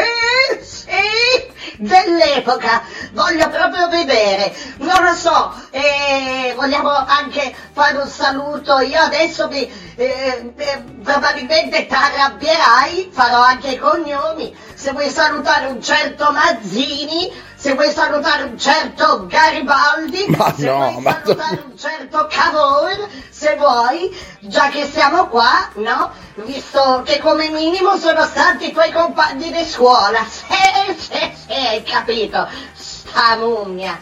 sì, 0.62 1.76
dell'epoca. 1.78 2.82
Voglio 3.12 3.48
proprio 3.48 3.88
vedere. 3.88 4.54
Non 4.78 5.02
lo 5.02 5.14
so, 5.14 5.52
eh, 5.70 6.52
vogliamo 6.56 6.90
anche 6.90 7.54
fare 7.72 7.96
un 7.98 8.08
saluto. 8.08 8.78
Io 8.80 9.00
adesso 9.00 9.48
mi, 9.48 9.68
eh, 9.96 10.52
eh, 10.56 10.84
probabilmente 11.02 11.86
ti 11.86 11.94
arrabbierai, 11.94 13.10
farò 13.12 13.40
anche 13.40 13.70
i 13.70 13.78
cognomi. 13.78 14.54
Se 14.74 14.92
vuoi 14.92 15.08
salutare 15.08 15.66
un 15.66 15.82
certo 15.82 16.30
Mazzini, 16.32 17.32
se 17.66 17.74
vuoi 17.74 17.90
salutare 17.90 18.44
un 18.44 18.56
certo 18.56 19.26
Garibaldi, 19.26 20.26
Ma 20.28 20.54
se 20.54 20.66
no, 20.66 20.76
vuoi 20.76 21.00
ma- 21.02 21.20
salutare 21.24 21.64
un 21.68 21.76
certo 21.76 22.28
Cavour, 22.30 23.08
se 23.28 23.56
vuoi, 23.56 24.16
già 24.42 24.68
che 24.68 24.84
siamo 24.86 25.26
qua, 25.26 25.68
no? 25.74 26.12
Visto 26.34 27.02
che 27.04 27.18
come 27.18 27.48
minimo 27.48 27.96
sono 27.96 28.24
stati 28.24 28.68
i 28.68 28.72
tuoi 28.72 28.92
compagni 28.92 29.50
di 29.50 29.64
scuola. 29.64 30.20
Sì, 30.86 30.94
sì, 30.96 31.32
sì, 31.46 31.52
hai 31.52 31.82
capito? 31.82 32.46
Sta 32.72 33.34
mummia. 33.36 33.98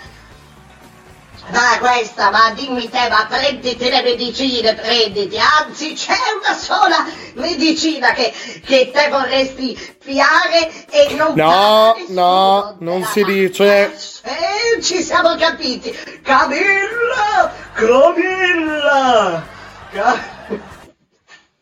Ma 1.51 1.78
questa, 1.78 2.30
ma 2.30 2.51
dimmi 2.53 2.88
te, 2.88 3.09
ma 3.11 3.26
prenditi 3.28 3.88
le 3.90 4.03
medicine, 4.03 4.74
prenditi, 4.74 5.36
anzi 5.38 5.92
c'è 5.92 6.16
una 6.40 6.57
sola 6.57 7.05
medicina 7.34 8.12
che, 8.12 8.32
che 8.64 8.90
te 8.90 9.09
vorresti 9.11 9.76
fiare 10.01 10.70
e 10.90 11.14
non 11.14 11.34
No, 11.34 11.95
no, 12.09 12.76
non 12.80 13.05
si 13.05 13.22
dice. 13.24 13.92
Eh, 14.22 14.80
ci 14.82 15.03
siamo 15.03 15.36
capiti. 15.36 15.90
Camilla! 16.22 17.53
Camilla! 17.74 19.47
Ca- 19.92 20.32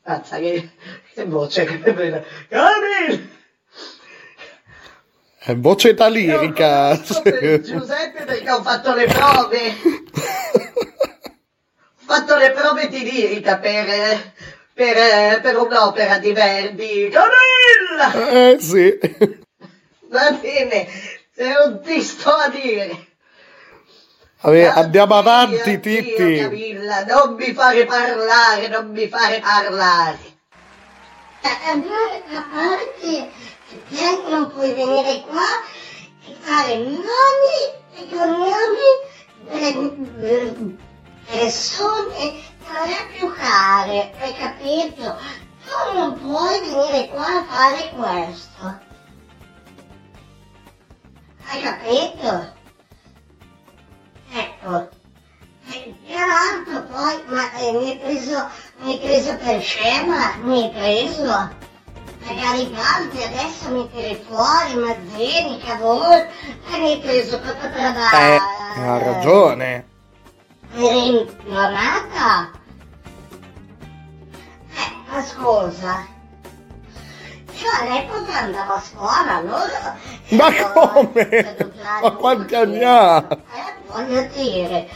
Mazza, 0.04 0.36
che, 0.38 0.70
che 1.12 1.24
voce 1.24 1.64
che 1.64 1.92
bella. 1.92 2.22
Camilla! 2.48 3.40
È 5.44 5.56
voce 5.56 5.94
talirica. 5.94 6.96
Giuseppe 7.02 8.22
perché 8.24 8.48
ho 8.48 8.62
fatto 8.62 8.94
le 8.94 9.06
prove. 9.06 9.76
ho 11.74 12.04
fatto 12.04 12.36
le 12.36 12.52
prove 12.52 12.86
di 12.86 13.02
lirica 13.02 13.58
per, 13.58 14.32
per, 14.72 15.40
per 15.40 15.56
un'opera 15.56 16.18
di 16.18 16.32
Verdi. 16.32 17.10
Camilla! 17.10 18.30
Eh 18.30 18.56
sì. 18.60 18.96
Va 20.10 20.30
bene, 20.30 20.86
se 21.34 21.52
non 21.52 21.80
ti 21.82 22.00
sto 22.02 22.30
a 22.30 22.48
dire. 22.48 23.06
Vabbè, 24.42 24.64
andiamo 24.64 25.16
avanti, 25.16 25.80
Dio, 25.80 26.02
Titti. 26.02 26.36
Camilla, 26.36 27.04
non 27.04 27.34
mi 27.34 27.52
fare 27.52 27.84
parlare, 27.84 28.68
non 28.68 28.90
mi 28.92 29.08
fare 29.08 29.40
parlare. 29.40 30.18
A 31.42 32.46
parte 32.52 33.30
che 33.88 34.22
non 34.28 34.50
puoi 34.50 34.72
venire 34.72 35.20
qua 35.22 35.46
e 36.26 36.34
fare 36.40 36.76
nomi 36.76 37.60
e 37.94 38.08
cognomi 38.08 39.10
delle 39.48 40.76
persone 41.26 42.50
è 42.72 43.06
più 43.16 43.32
care, 43.32 44.12
hai 44.18 44.34
capito? 44.34 45.16
Tu 45.64 45.98
non 45.98 46.18
puoi 46.18 46.60
venire 46.60 47.08
qua 47.08 47.26
a 47.26 47.44
fare 47.44 47.92
questo. 47.94 48.80
Hai 51.46 51.60
capito? 51.60 52.52
Ecco. 54.32 54.88
Tra 56.06 56.26
l'altro 56.26 56.82
poi, 56.90 57.22
ma 57.26 57.52
eh, 57.54 57.72
mi 57.72 57.90
hai 57.90 57.98
preso, 57.98 58.48
mi 58.78 58.92
hai 58.92 58.98
preso 58.98 59.36
per 59.36 59.60
scema, 59.60 60.36
mi 60.42 60.62
hai 60.62 60.70
preso. 60.70 61.70
Magari 62.24 62.66
Baldi 62.66 63.22
adesso 63.22 63.68
mi 63.70 63.90
tiri 63.90 64.24
fuori, 64.26 64.74
Mazzini, 64.74 65.58
Cavour, 65.58 66.28
mi 66.68 66.92
hai 66.92 66.98
preso 67.00 67.40
proprio 67.40 67.70
per 67.70 67.94
la... 67.94 68.10
Eh, 68.12 68.40
ha 68.80 68.98
ragione. 68.98 69.86
Eri 70.74 71.20
ignorata? 71.20 72.50
Eh, 74.74 74.92
ma 75.10 75.22
scusa. 75.22 76.06
Io 77.60 77.70
all'epoca 77.80 78.38
andavo 78.38 78.72
a 78.72 78.80
scuola, 78.80 79.34
allora... 79.34 79.96
Ma 80.30 80.52
come? 80.72 81.56
Ma 82.02 82.10
quanti 82.12 82.54
anni 82.54 82.82
ha? 82.82 83.26
Voglio 83.88 84.28
dire, 84.34 84.88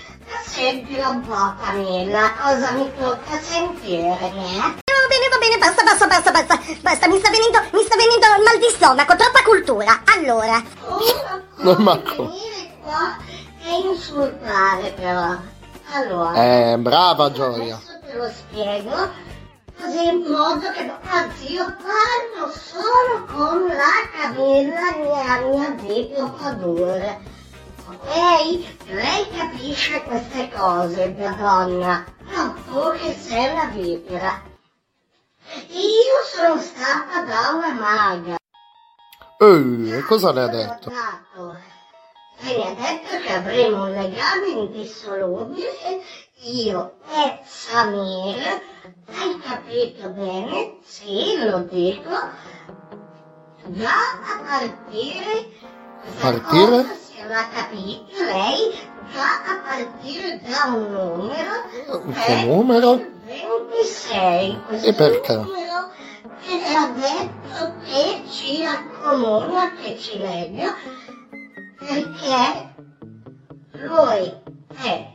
sentila 0.45 1.09
un 1.09 1.21
po' 1.21 1.55
Camilla, 1.63 2.33
cosa 2.41 2.71
mi 2.73 2.91
tocca 2.99 3.39
sentire, 3.39 4.19
eh? 4.21 4.85
Bene, 5.47 5.59
basta, 5.59 5.85
basta, 5.85 6.07
basta, 6.09 6.31
basta, 6.33 6.59
basta, 6.83 7.07
mi 7.09 7.19
sta 7.21 7.31
venendo, 7.31 7.59
mi 7.73 7.83
sta 7.85 7.95
venendo 7.95 8.27
il 8.37 8.43
mal 8.43 8.59
di 8.59 8.69
stomaco, 8.75 9.15
troppa 9.15 9.43
cultura. 9.45 10.03
Allora, 10.13 10.61
Non 11.59 11.77
manco. 11.85 12.33
Qua 12.83 13.17
e 13.65 13.79
insultare 13.89 14.91
però. 14.97 15.37
Allora, 15.93 16.35
Eh, 16.73 16.77
brava 16.79 17.31
Gioia. 17.31 17.77
adesso 17.77 17.99
te 18.05 18.17
lo 18.17 18.29
spiego, 18.29 19.09
così 19.81 20.05
in 20.09 20.25
modo 20.29 20.69
che... 20.73 20.93
Anzi, 21.11 21.53
io 21.53 21.65
parlo 21.65 22.53
solo 22.53 23.25
con 23.33 23.67
la 23.69 24.21
Camilla, 24.21 24.97
mia, 24.97 25.47
mia 25.47 25.71
video 25.81 26.29
padure. 26.43 27.21
Ok? 27.89 28.87
Lei 28.89 29.29
capisce 29.31 30.03
queste 30.03 30.51
cose, 30.51 31.15
mia 31.17 31.31
donna. 31.39 32.05
Non 32.35 32.55
tu 32.67 32.99
che 32.99 33.17
sei 33.17 33.49
una 33.53 33.67
vipera. 33.73 34.43
Io 35.69 36.25
sono 36.25 36.61
stata 36.61 37.23
da 37.23 37.51
una 37.55 37.73
maga. 37.73 38.37
Eh, 39.39 40.03
cosa 40.07 40.33
le 40.33 40.43
ha 40.43 40.49
detto? 40.49 40.91
E 42.39 42.57
mi 42.57 42.63
ha 42.63 42.75
detto 42.75 43.19
che 43.23 43.33
avremo 43.33 43.85
un 43.85 43.93
legame 43.93 44.49
indissolubile, 44.49 46.03
io 46.43 46.97
e 47.11 47.41
Samir. 47.45 48.63
Hai 49.09 49.39
capito 49.41 50.09
bene? 50.11 50.79
Sì, 50.83 51.39
lo 51.39 51.61
dico. 51.61 52.11
Già 53.67 53.91
a 53.91 54.43
partire... 54.47 55.49
Partire? 56.21 56.85
Se 56.97 57.27
l'ha 57.27 57.49
capito 57.49 58.23
lei, 58.23 58.79
a 59.15 59.61
partire 59.65 60.41
da 60.43 60.73
un 60.75 60.91
numero... 60.91 62.13
Che 62.13 62.45
numero? 62.45 63.01
26. 63.25 64.61
Questo 64.67 64.89
E 64.89 64.93
perché? 64.95 65.35
numero 65.37 65.91
che 66.43 66.63
ha 66.75 66.87
detto 66.89 67.75
che 67.85 68.23
ci 68.29 68.65
accomuna, 68.65 69.73
che 69.83 69.99
ci 69.99 70.19
lega, 70.19 70.75
perché 71.79 72.75
lui 73.73 74.33
è, 74.83 75.13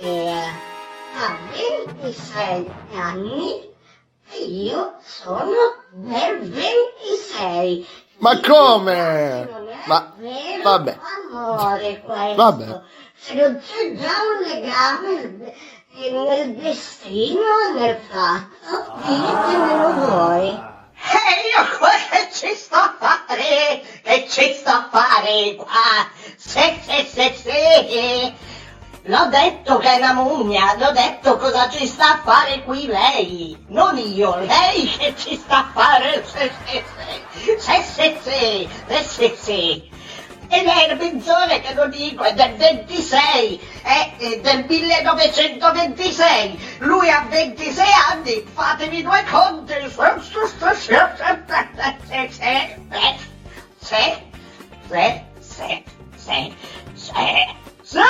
eh, 0.00 0.30
ha 0.30 1.36
26 2.00 2.70
anni 2.94 3.68
e 4.30 4.44
io 4.44 4.94
sono 5.02 5.52
del 5.92 6.38
26. 6.48 7.86
Ma 8.18 8.38
come? 8.40 9.48
Ma 9.86 10.12
vabbè. 10.62 10.98
amore 11.30 12.02
questo. 12.04 12.34
Vabbè 12.34 12.80
se 13.20 13.34
non 13.34 13.60
c'è 13.60 13.94
già 13.96 14.14
un 14.22 14.46
legame 14.46 15.54
nel 15.94 16.54
destino, 16.54 17.42
nel 17.74 17.98
fatto, 18.08 19.00
ditemelo 19.04 20.06
voi. 20.06 20.48
E 20.48 21.32
io 21.50 21.78
cosa 21.78 22.30
ci 22.32 22.54
sto 22.54 22.76
a 22.76 22.94
fare? 22.98 23.82
Che 24.02 24.26
ci 24.28 24.54
sto 24.54 24.70
a 24.70 24.88
fare 24.90 25.54
qua? 25.56 26.08
Se, 26.36 26.78
se, 26.84 27.04
se, 27.04 27.34
se. 27.34 28.34
L'ho 29.02 29.26
detto 29.26 29.78
che 29.78 29.94
è 29.94 29.96
una 29.96 30.12
mummia, 30.12 30.76
l'ho 30.76 30.92
detto 30.92 31.38
cosa 31.38 31.68
ci 31.70 31.86
sta 31.86 32.14
a 32.14 32.20
fare 32.22 32.62
qui 32.62 32.86
lei, 32.86 33.56
non 33.68 33.96
io, 33.96 34.36
lei 34.36 34.86
che 34.98 35.14
ci 35.16 35.36
sta 35.36 35.58
a 35.58 35.70
fare 35.72 36.24
se 36.26 36.52
se 36.66 36.84
se, 37.32 37.58
se 37.58 37.82
se 37.82 38.18
se, 38.22 38.68
se 38.86 39.02
se 39.02 39.36
se. 39.36 39.88
E 40.50 40.62
lei 40.62 40.86
è 40.86 40.92
il 40.92 40.98
peggiore 40.98 41.60
che 41.60 41.74
lo 41.74 41.86
dico, 41.88 42.22
è 42.24 42.32
del 42.34 42.54
26, 42.56 43.60
è 43.82 44.12
è 44.18 44.40
del 44.40 44.64
1926, 44.68 46.58
lui 46.78 47.08
ha 47.10 47.26
26 47.28 47.84
anni, 48.10 48.44
fatevi 48.52 49.02
due 49.02 49.24
conti. 49.30 49.74
Se, 53.78 53.80
se, 53.80 54.18
se, 55.40 55.82
se, 56.16 56.52
se, 56.94 57.46
se. 57.82 58.00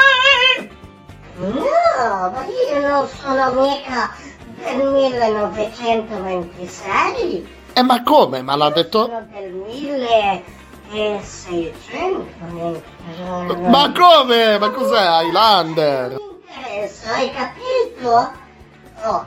No, 1.39 2.31
ma 2.31 2.45
io 2.47 2.81
non 2.89 3.09
sono 3.09 3.53
mica 3.63 4.15
del 4.57 4.77
1926, 4.93 7.47
Eh, 7.75 7.83
ma 7.83 8.03
come? 8.03 8.43
Ma 8.43 8.57
l'ha 8.57 8.71
detto? 8.71 9.05
sono 9.07 9.27
del 9.31 9.53
1600. 10.91 12.27
Ma 13.69 13.93
come? 13.93 14.59
Ma 14.59 14.71
cos'è 14.71 15.23
Highlander? 15.23 16.17
interessa, 16.19 17.15
hai 17.15 17.31
capito? 17.33 18.33
Oh, 19.05 19.27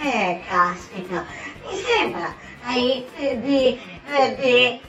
eh, 0.00 0.42
caspita, 0.48 1.24
mi 1.68 1.76
sembra 1.76 2.34
hai, 2.64 3.06
eh, 3.16 3.40
di, 3.40 3.80
eh, 4.06 4.34
di, 4.36 4.80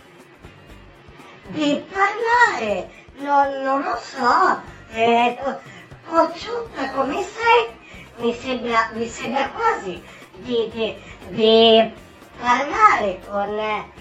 di 1.50 1.84
parlare, 1.92 2.90
non, 3.18 3.62
non 3.64 3.82
lo 3.82 3.98
so, 4.02 4.62
eh, 4.92 5.38
cocciuta 6.08 6.92
come 6.92 7.24
sei, 7.24 7.68
mi 8.18 8.34
sembra, 8.34 8.90
mi 8.94 9.08
sembra 9.08 9.50
quasi 9.50 10.02
di, 10.38 10.70
di, 10.72 10.96
di 11.30 11.92
parlare 12.40 13.20
con, 13.30 13.60
eh, 13.60 13.92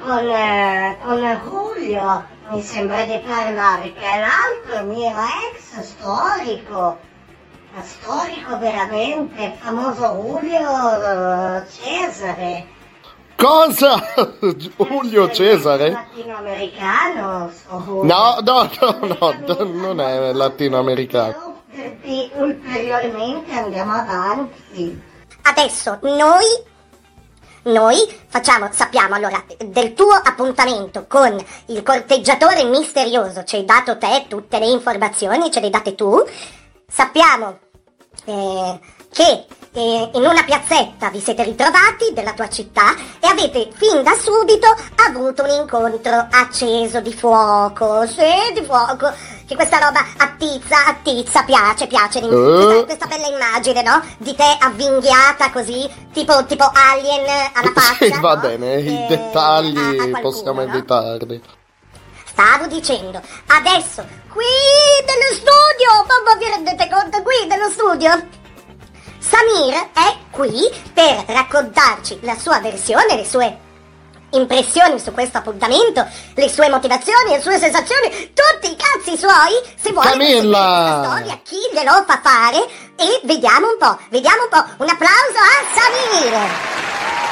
con, 0.00 0.28
eh, 0.28 0.96
con 1.02 1.40
Julio, 1.44 2.24
mi 2.48 2.62
sembra 2.62 3.04
di 3.04 3.20
parlare, 3.26 3.92
che 3.92 4.00
è 4.00 4.20
l'altro 4.20 4.86
mio 4.92 5.12
ex 5.52 5.80
storico, 5.80 6.98
ma 7.72 7.82
storico 7.82 8.58
veramente, 8.58 9.42
il 9.42 9.52
famoso 9.58 10.14
Julio 10.14 11.60
eh, 11.60 11.66
Cesare, 11.68 12.72
Cosa? 13.36 14.00
Giulio 14.56 15.30
Cesare? 15.30 15.90
latinoamericano, 15.90 17.50
Julio. 17.84 18.04
No, 18.04 18.38
no, 18.42 18.70
no, 18.80 19.34
no, 19.46 19.64
non 19.64 20.00
è 20.00 20.32
latinoamericano. 20.32 21.62
Ulteriormente 22.34 23.52
andiamo 23.52 23.92
avanti. 23.92 25.02
Adesso 25.42 25.98
noi, 26.02 26.46
noi 27.64 27.96
facciamo, 28.26 28.68
sappiamo 28.72 29.14
allora 29.14 29.42
del 29.58 29.94
tuo 29.94 30.12
appuntamento 30.12 31.06
con 31.08 31.36
il 31.66 31.82
corteggiatore 31.82 32.64
misterioso, 32.64 33.44
ci 33.44 33.56
hai 33.56 33.64
dato 33.64 33.96
te 33.98 34.26
tutte 34.28 34.58
le 34.58 34.66
informazioni, 34.66 35.50
ce 35.50 35.60
le 35.60 35.70
date 35.70 35.94
tu. 35.94 36.22
Sappiamo 36.86 37.58
eh, 38.26 38.78
che 39.10 39.46
eh, 39.76 40.10
in 40.14 40.24
una 40.24 40.42
piazzetta 40.44 41.10
vi 41.10 41.20
siete 41.20 41.42
ritrovati 41.42 42.12
della 42.12 42.32
tua 42.32 42.48
città 42.48 42.94
e 43.20 43.26
avete 43.26 43.70
fin 43.74 44.02
da 44.02 44.12
subito 44.16 44.66
avuto 45.06 45.42
un 45.42 45.50
incontro 45.50 46.26
acceso 46.30 47.00
di 47.00 47.12
fuoco, 47.12 48.06
sì, 48.06 48.52
di 48.54 48.62
fuoco, 48.64 49.12
che 49.46 49.54
questa 49.56 49.78
roba 49.78 50.04
attizza, 50.16 50.86
attizza, 50.86 51.42
piace, 51.42 51.86
piace, 51.88 52.20
questa, 52.20 52.74
Eh. 52.78 52.84
questa 52.84 53.06
bella 53.06 53.26
immagine, 53.26 53.82
no? 53.82 54.00
Di 54.18 54.34
te 54.34 54.56
avvinghiata 54.60 55.50
così, 55.50 55.88
tipo, 56.12 56.44
tipo 56.46 56.70
alien 56.72 57.24
alla 57.52 57.70
faccia, 57.74 58.04
Sì, 58.04 58.20
va 58.20 58.34
no? 58.34 58.40
bene, 58.40 58.74
i 58.80 58.86
Eh, 58.86 59.06
dettagli 59.08 59.76
a- 59.76 59.80
a 59.90 59.94
qualcuno, 59.94 60.20
possiamo 60.20 60.62
no? 60.64 60.68
evitarli. 60.68 61.42
Stavo 62.26 62.66
dicendo, 62.66 63.20
adesso, 63.48 64.04
qui 64.32 64.44
nello 65.06 65.34
studio, 65.34 66.06
mamma 66.06 66.36
vi 66.38 66.44
rendete 66.50 66.88
conto, 66.88 67.22
qui 67.22 67.46
nello 67.46 67.68
studio? 67.70 68.42
Samir 69.26 69.74
è 69.94 70.16
qui 70.30 70.70
per 70.92 71.24
raccontarci 71.26 72.18
la 72.22 72.36
sua 72.36 72.60
versione, 72.60 73.16
le 73.16 73.24
sue 73.24 73.58
impressioni 74.32 74.98
su 74.98 75.12
questo 75.12 75.38
appuntamento, 75.38 76.06
le 76.34 76.48
sue 76.50 76.68
motivazioni, 76.68 77.30
le 77.30 77.40
sue 77.40 77.58
sensazioni, 77.58 78.10
tutti 78.34 78.70
i 78.70 78.76
cazzi 78.76 79.16
suoi, 79.16 79.58
se 79.80 79.92
vuole 79.92 80.10
Camilla! 80.10 81.00
questa 81.00 81.04
storia, 81.04 81.40
chi 81.42 81.56
glielo 81.72 82.04
fa 82.06 82.20
fare 82.22 82.66
e 82.96 83.20
vediamo 83.24 83.68
un 83.70 83.78
po', 83.78 83.98
vediamo 84.10 84.42
un 84.42 84.48
po', 84.50 84.84
un 84.84 84.88
applauso 84.90 85.38
a 85.38 85.64
Samir! 85.72 86.34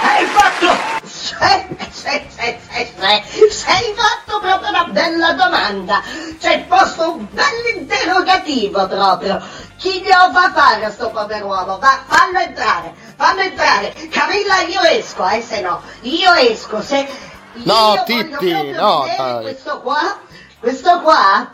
Hai 0.02 0.24
fatto... 0.26 1.01
Sei, 1.42 1.66
sei, 1.90 2.24
sei, 2.28 2.88
sei, 2.96 3.50
sei, 3.50 3.94
fatto 3.96 4.38
proprio 4.38 4.68
una 4.68 4.84
bella 4.84 5.32
domanda. 5.32 6.00
C'è 6.38 6.64
posto 6.68 7.14
un 7.14 7.26
bell'interrogativo 7.32 8.86
proprio. 8.86 9.42
Chi 9.76 10.00
glielo 10.00 10.30
fa 10.32 10.52
fare 10.52 10.84
a 10.84 10.90
sto 10.90 11.10
pover'uomo? 11.10 11.78
Va, 11.78 12.04
fallo 12.06 12.38
entrare, 12.38 12.94
fallo 13.16 13.40
entrare. 13.40 13.92
Camilla, 14.08 14.60
io 14.60 14.82
esco, 14.82 15.28
eh, 15.28 15.42
se 15.42 15.60
no. 15.62 15.82
Io 16.02 16.32
esco, 16.34 16.80
se... 16.80 17.08
No, 17.64 17.94
io 17.96 18.02
Titti, 18.04 18.70
no, 18.70 19.04
dai. 19.16 19.42
Questo 19.42 19.80
qua, 19.80 20.18
questo 20.60 21.00
qua 21.00 21.50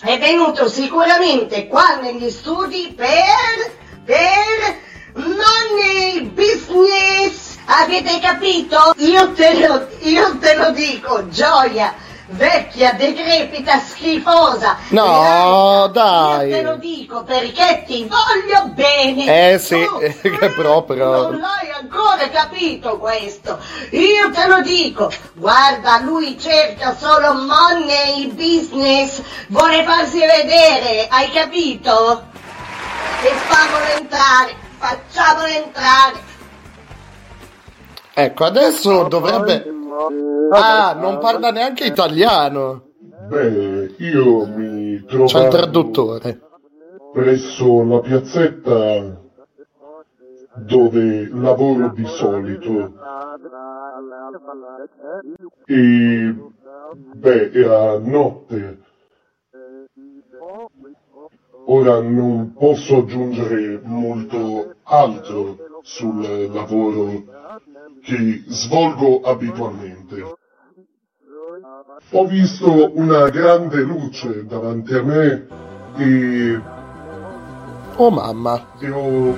è 0.00 0.18
venuto 0.18 0.68
sicuramente 0.68 1.66
qua 1.66 1.96
negli 1.96 2.30
studi 2.30 2.94
per... 2.96 3.72
per... 4.04 4.86
money 5.14 6.20
business! 6.22 7.47
Avete 7.70 8.18
capito? 8.20 8.94
Io 8.96 9.32
te 9.34 9.66
lo, 9.66 9.88
io 10.00 10.38
te 10.38 10.54
lo 10.54 10.70
dico, 10.70 11.28
gioia, 11.28 11.92
vecchia, 12.28 12.92
decrepita, 12.94 13.78
schifosa. 13.78 14.78
No, 14.88 15.04
Io 15.04 15.90
te 15.92 16.62
lo 16.62 16.70
dai. 16.70 16.78
dico 16.78 17.24
perché 17.24 17.84
ti 17.86 18.08
voglio 18.08 18.68
bene. 18.72 19.52
Eh 19.52 19.58
sì, 19.58 19.84
Tu 19.84 20.30
che 20.38 20.48
proprio... 20.52 21.28
non 21.28 21.40
l'hai 21.40 21.70
ancora 21.78 22.26
capito 22.30 22.96
questo. 22.96 23.58
Io 23.90 24.30
te 24.30 24.46
lo 24.46 24.62
dico. 24.62 25.12
Guarda, 25.34 25.98
lui 26.00 26.40
cerca 26.40 26.96
solo 26.98 27.34
money, 27.34 28.28
business, 28.28 29.20
vuole 29.48 29.84
farsi 29.84 30.20
vedere, 30.20 31.06
hai 31.10 31.30
capito? 31.32 32.22
E 33.20 33.28
fammelo 33.28 33.98
entrare, 33.98 34.54
facciamolo 34.78 35.46
entrare. 35.48 36.26
Ecco, 38.20 38.44
adesso 38.46 39.06
dovrebbe... 39.06 39.64
Ah, 40.50 40.92
non 40.92 41.18
parla 41.20 41.52
neanche 41.52 41.84
italiano. 41.84 42.86
Beh, 43.28 43.94
io 43.98 44.44
mi 44.44 45.04
C'è 45.04 45.44
il 45.44 45.48
traduttore. 45.48 46.40
presso 47.12 47.84
la 47.84 48.00
piazzetta 48.00 49.20
dove 50.56 51.28
lavoro 51.32 51.92
di 51.94 52.04
solito. 52.06 52.92
E 55.66 56.34
beh, 57.14 57.50
era 57.52 57.98
notte. 58.00 58.78
Ora 61.66 62.00
non 62.00 62.52
posso 62.52 62.96
aggiungere 62.96 63.80
molto 63.84 64.74
altro 64.82 65.56
sul 65.82 66.50
lavoro 66.52 67.36
che 68.02 68.44
svolgo 68.46 69.22
abitualmente. 69.22 70.36
Ho 72.10 72.26
visto 72.26 72.96
una 72.98 73.28
grande 73.30 73.80
luce 73.80 74.44
davanti 74.46 74.94
a 74.94 75.02
me 75.02 75.46
e 75.96 76.60
Oh 77.96 78.10
mamma. 78.10 78.64
e 78.78 78.90
ho 78.90 79.34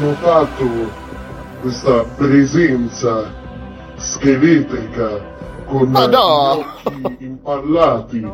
notato 0.00 0.66
questa 1.60 2.02
presenza 2.16 3.32
scheletrica 3.96 5.32
con 5.66 5.88
Ma 5.88 6.06
no! 6.06 6.64
gli 6.82 7.04
occhi 7.04 7.24
impallati. 7.24 8.32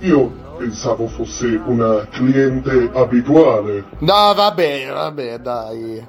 Io 0.00 0.44
pensavo 0.56 1.06
fosse 1.08 1.60
una 1.64 2.06
cliente 2.10 2.90
abituale. 2.92 3.84
No, 3.98 4.34
vabbè, 4.34 4.90
vabbè, 4.92 5.38
dai. 5.38 6.06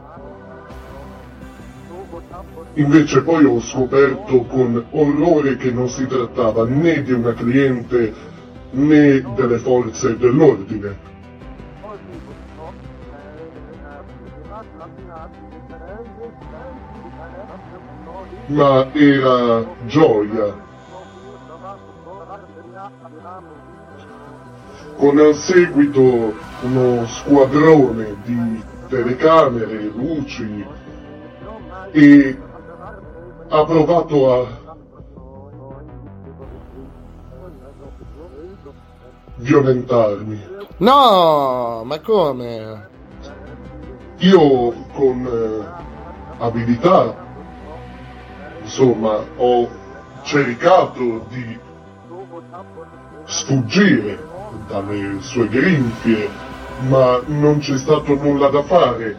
Invece 2.76 3.22
poi 3.22 3.44
ho 3.44 3.60
scoperto 3.60 4.44
con 4.46 4.86
orrore 4.92 5.58
che 5.58 5.72
non 5.72 5.90
si 5.90 6.06
trattava 6.06 6.66
né 6.66 7.02
di 7.02 7.12
una 7.12 7.34
cliente 7.34 8.14
né 8.72 9.22
delle 9.36 9.58
forze 9.58 10.18
dell'ordine. 10.18 11.06
Ma 18.48 18.88
era 18.94 19.66
gioia. 19.88 20.67
Con 24.98 25.20
al 25.20 25.36
seguito 25.36 26.34
uno 26.62 27.06
squadrone 27.06 28.16
di 28.24 28.64
telecamere, 28.90 29.92
luci 29.94 30.66
e 31.92 32.38
ha 33.48 33.64
provato 33.64 34.34
a 34.34 34.48
violentarmi. 39.36 40.56
No, 40.78 41.84
ma 41.86 42.00
come? 42.00 42.90
Io 44.18 44.74
con 44.94 45.28
eh, 45.28 46.44
abilità, 46.44 47.16
insomma, 48.64 49.24
ho 49.38 49.70
cercato 50.24 51.26
di 51.30 51.60
sfuggire 53.26 54.37
dalle 54.68 55.18
sue 55.22 55.48
grinfie, 55.48 56.30
ma 56.88 57.22
non 57.28 57.60
c'è 57.60 57.78
stato 57.78 58.14
nulla 58.16 58.50
da 58.50 58.64
fare, 58.64 59.16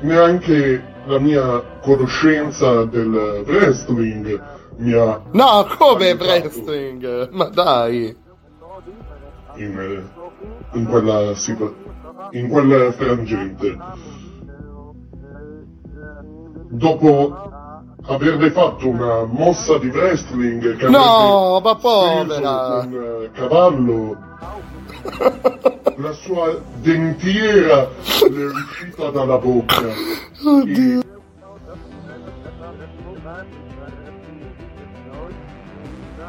neanche 0.00 0.82
la 1.06 1.18
mia 1.18 1.60
conoscenza 1.82 2.84
del 2.84 3.42
wrestling 3.46 4.40
mi 4.76 4.92
ha 4.94 5.20
No, 5.32 5.66
come 5.76 6.12
wrestling? 6.12 7.28
Ma 7.32 7.44
dai. 7.48 8.16
in, 9.56 10.02
in 10.72 10.86
quella 10.86 11.34
situa- 11.34 11.72
in 12.30 12.48
quel 12.48 12.92
frangente. 12.96 13.76
Dopo 16.70 17.36
averle 18.04 18.50
fatto 18.50 18.88
una 18.88 19.24
mossa 19.24 19.76
di 19.78 19.88
wrestling 19.88 20.76
che 20.76 20.88
No, 20.88 21.60
ma 21.62 21.74
povera. 21.76 22.78
un 22.82 23.28
cavallo, 23.32 24.16
la 25.96 26.12
sua 26.12 26.60
dentiera 26.76 27.88
le 28.30 28.42
è 28.42 28.46
uscita 28.46 29.10
dalla 29.10 29.38
bocca. 29.38 29.82
Oddio. 30.44 31.02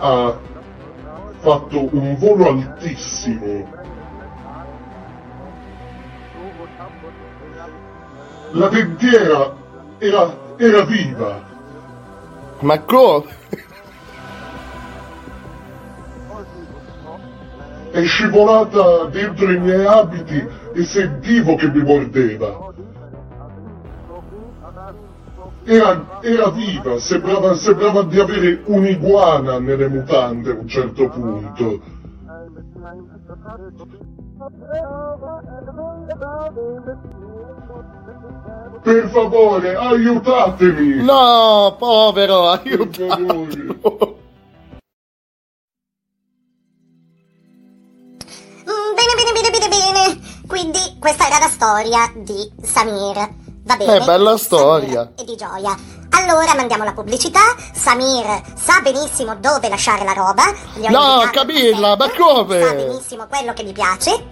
ha 0.06 0.38
fatto 1.40 1.88
un 1.96 2.18
volo 2.18 2.50
altissimo. 2.50 3.82
La 8.52 8.68
dentiera 8.68 9.56
era, 9.98 10.38
era 10.58 10.84
viva. 10.84 11.42
Ma 12.60 12.80
come? 12.80 13.42
È 17.94 18.04
scivolata 18.06 19.06
dentro 19.06 19.52
i 19.52 19.60
miei 19.60 19.86
abiti 19.86 20.44
e 20.74 20.84
sentivo 20.84 21.54
che 21.56 21.70
mi 21.70 21.84
mordeva. 21.84 22.72
Era, 25.64 26.20
era 26.22 26.50
viva, 26.50 26.98
sembrava, 26.98 27.54
sembrava 27.54 28.02
di 28.02 28.20
avere 28.20 28.64
un'iguana 28.66 29.60
nelle 29.60 29.88
mutande 29.88 30.50
a 30.50 30.56
un 30.56 30.68
certo 30.68 31.08
punto. 31.10 31.82
Per 38.82 39.08
favore, 39.10 39.76
aiutatemi! 39.76 41.04
No, 41.04 41.76
povero, 41.78 42.50
aiutatelo! 42.50 44.22
Quindi 50.54 50.98
questa 51.00 51.26
era 51.26 51.40
la 51.40 51.48
storia 51.48 52.12
di 52.14 52.48
Samir. 52.62 53.28
Va 53.64 53.76
bene? 53.76 53.96
Eh, 53.96 54.06
bella 54.06 54.38
storia. 54.38 55.12
e 55.18 55.24
di 55.24 55.36
Gioia. 55.36 55.76
Allora 56.12 56.54
mandiamo 56.54 56.84
la 56.84 56.94
pubblicità. 56.94 57.40
Samir 57.74 58.40
sa 58.56 58.80
benissimo 58.84 59.36
dove 59.38 59.68
lasciare 59.68 60.04
la 60.04 60.14
roba. 60.14 60.44
No, 60.92 61.28
Camilla, 61.32 61.96
ma 61.96 62.06
Sa 62.06 62.12
come? 62.16 62.76
benissimo 62.76 63.26
quello 63.28 63.54
che 63.54 63.64
gli 63.64 63.72
piace. 63.72 64.24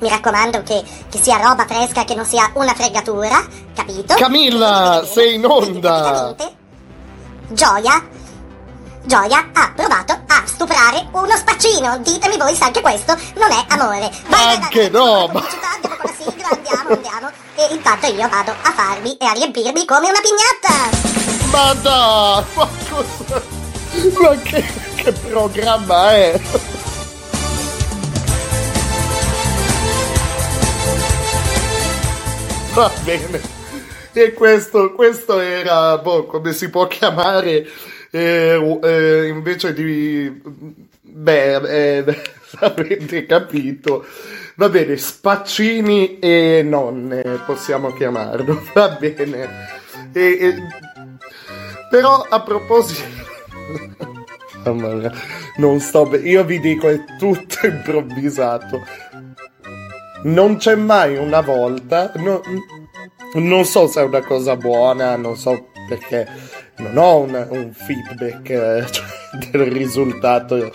Mi 0.00 0.08
raccomando 0.08 0.64
che, 0.64 0.82
che 1.08 1.18
sia 1.18 1.36
roba 1.36 1.66
fresca, 1.66 2.02
che 2.02 2.16
non 2.16 2.24
sia 2.24 2.50
una 2.54 2.74
fregatura, 2.74 3.40
capito? 3.76 4.14
Camilla, 4.16 5.04
sei 5.06 5.34
in 5.36 5.46
onda! 5.46 6.34
Gioia 7.46 8.08
Gioia 9.04 9.50
ha 9.52 9.72
provato 9.74 10.12
a 10.26 10.42
stuprare 10.44 11.08
uno 11.12 11.34
spaccino. 11.36 11.98
Ditemi 11.98 12.36
voi 12.36 12.54
se 12.54 12.64
anche 12.64 12.80
questo 12.80 13.16
non 13.36 13.50
è 13.50 13.64
amore. 13.68 14.10
Vai, 14.28 14.56
Anche 14.56 14.88
no, 14.90 15.28
ma... 15.32 15.40
andiamo 15.40 15.96
con 15.96 16.10
la 16.10 16.12
sigla, 16.16 16.48
andiamo, 16.50 16.90
andiamo. 16.90 17.30
E 17.54 17.74
intanto 17.74 18.06
io 18.06 18.28
vado 18.28 18.50
a 18.50 18.70
farvi 18.72 19.16
e 19.16 19.24
a 19.26 19.32
riempirmi 19.32 19.84
come 19.84 20.10
una 20.10 20.20
pignatta. 20.20 20.96
Ma 21.50 21.74
dai, 21.74 22.44
ma 22.54 22.68
cosa... 22.90 23.42
Ma 24.20 24.36
che, 24.42 24.64
che 24.96 25.12
programma 25.12 26.14
è? 26.14 26.40
Va 32.74 32.90
bene. 33.02 33.40
E 34.12 34.32
questo, 34.32 34.92
questo 34.92 35.38
era, 35.40 35.98
boh, 35.98 36.26
come 36.26 36.52
si 36.52 36.70
può 36.70 36.86
chiamare, 36.86 37.66
eh, 38.10 38.78
eh, 38.82 39.26
invece 39.28 39.72
di... 39.72 40.42
Beh, 41.00 41.56
eh, 41.56 42.04
avete 42.60 43.26
capito. 43.26 44.04
Va 44.56 44.68
bene, 44.68 44.96
spaccini 44.96 46.18
e 46.18 46.62
nonne, 46.64 47.22
possiamo 47.46 47.92
chiamarlo. 47.92 48.62
Va 48.74 48.88
bene. 48.90 49.48
E, 50.12 50.20
e- 50.22 50.54
però 51.90 52.26
a 52.28 52.42
proposito... 52.42 53.02
Mamma 54.64 54.88
mia, 54.94 55.12
non 55.56 55.80
sto 55.80 56.06
bene. 56.06 56.28
Io 56.28 56.44
vi 56.44 56.58
dico, 56.60 56.88
è 56.88 57.04
tutto 57.18 57.66
improvvisato. 57.66 58.82
Non 60.24 60.56
c'è 60.56 60.74
mai 60.74 61.16
una 61.16 61.40
volta. 61.40 62.12
no- 62.16 62.42
non 63.34 63.64
so 63.64 63.86
se 63.86 64.00
è 64.00 64.04
una 64.04 64.22
cosa 64.22 64.56
buona, 64.56 65.16
non 65.16 65.36
so 65.36 65.68
perché 65.88 66.26
non 66.78 66.96
ho 66.96 67.18
un, 67.20 67.46
un 67.50 67.72
feedback 67.72 68.50
eh, 68.50 68.86
cioè, 68.90 69.04
del 69.50 69.70
risultato 69.70 70.70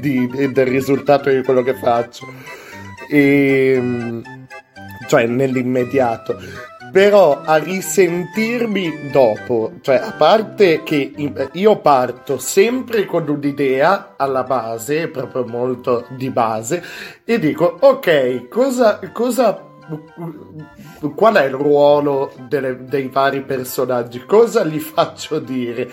di, 0.00 0.26
del 0.28 0.66
risultato 0.66 1.30
di 1.30 1.42
quello 1.42 1.62
che 1.62 1.74
faccio. 1.74 2.26
E, 3.10 4.22
cioè 5.08 5.26
nell'immediato. 5.26 6.36
Però 6.90 7.42
a 7.44 7.56
risentirmi 7.56 9.10
dopo, 9.10 9.72
cioè 9.82 9.96
a 9.96 10.12
parte 10.12 10.82
che 10.82 11.12
io 11.52 11.80
parto 11.80 12.38
sempre 12.38 13.04
con 13.04 13.28
un'idea 13.28 14.14
alla 14.16 14.42
base, 14.42 15.08
proprio 15.08 15.44
molto 15.44 16.06
di 16.16 16.30
base, 16.30 16.82
e 17.24 17.38
dico 17.38 17.76
ok, 17.78 18.48
cosa, 18.48 18.98
cosa 19.12 19.67
qual 21.14 21.34
è 21.36 21.44
il 21.46 21.52
ruolo 21.54 22.32
delle- 22.48 22.84
dei 22.84 23.08
vari 23.08 23.42
personaggi? 23.42 24.24
Cosa 24.24 24.64
gli 24.64 24.78
faccio 24.80 25.38
dire? 25.38 25.90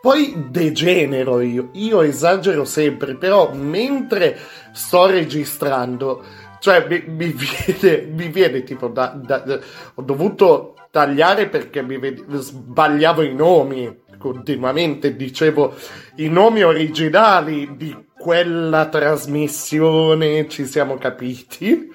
Poi 0.00 0.46
degenero 0.50 1.40
io, 1.40 1.70
io 1.72 2.02
esagero 2.02 2.64
sempre, 2.64 3.16
però 3.16 3.52
mentre 3.52 4.38
sto 4.72 5.06
registrando, 5.06 6.22
cioè 6.60 6.86
mi, 6.88 7.04
mi 7.08 7.34
viene, 7.80 8.06
mi 8.06 8.28
viene 8.28 8.62
tipo 8.62 8.88
da, 8.88 9.08
da- 9.20 9.38
da- 9.38 9.58
ho 9.94 10.02
dovuto 10.02 10.74
tagliare 10.90 11.48
perché 11.48 11.82
mi 11.82 11.98
ved- 11.98 12.24
sbagliavo 12.36 13.22
i 13.22 13.34
nomi 13.34 14.02
continuamente, 14.18 15.14
dicevo 15.16 15.74
i 16.16 16.28
nomi 16.28 16.62
originali 16.62 17.76
di 17.76 17.94
quella 18.18 18.86
trasmissione, 18.88 20.48
ci 20.48 20.64
siamo 20.66 20.96
capiti 20.96 21.88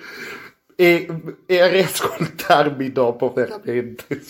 e, 0.75 1.07
e 1.45 1.61
a 1.61 1.67
riascoltarmi 1.67 2.91
dopo 2.91 3.31
veramente 3.33 4.21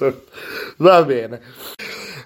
va 0.78 1.04
bene. 1.04 1.42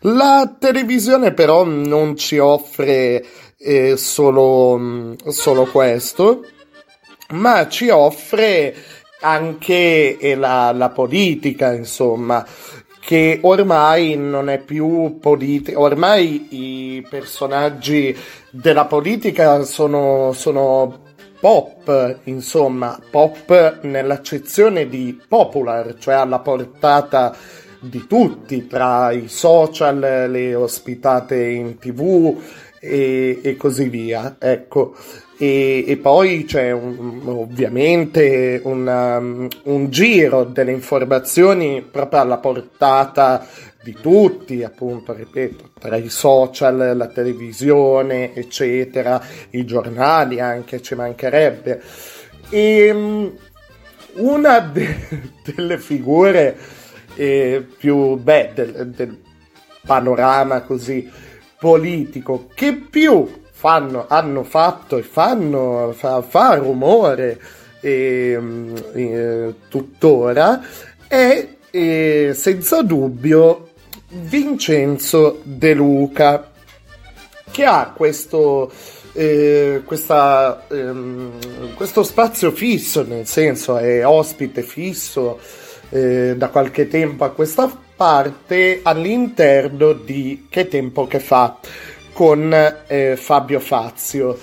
La 0.02 0.56
televisione 0.60 1.34
però 1.34 1.64
non 1.64 2.16
ci 2.16 2.38
offre 2.38 3.26
eh, 3.58 3.98
solo, 3.98 4.78
mm, 4.78 5.14
solo 5.28 5.66
questo 5.66 6.46
ma 7.30 7.68
ci 7.68 7.90
offre 7.90 8.74
anche 9.20 10.18
eh, 10.18 10.36
la, 10.36 10.72
la 10.72 10.90
politica 10.90 11.74
insomma 11.74 12.46
che 13.08 13.40
ormai 13.44 14.18
non 14.18 14.50
è 14.50 14.60
più 14.60 15.18
politica, 15.22 15.80
ormai 15.80 16.48
i 16.50 17.08
personaggi 17.10 18.14
della 18.50 18.84
politica 18.84 19.64
sono, 19.64 20.34
sono 20.34 21.07
pop, 21.40 22.20
insomma, 22.26 23.00
pop 23.10 23.80
nell'accezione 23.82 24.88
di 24.88 25.20
popular, 25.28 25.96
cioè 25.98 26.16
alla 26.16 26.40
portata 26.40 27.36
di 27.80 28.06
tutti, 28.08 28.68
tra 28.68 29.12
i 29.12 29.28
social, 29.28 30.28
le 30.30 30.56
ospitate 30.56 31.44
in 31.46 31.78
tv 31.78 32.36
e, 32.80 33.40
e 33.44 33.56
così 33.56 33.88
via, 33.90 34.36
ecco. 34.40 34.96
E, 35.40 35.84
e 35.88 35.98
poi 35.98 36.46
c'è 36.46 36.72
un- 36.72 37.22
ovviamente 37.26 38.60
una- 38.64 39.20
un 39.20 39.90
giro 39.90 40.44
delle 40.46 40.72
informazioni 40.72 41.86
proprio 41.90 42.22
alla 42.22 42.38
portata 42.38 43.46
di 43.88 43.96
tutti, 44.02 44.66
appunto, 44.66 45.14
ripeto, 45.14 45.70
tra 45.80 45.96
i 45.96 46.10
social, 46.10 46.98
la 46.98 47.08
televisione, 47.08 48.36
eccetera, 48.36 49.22
i 49.52 49.64
giornali 49.64 50.42
anche, 50.42 50.82
ci 50.82 50.94
mancherebbe. 50.94 51.82
E 52.50 52.94
mm, 52.94 53.28
una 54.16 54.60
de- 54.60 55.32
delle 55.42 55.78
figure 55.78 56.58
eh, 57.16 57.66
più 57.78 58.18
beh, 58.18 58.52
del, 58.54 58.88
del 58.90 59.22
panorama 59.86 60.64
così 60.64 61.10
politico 61.58 62.50
che 62.54 62.74
più 62.74 63.44
fanno, 63.50 64.06
hanno 64.10 64.44
fatto 64.44 64.98
e 64.98 65.02
fanno 65.02 65.94
fa, 65.96 66.22
fa 66.22 66.56
rumore 66.56 67.40
ehm, 67.80 68.74
eh, 68.94 69.54
tuttora 69.70 70.62
è 71.08 71.48
eh, 71.72 72.32
senza 72.34 72.82
dubbio 72.82 73.67
Vincenzo 74.10 75.42
De 75.44 75.74
Luca 75.74 76.52
che 77.52 77.66
ha 77.66 77.94
questo 77.96 78.72
eh, 79.14 79.82
questa, 79.84 80.66
ehm, 80.70 81.74
questo 81.74 82.04
spazio 82.04 82.52
fisso 82.52 83.04
nel 83.04 83.26
senso 83.26 83.78
è 83.78 84.06
ospite 84.06 84.62
fisso 84.62 85.40
eh, 85.90 86.36
da 86.38 86.50
qualche 86.50 86.88
tempo 86.88 87.24
a 87.24 87.32
questa 87.32 87.86
parte 87.96 88.82
all'interno 88.84 89.94
di 89.94 90.46
Che 90.50 90.68
tempo 90.68 91.08
che 91.08 91.20
fa 91.20 91.58
con 92.14 92.54
eh, 92.88 93.16
Fabio 93.16 93.60
Fazio. 93.60 94.38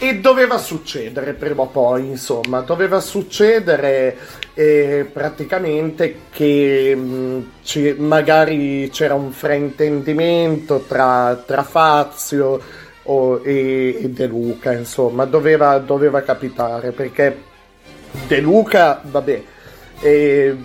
E 0.00 0.18
doveva 0.18 0.58
succedere 0.58 1.34
prima 1.34 1.62
o 1.62 1.66
poi 1.66 2.06
insomma 2.06 2.60
doveva 2.60 3.00
succedere 3.00 4.16
eh, 4.60 5.08
praticamente 5.12 6.22
che 6.30 6.92
mh, 6.96 7.50
ci- 7.62 7.94
magari 7.96 8.88
c'era 8.92 9.14
un 9.14 9.30
fraintendimento 9.30 10.80
tra, 10.88 11.40
tra 11.46 11.62
Fazio 11.62 12.60
o- 13.04 13.40
e, 13.44 13.98
e 14.02 14.08
De 14.10 14.26
Luca 14.26 14.72
insomma 14.72 15.26
doveva, 15.26 15.78
doveva 15.78 16.22
capitare 16.22 16.90
perché 16.90 17.36
De 18.26 18.40
Luca 18.40 19.00
vabbè 19.04 19.42
eh, 20.00 20.56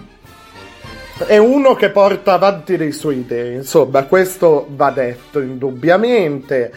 è 1.27 1.37
uno 1.37 1.75
che 1.75 1.91
porta 1.91 2.33
avanti 2.33 2.75
le 2.75 2.91
sue 2.91 3.13
idee, 3.15 3.53
insomma, 3.57 4.03
questo 4.05 4.65
va 4.71 4.89
detto 4.89 5.39
indubbiamente. 5.39 6.73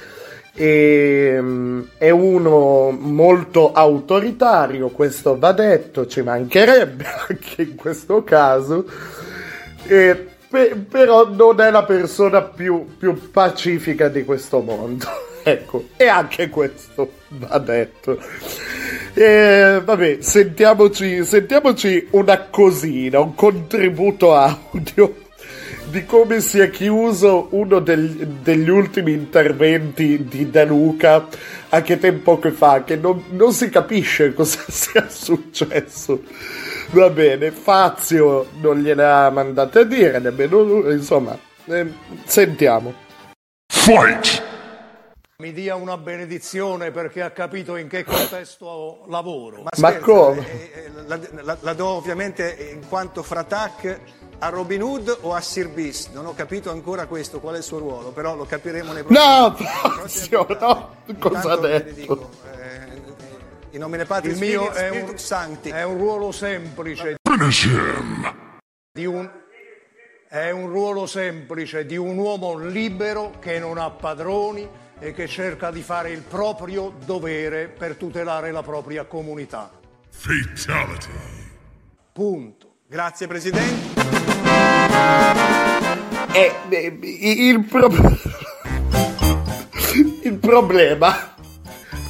E, 0.59 1.37
um, 1.39 1.87
è 1.99 2.09
uno 2.09 2.91
molto 2.91 3.73
autoritario, 3.73 4.89
questo 4.89 5.39
va 5.39 5.53
detto, 5.53 6.07
ci 6.07 6.23
mancherebbe 6.23 7.05
anche 7.29 7.63
in 7.63 7.77
questo 7.77 8.25
caso, 8.25 8.87
e, 9.87 10.29
pe- 10.49 10.75
però 10.89 11.29
non 11.29 11.61
è 11.61 11.71
la 11.71 11.85
persona 11.85 12.41
più, 12.43 12.97
più 12.97 13.31
pacifica 13.31 14.09
di 14.09 14.25
questo 14.25 14.61
mondo. 14.61 15.07
ecco, 15.49 15.89
e 15.97 16.09
anche 16.09 16.49
questo 16.49 17.13
va 17.29 17.59
detto. 17.59 18.19
E, 19.15 19.81
vabbè, 19.85 20.19
sentiamoci, 20.21 21.25
sentiamoci 21.25 22.09
una 22.11 22.41
cosina, 22.51 23.21
un 23.21 23.35
contributo 23.35 24.35
audio 24.35 25.26
di 25.97 26.05
come 26.05 26.43
si 26.43 26.59
è 26.59 26.69
chiuso 26.69 27.49
uno 27.53 27.81
degli, 27.81 28.23
degli 28.23 28.69
ultimi 28.69 29.13
interventi 29.13 30.25
di 30.25 30.51
De 30.51 30.67
Luca 30.67 31.27
anche 31.71 31.99
tempo 31.99 32.39
che 32.39 32.51
fa, 32.51 32.85
che 32.85 32.97
non, 32.97 33.25
non 33.31 33.51
si 33.53 33.71
capisce 33.71 34.33
cosa 34.35 34.63
sia 34.69 35.09
successo. 35.09 36.23
Va 36.91 37.09
bene, 37.09 37.51
Fazio 37.51 38.47
non 38.61 38.81
gliene 38.81 39.05
ha 39.05 39.31
mandate 39.31 39.79
a 39.79 39.85
dire, 39.85 40.19
nemmeno 40.19 40.63
lui, 40.63 40.93
insomma, 40.93 41.37
eh, 41.65 41.91
sentiamo. 42.25 42.93
Fight! 43.67 44.45
Mi 45.39 45.53
dia 45.53 45.77
una 45.77 45.97
benedizione 45.97 46.91
perché 46.91 47.23
ha 47.23 47.31
capito 47.31 47.77
in 47.77 47.89
che 47.89 48.05
contesto 48.05 49.05
lavoro. 49.09 49.63
Ma, 49.63 49.71
Ma 49.79 49.97
come? 49.99 50.47
Eh, 50.51 50.71
eh, 50.73 50.91
la, 51.07 51.19
la, 51.43 51.59
la, 51.61 51.73
do 51.75 51.89
ovviamente 51.89 52.71
in 52.73 52.87
quanto 52.87 53.23
fratac 53.23 54.01
a 54.39 54.49
Robin 54.49 54.82
Hood 54.82 55.18
o 55.22 55.34
a 55.34 55.41
Sir 55.41 55.68
Beast? 55.68 56.12
Non 56.12 56.26
ho 56.26 56.34
capito 56.34 56.70
ancora 56.70 57.07
questo, 57.07 57.41
qual 57.41 57.55
è 57.55 57.59
il 57.59 57.64
suo 57.64 57.78
ruolo, 57.78 58.11
però 58.11 58.34
lo 58.34 58.45
capiremo 58.45 58.93
nei 58.93 59.03
prossimi 59.03 59.26
No, 59.26 59.55
Fazio, 59.55 60.47
no, 60.61 60.97
cosa 61.18 61.53
ha 61.53 61.57
detto? 61.57 61.93
Dico, 61.93 62.30
eh, 62.59 62.87
in 63.70 63.80
nomine 63.80 64.07
il 64.22 64.37
mio 64.39 64.70
è 64.72 64.89
un, 64.89 65.18
Sancti. 65.18 65.68
è 65.68 65.82
un 65.82 65.99
ruolo 65.99 66.32
semplice 66.32 67.16
di 68.93 69.05
un 69.05 69.30
è 70.28 70.51
un 70.51 70.68
ruolo 70.68 71.07
semplice 71.07 71.87
di 71.87 71.97
un 71.97 72.18
uomo 72.18 72.57
libero 72.59 73.32
che 73.39 73.59
non 73.59 73.78
ha 73.78 73.91
padroni 73.91 74.68
e 74.99 75.12
che 75.12 75.28
cerca 75.28 75.70
di 75.70 75.82
fare 75.82 76.11
il 76.11 76.22
proprio 76.22 76.93
dovere 77.05 77.68
per 77.68 77.97
tutelare 77.97 78.51
la 78.51 78.62
propria 78.62 79.05
comunità. 79.05 79.70
Fatality. 80.09 81.11
Punto. 82.12 82.76
Grazie 82.87 83.26
Presidente. 83.26 83.96
Eh, 86.33 86.53
eh, 86.69 86.99
il, 87.03 87.65
pro... 87.65 87.89
il 90.23 90.35
problema, 90.39 91.35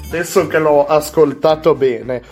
adesso 0.09 0.47
che 0.47 0.59
l'ho 0.59 0.87
ascoltato 0.87 1.74
bene, 1.74 2.22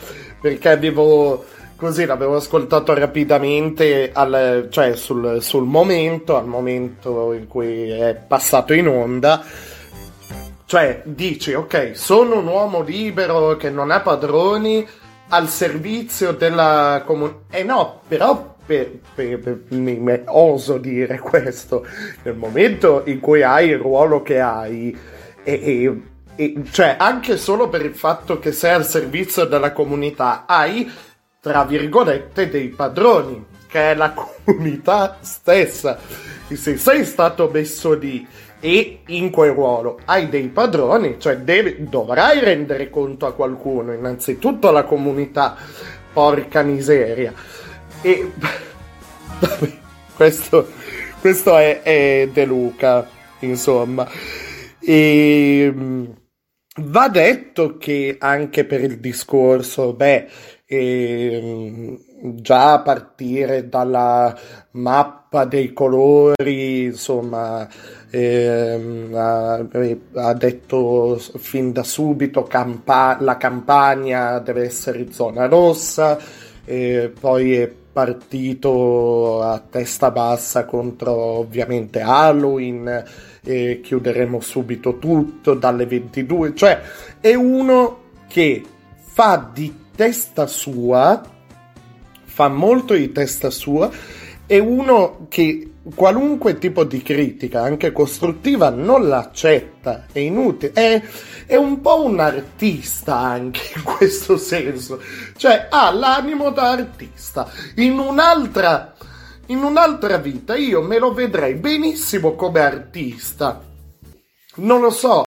perché 0.41 0.71
avevo 0.71 1.45
così 1.77 2.07
l'avevo 2.07 2.37
ascoltato 2.37 2.95
rapidamente 2.95 4.11
al, 4.13 4.69
cioè 4.71 4.97
sul, 4.97 5.43
sul, 5.43 5.65
momento, 5.65 6.37
al 6.37 6.47
momento 6.47 7.33
in 7.33 7.47
cui 7.47 7.91
è 7.91 8.15
passato 8.15 8.73
in 8.73 8.89
onda. 8.89 9.45
Cioè, 10.67 11.03
dici, 11.05 11.53
ok, 11.53 11.91
sono 11.95 12.39
un 12.39 12.47
uomo 12.47 12.81
libero 12.81 13.57
che 13.57 13.71
non 13.71 13.91
ha 13.91 14.01
padroni 14.01 14.87
al 15.29 15.49
servizio 15.49 16.33
della 16.33 17.03
comunità. 17.05 17.57
Eh 17.57 17.65
no, 17.65 18.01
però 18.09 18.54
per, 18.65 18.99
per, 19.15 19.39
per, 19.39 19.59
per, 19.59 20.23
oso 20.27 20.79
dire 20.79 21.19
questo, 21.19 21.87
nel 22.23 22.35
momento 22.35 23.03
in 23.07 23.21
cui 23.21 23.43
hai 23.43 23.69
il 23.69 23.79
ruolo 23.79 24.23
che 24.23 24.41
hai, 24.41 24.97
e, 25.43 25.53
e, 25.53 26.03
e, 26.37 26.63
cioè 26.71 26.97
anche 26.99 27.37
solo 27.37 27.69
per 27.69 27.85
il 27.85 27.95
fatto 27.95 28.39
che 28.39 28.53
sei 28.53 28.73
al 28.73 28.87
servizio 28.87 29.45
della 29.45 29.73
comunità, 29.73 30.45
hai 30.47 30.91
tra 31.41 31.65
virgolette 31.65 32.49
dei 32.49 32.69
padroni, 32.69 33.45
che 33.67 33.91
è 33.91 33.95
la 33.95 34.15
comunità 34.45 35.19
stessa. 35.21 35.99
Se 36.49 36.77
sei 36.77 37.05
stato 37.05 37.51
messo 37.53 37.93
lì 37.95 38.27
e 38.61 39.01
in 39.09 39.31
quel 39.31 39.53
ruolo 39.53 39.99
hai 40.07 40.31
dei 40.31 40.49
padroni, 40.49 41.17
cioè 41.19 41.37
devi, 41.37 41.87
dovrai 41.87 42.41
rendere 42.41 42.89
conto 42.89 43.27
a 43.27 43.35
qualcuno, 43.35 43.93
innanzitutto 43.93 44.69
alla 44.69 44.85
comunità, 44.85 45.55
porca 46.15 46.63
miseria. 46.63 47.35
E 48.05 48.31
questo, 50.15 50.69
questo 51.23 51.57
è, 51.57 51.81
è, 51.81 52.29
De 52.31 52.45
Luca, 52.45 53.09
insomma. 53.39 54.07
E 54.79 55.73
mm, 55.73 56.05
va 56.83 57.09
detto 57.09 57.79
che 57.79 58.17
anche 58.19 58.67
per 58.67 58.83
il 58.83 59.01
discorso, 59.01 59.95
beh, 59.95 60.29
e, 60.67 61.99
già 62.35 62.75
a 62.75 62.83
partire 62.83 63.71
dalla 63.71 64.39
mappa 64.73 65.47
dei 65.47 65.73
colori, 65.73 66.85
insomma, 66.85 67.67
eh, 68.11 69.09
ha, 69.15 69.55
ha, 69.55 70.35
detto 70.35 71.17
fin 71.37 71.73
da 71.73 71.83
subito 71.83 72.43
campa- 72.43 73.17
la 73.21 73.39
campagna 73.39 74.39
deve 74.41 74.65
essere 74.65 75.11
zona 75.11 75.47
rossa, 75.47 76.19
e 76.67 77.11
poi 77.19 77.55
è 77.57 77.73
partito 77.95 79.41
a 79.41 79.59
testa 79.61 80.11
bassa 80.11 80.65
contro 80.65 81.13
ovviamente 81.13 82.01
Halloween, 82.01 83.05
e 83.47 83.81
chiuderemo 83.83 84.41
subito 84.41 84.99
tutto 84.99 85.55
dalle 85.55 85.87
22, 85.87 86.55
cioè 86.55 86.81
è 87.21 87.35
uno 87.35 88.01
che 88.27 88.63
fa 88.97 89.51
di 89.53 89.73
testa 89.95 90.47
sua, 90.49 91.23
fa 92.25 92.49
molto 92.49 92.95
di 92.95 93.13
testa 93.13 93.51
sua, 93.51 93.89
è 94.45 94.59
uno 94.59 95.27
che 95.29 95.74
qualunque 95.95 96.57
tipo 96.59 96.85
di 96.85 97.03
critica, 97.03 97.63
anche 97.63 97.93
costruttiva, 97.93 98.71
non 98.71 99.07
l'accetta, 99.07 100.07
è 100.11 100.19
inutile, 100.19 100.73
è, 100.73 101.03
è, 101.47 101.57
un 101.57 101.81
po' 101.81 102.05
un 102.05 102.21
artista 102.21 103.17
anche 103.17 103.61
in 103.77 103.83
questo 103.85 104.39
senso, 104.39 105.01
cioè 105.37 105.67
ha 105.71 105.93
l'animo 105.93 106.51
da 106.51 106.71
artista, 106.71 107.51
in 107.77 107.99
un'altra, 107.99 108.95
in 109.47 109.63
un'altra 109.63 110.17
vita 110.17 110.57
io 110.57 110.81
me 110.81 110.99
lo 110.99 111.13
vedrei 111.13 111.55
benissimo 111.55 112.35
come 112.35 112.61
artista, 112.61 113.61
non 114.57 114.81
lo 114.81 114.91
so, 114.91 115.25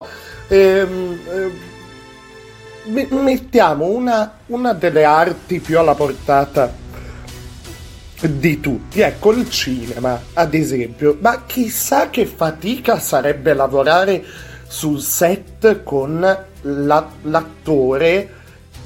ehm, 0.48 1.20
ehm, 1.28 3.06
mettiamo 3.22 3.86
una, 3.86 4.38
una 4.46 4.72
delle 4.72 5.04
arti 5.04 5.60
più 5.60 5.78
alla 5.78 5.94
portata 5.94 6.86
di 8.26 8.60
tutti. 8.60 9.00
Ecco 9.00 9.32
il 9.32 9.48
cinema, 9.48 10.20
ad 10.32 10.54
esempio. 10.54 11.16
Ma 11.20 11.44
chissà 11.46 12.10
che 12.10 12.26
fatica 12.26 12.98
sarebbe 12.98 13.54
lavorare 13.54 14.24
sul 14.66 15.00
set 15.00 15.82
con 15.82 16.20
la, 16.62 17.08
l'attore, 17.22 18.34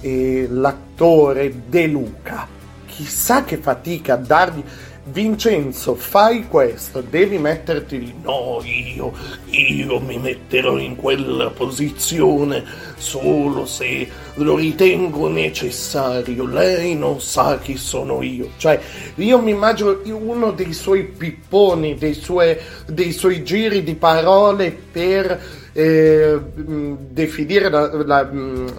eh, 0.01 0.47
l'attore 0.51 1.63
De 1.69 1.87
Luca. 1.87 2.47
Chissà 2.87 3.45
che 3.45 3.57
fatica 3.57 4.17
dargli 4.17 4.63
Vincenzo, 5.05 5.97
fai 5.97 6.47
questo, 6.47 7.01
devi 7.01 7.37
metterti 7.37 7.99
lì. 7.99 8.15
No, 8.23 8.63
io, 8.63 9.13
io 9.47 9.99
mi 9.99 10.17
metterò 10.17 10.79
in 10.79 10.95
quella 10.95 11.51
posizione 11.51 12.63
solo 12.97 13.67
se 13.67 14.09
lo 14.35 14.55
ritengo 14.55 15.29
necessario. 15.29 16.47
Lei 16.47 16.95
non 16.95 17.21
sa 17.21 17.59
chi 17.59 17.77
sono 17.77 18.23
io. 18.23 18.51
Cioè, 18.57 18.81
io 19.17 19.41
mi 19.41 19.51
immagino 19.51 20.01
uno 20.05 20.53
dei 20.53 20.73
suoi 20.73 21.03
pipponi, 21.03 21.97
dei, 21.97 22.15
sue, 22.15 22.63
dei 22.87 23.11
suoi 23.11 23.43
giri 23.43 23.83
di 23.83 23.97
parole 23.97 24.71
per 24.71 25.62
eh, 25.75 26.39
definire 26.55 27.71
la, 27.71 27.91
la, 28.05 28.31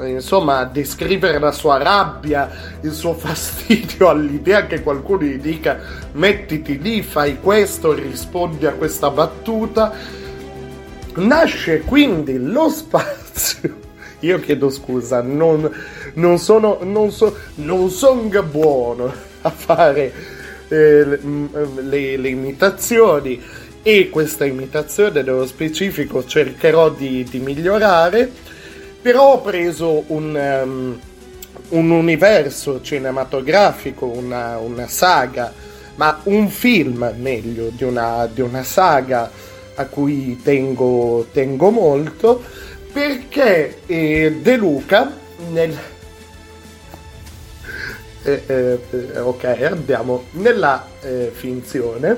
insomma 0.05 0.63
descrivere 0.65 1.39
la 1.39 1.51
sua 1.51 1.77
rabbia 1.77 2.49
il 2.81 2.91
suo 2.91 3.13
fastidio 3.17 4.09
all'idea 4.09 4.67
che 4.67 4.81
qualcuno 4.83 5.23
gli 5.23 5.39
dica 5.39 5.79
mettiti 6.13 6.79
lì 6.79 7.01
fai 7.01 7.39
questo 7.39 7.93
rispondi 7.93 8.65
a 8.65 8.73
questa 8.73 9.09
battuta. 9.09 10.21
Nasce 11.15 11.81
quindi 11.81 12.37
lo 12.37 12.69
spazio. 12.69 13.81
Io 14.21 14.39
chiedo 14.39 14.69
scusa 14.69 15.21
non, 15.21 15.69
non 16.13 16.37
sono 16.37 16.79
non, 16.81 17.11
so, 17.11 17.35
non 17.55 17.89
son 17.89 18.29
buono 18.49 19.11
a 19.41 19.49
fare 19.49 20.13
eh, 20.69 21.19
le, 21.81 22.17
le 22.17 22.29
imitazioni 22.29 23.41
e 23.83 24.09
questa 24.09 24.45
imitazione 24.45 25.21
nello 25.21 25.45
specifico 25.45 26.25
cercherò 26.25 26.89
di, 26.89 27.25
di 27.29 27.39
migliorare, 27.39 28.31
però 29.01 29.33
ho 29.33 29.41
preso 29.41 30.05
un, 30.07 30.61
um, 30.63 30.99
un 31.69 31.89
universo 31.91 32.81
cinematografico, 32.81 34.05
una, 34.05 34.57
una, 34.57 34.87
saga, 34.87 35.53
ma 35.95 36.21
un 36.23 36.47
film 36.49 37.13
meglio 37.17 37.69
di 37.75 37.83
una, 37.83 38.25
di 38.31 38.39
una 38.39 38.63
saga 38.63 39.29
a 39.75 39.85
cui 39.87 40.39
tengo, 40.41 41.27
tengo 41.33 41.69
molto 41.69 42.41
perché 42.93 43.79
eh, 43.85 44.37
De 44.41 44.55
Luca 44.55 45.11
nel... 45.51 45.77
Eh, 48.25 48.43
eh, 48.45 49.19
ok, 49.19 49.43
andiamo 49.43 50.27
nella 50.31 50.87
eh, 51.01 51.29
finzione. 51.33 52.17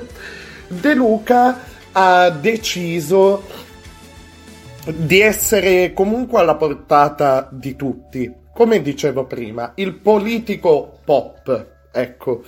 De 0.68 0.94
Luca 0.94 1.60
ha 1.92 2.30
deciso 2.30 3.42
di 4.84 5.20
essere 5.20 5.92
comunque 5.92 6.40
alla 6.40 6.56
portata 6.56 7.48
di 7.50 7.76
tutti. 7.76 8.32
Come 8.52 8.82
dicevo 8.82 9.24
prima, 9.26 9.72
il 9.76 9.94
politico 9.94 10.98
pop, 11.04 11.66
ecco. 11.92 12.42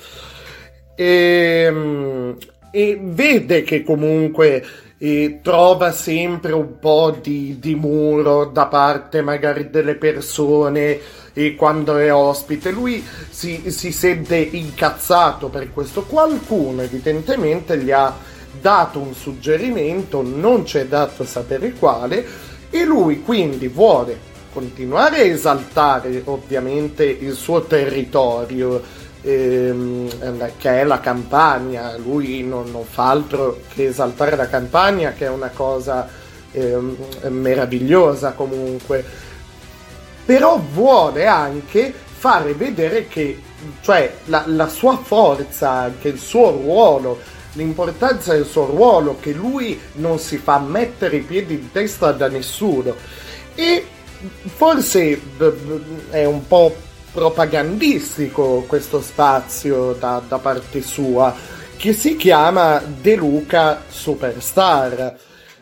E, 0.94 1.64
ehm, 1.66 2.36
e 2.70 2.98
vede 3.00 3.62
che 3.62 3.82
comunque 3.82 4.64
e 4.98 5.38
trova 5.42 5.92
sempre 5.92 6.52
un 6.52 6.80
po' 6.80 7.16
di, 7.22 7.58
di, 7.60 7.76
muro 7.76 8.46
da 8.46 8.66
parte 8.66 9.22
magari 9.22 9.70
delle 9.70 9.94
persone 9.94 10.98
e 11.32 11.54
quando 11.54 11.96
è 11.96 12.12
ospite 12.12 12.72
lui 12.72 13.06
si, 13.30 13.70
si 13.70 13.92
sente 13.92 14.36
incazzato 14.36 15.48
per 15.48 15.72
questo. 15.72 16.02
Qualcuno 16.02 16.82
evidentemente 16.82 17.78
gli 17.78 17.92
ha 17.92 18.12
dato 18.60 18.98
un 18.98 19.14
suggerimento 19.14 20.20
non 20.22 20.64
c'è 20.64 20.86
dato 20.86 21.24
sapere 21.24 21.72
quale 21.74 22.26
e 22.70 22.84
lui 22.84 23.22
quindi 23.22 23.68
vuole 23.68 24.26
continuare 24.52 25.20
a 25.20 25.24
esaltare 25.24 26.22
ovviamente 26.24 27.04
il 27.04 27.34
suo 27.34 27.62
territorio 27.62 28.82
ehm, 29.22 30.52
che 30.58 30.80
è 30.80 30.84
la 30.84 31.00
campagna, 31.00 31.96
lui 31.96 32.42
non, 32.42 32.70
non, 32.70 32.84
fa 32.84 33.10
altro 33.10 33.60
che 33.72 33.86
esaltare 33.86 34.36
la 34.36 34.48
campagna 34.48 35.12
che 35.12 35.26
è 35.26 35.30
una 35.30 35.50
cosa 35.52 36.08
ehm, 36.52 36.96
meravigliosa 37.28 38.32
comunque, 38.32 39.04
però 40.24 40.60
vuole 40.72 41.26
anche 41.26 41.92
fare 42.18 42.54
vedere 42.54 43.06
che 43.08 43.40
cioè 43.80 44.12
la, 44.26 44.44
la 44.46 44.68
sua 44.68 44.96
forza, 44.96 45.70
anche 45.70 46.08
il 46.08 46.18
suo 46.18 46.50
ruolo, 46.50 47.18
l'importanza 47.52 48.32
del 48.32 48.46
suo 48.46 48.66
ruolo, 48.66 49.16
che 49.20 49.32
lui 49.32 49.78
non 49.94 50.18
si 50.18 50.38
fa 50.38 50.58
mettere 50.58 51.16
i 51.16 51.22
piedi 51.22 51.54
in 51.54 51.72
testa 51.72 52.12
da 52.12 52.28
nessuno. 52.28 52.94
E 53.54 53.84
forse 54.44 55.20
è 56.10 56.24
un 56.24 56.46
po' 56.46 56.74
propagandistico 57.12 58.64
questo 58.66 59.00
spazio 59.00 59.92
da, 59.92 60.22
da 60.26 60.38
parte 60.38 60.82
sua, 60.82 61.34
che 61.76 61.92
si 61.92 62.16
chiama 62.16 62.82
De 63.00 63.16
Luca 63.16 63.82
Superstar. 63.88 65.16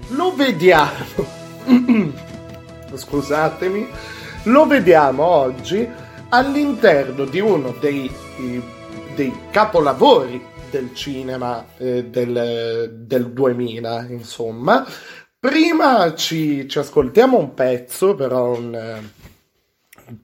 Lo 0.08 0.34
vediamo. 0.34 1.44
Scusatemi, 2.94 3.88
lo 4.44 4.66
vediamo 4.66 5.24
oggi 5.24 5.88
all'interno 6.28 7.24
di 7.24 7.40
uno 7.40 7.74
dei, 7.80 8.10
dei 9.14 9.32
capolavori 9.50 10.42
del 10.70 10.94
cinema 10.94 11.64
eh, 11.76 12.04
del, 12.04 12.92
del 12.92 13.30
2000, 13.32 14.06
insomma. 14.10 14.86
Prima 15.38 16.14
ci, 16.14 16.68
ci 16.68 16.78
ascoltiamo 16.78 17.38
un 17.38 17.54
pezzo, 17.54 18.14
però 18.14 18.56
un 18.56 19.04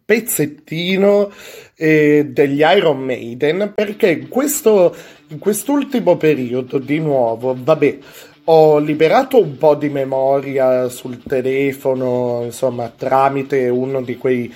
pezzettino 0.05 1.31
eh, 1.75 2.27
degli 2.31 2.61
Iron 2.61 3.01
Maiden 3.01 3.73
perché 3.75 4.11
in, 4.11 4.29
questo, 4.29 4.95
in 5.29 5.39
quest'ultimo 5.39 6.17
periodo 6.17 6.79
di 6.79 6.99
nuovo, 6.99 7.57
vabbè, 7.59 7.99
ho 8.45 8.79
liberato 8.79 9.41
un 9.41 9.57
po' 9.57 9.75
di 9.77 9.89
memoria 9.89 10.89
sul 10.89 11.23
telefono, 11.23 12.43
insomma, 12.45 12.89
tramite 12.89 13.69
uno 13.69 14.03
di 14.03 14.17
quei, 14.17 14.53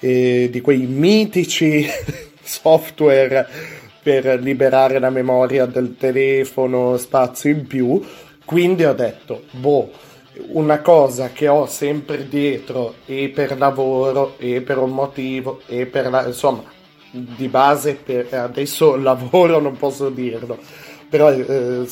eh, 0.00 0.48
di 0.50 0.60
quei 0.60 0.86
mitici 0.86 1.86
software 2.42 3.46
per 4.02 4.40
liberare 4.40 4.98
la 4.98 5.10
memoria 5.10 5.66
del 5.66 5.96
telefono, 5.96 6.96
spazio 6.96 7.50
in 7.50 7.66
più. 7.66 8.02
Quindi 8.44 8.84
ho 8.84 8.94
detto, 8.94 9.44
boh, 9.50 9.90
una 10.48 10.80
cosa 10.80 11.30
che 11.30 11.48
ho 11.48 11.66
sempre 11.66 12.28
dietro 12.28 12.94
e 13.06 13.30
per 13.34 13.58
lavoro 13.58 14.34
e 14.38 14.60
per 14.60 14.78
un 14.78 14.90
motivo 14.90 15.60
e 15.66 15.86
per 15.86 16.08
la, 16.10 16.26
insomma 16.26 16.62
di 17.10 17.48
base 17.48 17.94
per 17.94 18.32
adesso 18.32 18.96
lavoro 19.00 19.60
non 19.60 19.76
posso 19.76 20.08
dirlo. 20.10 20.58
Però 21.08 21.30
eh, 21.30 21.88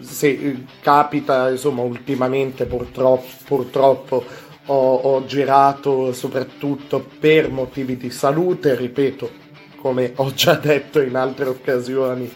se 0.00 0.64
capita 0.80 1.50
insomma 1.50 1.82
ultimamente 1.82 2.66
purtroppo, 2.66 3.26
purtroppo 3.44 4.24
ho, 4.66 4.94
ho 4.94 5.24
girato 5.24 6.12
soprattutto 6.12 7.04
per 7.18 7.50
motivi 7.50 7.96
di 7.96 8.10
salute 8.10 8.74
ripeto 8.74 9.44
come 9.76 10.12
ho 10.16 10.32
già 10.34 10.54
detto 10.54 11.00
in 11.00 11.14
altre 11.14 11.48
occasioni 11.48 12.30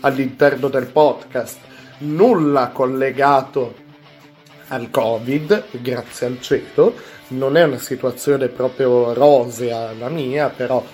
all'interno 0.00 0.68
del 0.68 0.86
podcast 0.86 1.58
nulla 1.98 2.68
collegato 2.68 3.84
al 4.68 4.90
Covid, 4.90 5.64
grazie 5.80 6.26
al 6.26 6.40
cielo. 6.40 6.94
Non 7.28 7.56
è 7.56 7.64
una 7.64 7.78
situazione 7.78 8.48
proprio 8.48 9.12
rosea 9.12 9.92
la 9.92 10.08
mia, 10.08 10.48
però. 10.48 10.84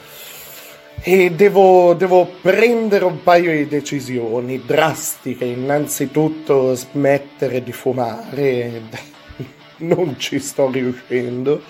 E 1.04 1.30
devo, 1.32 1.94
devo 1.94 2.30
prendere 2.40 3.04
un 3.04 3.22
paio 3.22 3.50
di 3.50 3.66
decisioni 3.66 4.62
drastiche. 4.64 5.44
Innanzitutto 5.44 6.74
smettere 6.74 7.62
di 7.62 7.72
fumare. 7.72 9.10
Non 9.82 10.16
ci 10.16 10.38
sto 10.38 10.70
riuscendo 10.70 11.60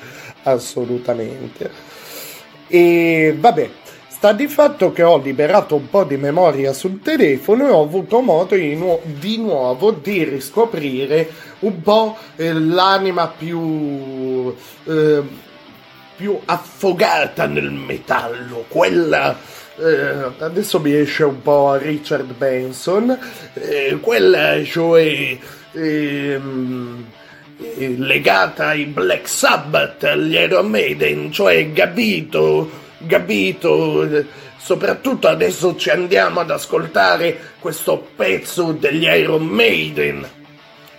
assolutamente. 0.43 1.71
E 2.67 3.35
vabbè, 3.39 3.71
Sta 4.23 4.35
di 4.35 4.47
fatto 4.47 4.93
che 4.93 5.03
ho 5.03 5.19
liberato 5.19 5.75
un 5.75 5.91
po' 5.91 6.05
di 6.05 6.17
memoria 6.17 6.73
sul 6.73 7.01
telefono 7.03 7.67
e 7.67 7.71
ho 7.71 7.83
avuto 7.83 8.21
modo 8.21 8.55
di, 8.55 8.77
nu- 8.77 9.01
di 9.03 9.37
nuovo 9.39 9.91
di 9.91 10.23
riscoprire 10.23 11.29
un 11.59 11.83
po' 11.83 12.17
eh, 12.37 12.53
l'anima 12.53 13.27
più, 13.27 14.55
eh, 14.85 15.23
più 16.15 16.39
affogata 16.45 17.47
nel 17.47 17.73
metallo, 17.73 18.65
quella 18.69 19.37
eh, 19.77 20.31
adesso 20.39 20.79
mi 20.79 20.95
esce 20.95 21.25
un 21.25 21.43
po' 21.43 21.75
Richard 21.75 22.33
Benson, 22.33 23.19
eh, 23.55 23.99
quella 24.01 24.63
cioè 24.63 25.37
ehm, 25.73 27.07
eh, 27.59 27.95
legata 27.99 28.69
ai 28.69 28.85
Black 28.85 29.29
Sabbath, 29.29 30.05
agli 30.05 30.35
Iron 30.35 30.69
Maiden, 30.69 31.33
cioè 31.33 31.73
capito 31.73 32.83
capito? 33.07 34.09
Soprattutto 34.57 35.29
adesso 35.29 35.77
ci 35.77 35.91
andiamo 35.91 36.41
ad 36.41 36.51
ascoltare 36.51 37.55
questo 37.59 38.07
pezzo 38.15 38.73
degli 38.73 39.05
Iron 39.05 39.45
Maiden. 39.45 40.29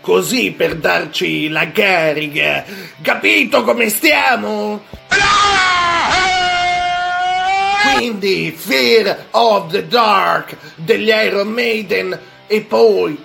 Così 0.02 0.52
per 0.52 0.76
darci 0.76 1.48
la 1.48 1.72
carica. 1.72 2.66
Capito 3.02 3.64
come 3.64 3.88
stiamo? 3.90 4.84
Quindi 7.96 8.54
Fear 8.56 9.28
of 9.32 9.72
the 9.72 9.88
Dark 9.88 10.58
degli 10.76 11.08
Iron 11.08 11.48
Maiden 11.48 12.20
e 12.48 12.62
poi 12.62 13.18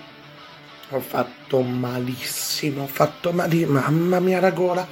ho 0.91 0.99
fatto 1.01 1.61
malissimo, 1.61 2.83
ho 2.83 2.87
fatto 2.87 3.31
malissimo, 3.31 3.79
mamma 3.79 4.19
mia 4.19 4.39
la 4.39 4.51
gola. 4.51 4.87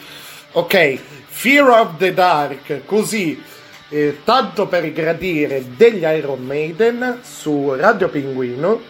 Ok, 0.52 1.00
Fear 1.28 1.70
of 1.70 1.98
the 1.98 2.14
Dark, 2.14 2.86
così 2.86 3.42
eh, 3.90 4.20
tanto 4.24 4.68
per 4.68 4.92
gradire 4.92 5.76
degli 5.76 6.04
Iron 6.04 6.44
Maiden 6.44 7.20
su 7.24 7.74
Radio 7.74 8.10
Pinguino, 8.10 8.82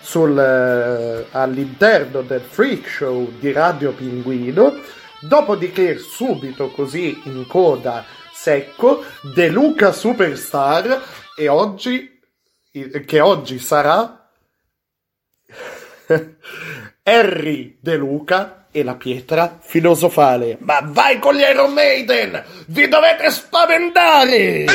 sul, 0.00 0.38
eh, 0.38 1.26
all'interno 1.30 2.22
del 2.22 2.40
freak 2.40 2.88
show 2.88 3.30
di 3.38 3.52
Radio 3.52 3.92
Pinguino, 3.92 4.74
dopodiché 5.20 5.98
subito 5.98 6.70
così 6.70 7.20
in 7.24 7.46
coda 7.46 8.04
secco 8.32 9.04
De 9.34 9.48
Luca 9.48 9.92
Superstar 9.92 11.00
e 11.36 11.48
oggi 11.48 12.10
che 13.06 13.20
oggi 13.20 13.58
sarà 13.58 14.28
Harry 17.04 17.78
De 17.80 17.96
Luca 17.96 18.66
e 18.70 18.84
la 18.84 18.94
pietra 18.94 19.58
filosofale. 19.60 20.56
Ma 20.60 20.80
vai 20.84 21.18
con 21.18 21.34
gli 21.34 21.40
Iron 21.40 21.72
Maiden! 21.72 22.42
Vi 22.66 22.86
dovete 22.86 23.28
spaventare! 23.30 24.66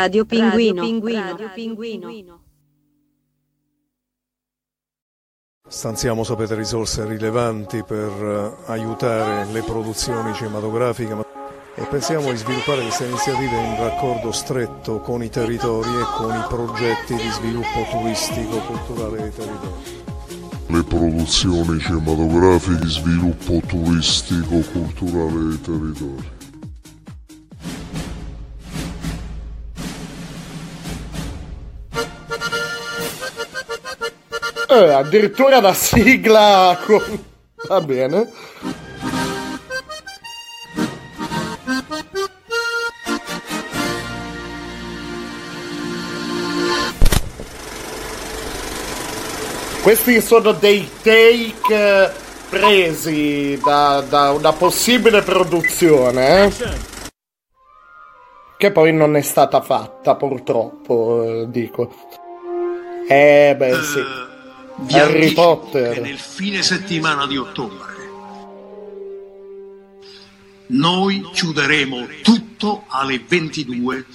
Alone. 0.00 0.06
Radio 0.06 0.24
Pinguino. 0.24 0.82
Radio 1.20 1.50
Pinguino. 1.54 2.40
Stanziamo, 5.68 6.24
sapete, 6.24 6.56
risorse 6.56 7.06
rilevanti 7.06 7.84
per 7.84 8.10
eh, 8.10 8.72
aiutare 8.72 9.44
le 9.52 9.62
produzioni 9.62 10.34
cinematografiche 10.34 11.14
ma- 11.14 11.24
e 11.76 11.84
pensiamo 11.84 12.30
di 12.30 12.36
sviluppare 12.36 12.82
queste 12.82 13.04
iniziative 13.04 13.56
in 13.56 13.76
raccordo 13.76 14.32
stretto 14.32 14.98
con 14.98 15.22
i 15.22 15.30
territori 15.30 15.88
e 15.88 16.04
con 16.16 16.34
i 16.34 16.44
progetti 16.48 17.14
di 17.14 17.30
sviluppo 17.30 17.86
turistico, 17.88 18.58
culturale 18.58 19.22
dei 19.22 19.32
territori. 19.32 19.98
Le 20.66 20.82
produzioni 20.82 21.78
cinematografiche 21.78 22.84
di 22.84 22.90
sviluppo 22.90 23.60
turistico 23.66 24.60
culturale 24.72 25.48
dei 25.48 25.60
territori. 25.60 26.39
Eh, 34.72 34.92
addirittura 34.92 35.60
la 35.60 35.74
sigla 35.74 36.78
con... 36.86 37.02
Va 37.66 37.80
bene. 37.80 38.30
Questi 49.82 50.20
sono 50.20 50.52
dei 50.52 50.88
take 51.02 51.74
eh, 51.74 52.10
presi 52.48 53.58
da, 53.64 54.04
da 54.08 54.30
una 54.30 54.52
possibile 54.52 55.22
produzione, 55.22 56.44
eh? 56.44 56.52
Che 58.56 58.70
poi 58.70 58.92
non 58.92 59.16
è 59.16 59.22
stata 59.22 59.60
fatta, 59.62 60.14
purtroppo, 60.14 61.24
eh, 61.24 61.50
dico. 61.50 61.92
Eh, 63.08 63.54
beh, 63.56 63.74
sì. 63.82 64.28
Vi 64.82 64.98
Harry 64.98 65.32
Potter. 65.32 65.94
che 65.94 66.00
nel 66.00 66.18
fine 66.18 66.62
settimana 66.62 67.26
di 67.26 67.36
ottobre 67.36 67.88
noi 70.68 71.28
chiuderemo 71.32 72.06
tutto 72.22 72.84
alle 72.88 73.18
22 73.18 74.06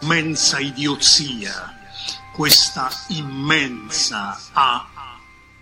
immensa 0.00 0.60
idiozia, 0.60 1.74
questa 2.32 2.88
immensa 3.08 4.38
a 4.52 4.86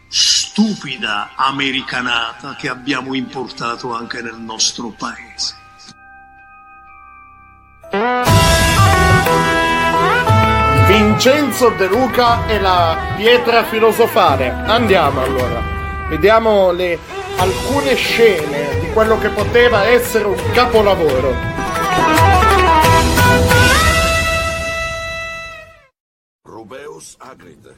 stupida 0.08 1.30
americanata 1.34 2.54
che 2.56 2.68
abbiamo 2.68 3.14
importato 3.14 3.94
anche 3.94 4.20
nel 4.20 4.38
nostro 4.38 4.90
paese. 4.90 5.62
Vincenzo 10.94 11.70
De 11.70 11.88
Luca 11.88 12.46
e 12.46 12.60
la 12.60 13.14
pietra 13.16 13.64
filosofale. 13.64 14.48
Andiamo 14.48 15.22
allora. 15.22 15.60
Vediamo 16.08 16.70
le, 16.70 16.96
alcune 17.36 17.96
scene 17.96 18.78
di 18.78 18.92
quello 18.92 19.18
che 19.18 19.30
poteva 19.30 19.86
essere 19.86 20.26
un 20.26 20.40
capolavoro. 20.52 21.34
Rubeus 26.44 27.16
Hagrid, 27.18 27.74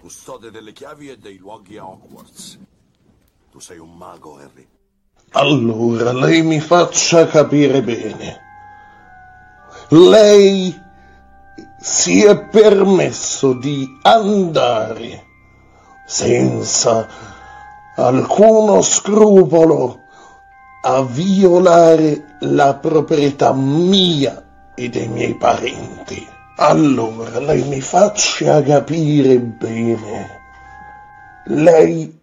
custode 0.00 0.52
delle 0.52 0.72
chiavi 0.72 1.08
e 1.08 1.18
dei 1.18 1.38
luoghi 1.38 1.76
a 1.76 1.84
Hogwarts. 1.84 2.56
Tu 3.50 3.58
sei 3.58 3.78
un 3.78 3.96
mago, 3.96 4.36
Harry. 4.36 4.64
Allora, 5.32 6.12
lei 6.12 6.42
mi 6.42 6.60
faccia 6.60 7.26
capire 7.26 7.82
bene. 7.82 8.40
Lei 9.88 10.88
si 11.80 12.24
è 12.24 12.38
permesso 12.38 13.54
di 13.54 13.98
andare 14.02 15.24
senza 16.06 17.06
alcuno 17.96 18.82
scrupolo 18.82 19.98
a 20.82 21.02
violare 21.02 22.36
la 22.40 22.74
proprietà 22.74 23.52
mia 23.52 24.72
e 24.74 24.88
dei 24.88 25.08
miei 25.08 25.34
parenti. 25.36 26.26
Allora, 26.56 27.38
lei 27.38 27.62
mi 27.64 27.80
faccia 27.80 28.62
capire 28.62 29.38
bene. 29.38 30.38
Lei 31.46 32.18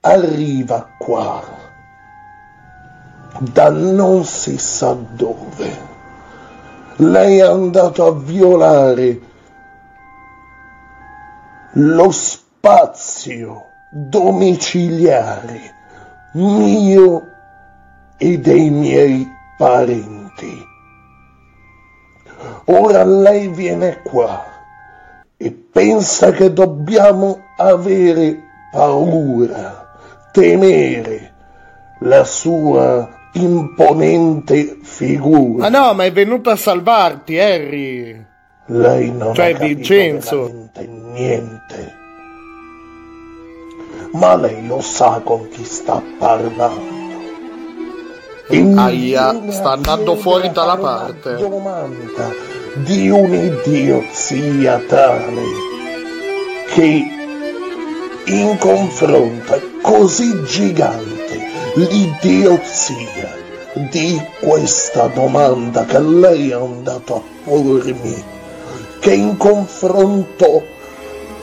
arriva 0.00 0.88
qua 0.98 1.58
da 3.38 3.70
non 3.70 4.24
si 4.24 4.58
sa 4.58 4.94
dove. 4.94 5.89
Lei 6.96 7.38
è 7.38 7.42
andato 7.42 8.06
a 8.06 8.14
violare 8.14 9.20
lo 11.74 12.10
spazio 12.10 13.64
domiciliare 13.90 15.74
mio 16.32 17.22
e 18.16 18.38
dei 18.38 18.70
miei 18.70 19.26
parenti. 19.56 20.68
Ora 22.66 23.04
lei 23.04 23.48
viene 23.48 24.00
qua 24.02 24.44
e 25.36 25.50
pensa 25.50 26.30
che 26.30 26.52
dobbiamo 26.52 27.40
avere 27.56 28.42
paura, 28.70 29.88
temere 30.32 31.32
la 32.00 32.24
sua 32.24 33.19
imponente 33.32 34.78
figura. 34.82 35.68
Ma 35.68 35.78
no, 35.78 35.94
ma 35.94 36.04
è 36.04 36.12
venuto 36.12 36.50
a 36.50 36.56
salvarti, 36.56 37.38
Harry. 37.38 38.24
Lei 38.66 39.10
non 39.12 39.34
Cioè, 39.34 39.52
ha 39.52 39.58
Vincenzo. 39.58 40.68
niente. 41.12 41.98
Ma 44.12 44.34
lei 44.36 44.66
lo 44.66 44.80
sa 44.80 45.20
con 45.24 45.48
chi 45.48 45.64
sta 45.64 46.02
parlando. 46.18 46.98
E 48.48 48.72
Aia, 48.76 49.50
sta 49.50 49.70
andando 49.72 50.16
fuori 50.16 50.50
dalla 50.50 50.76
parte. 50.76 51.36
domanda 51.36 52.32
di 52.84 53.08
un'idiozia 53.08 54.78
tale 54.88 55.42
che 56.74 57.04
in 58.26 58.56
confronto 58.58 59.54
è 59.54 59.60
così 59.82 60.42
gigante 60.44 61.09
l'idiozia 61.74 63.38
di 63.90 64.20
questa 64.40 65.06
domanda 65.08 65.84
che 65.84 66.00
lei 66.00 66.50
è 66.50 66.54
andato 66.54 67.16
a 67.16 67.22
pormi 67.44 68.24
che 69.00 69.14
in 69.14 69.36
confronto 69.36 70.62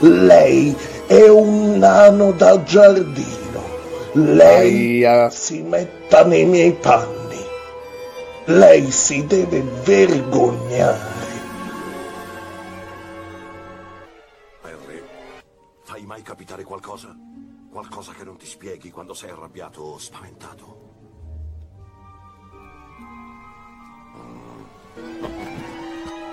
lei 0.00 0.74
è 1.06 1.28
un 1.28 1.78
nano 1.78 2.32
da 2.32 2.62
giardino. 2.62 3.36
Lei 4.12 5.04
si 5.30 5.62
metta 5.62 6.24
nei 6.24 6.44
miei 6.44 6.72
panni. 6.72 7.16
Lei 8.46 8.90
si 8.90 9.26
deve 9.26 9.62
vergognare. 9.84 11.16
Harry, 14.62 15.02
fai 15.82 16.04
mai 16.04 16.22
capitare 16.22 16.62
qualcosa? 16.64 17.27
Qualcosa 17.78 18.10
che 18.12 18.24
non 18.24 18.36
ti 18.36 18.44
spieghi 18.44 18.90
quando 18.90 19.14
sei 19.14 19.30
arrabbiato 19.30 19.82
o 19.82 19.98
spaventato? 19.98 20.86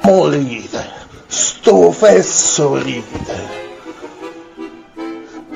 morire 0.05 0.91
sto 1.27 1.91
fesso 1.91 2.81
ride. 2.81 3.47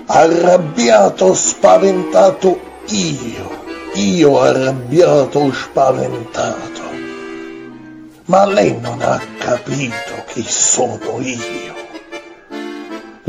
Arrabbiato 0.05 1.33
spaventato 1.33 2.59
io. 2.89 3.49
Io 3.95 4.39
arrabbiato 4.39 5.51
spaventato. 5.51 6.81
Ma 8.25 8.45
lei 8.45 8.79
non 8.79 9.01
ha 9.01 9.19
capito 9.39 10.23
chi 10.27 10.43
sono 10.43 11.19
io 11.19 11.68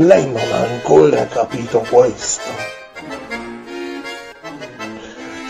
lei 0.01 0.25
non 0.25 0.37
ha 0.37 0.63
ancora 0.63 1.25
capito 1.27 1.85
questo 1.89 2.69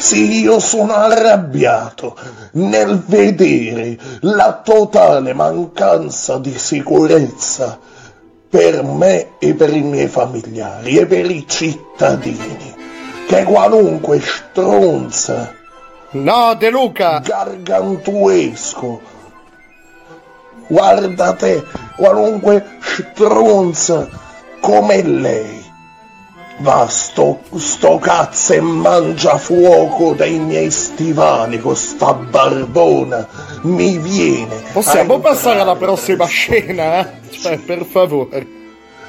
sì, 0.01 0.41
io 0.41 0.59
sono 0.59 0.93
arrabbiato 0.93 2.17
nel 2.53 3.03
vedere 3.05 3.95
la 4.21 4.59
totale 4.63 5.31
mancanza 5.33 6.39
di 6.39 6.57
sicurezza 6.57 7.77
per 8.49 8.83
me 8.83 9.37
e 9.37 9.53
per 9.53 9.75
i 9.75 9.81
miei 9.81 10.07
familiari 10.07 10.97
e 10.97 11.05
per 11.05 11.29
i 11.29 11.45
cittadini, 11.47 12.75
che 13.27 13.43
qualunque 13.43 14.19
stronza 14.19 15.53
No, 16.13 16.55
De 16.55 16.71
Luca! 16.71 17.19
gargantuesco 17.19 19.01
Guardate, 20.67 21.63
qualunque 21.95 22.79
stronza 22.79 24.09
come 24.61 25.01
lei. 25.03 25.69
Va 26.59 26.87
sto, 26.87 27.39
sto 27.55 27.97
cazzo 27.97 28.53
e 28.53 28.61
mangia 28.61 29.37
fuoco 29.37 30.13
dai 30.13 30.37
miei 30.37 30.69
stivali 30.69 31.59
con 31.59 31.75
sta 31.75 32.13
barbona. 32.13 33.27
Mi 33.63 33.97
viene 33.97 34.61
possiamo 34.71 35.19
passare 35.19 35.61
alla 35.61 35.75
prossima 35.75 36.25
scena? 36.25 36.99
Eh? 36.99 37.29
cioè 37.31 37.57
per 37.57 37.83
favore. 37.85 38.59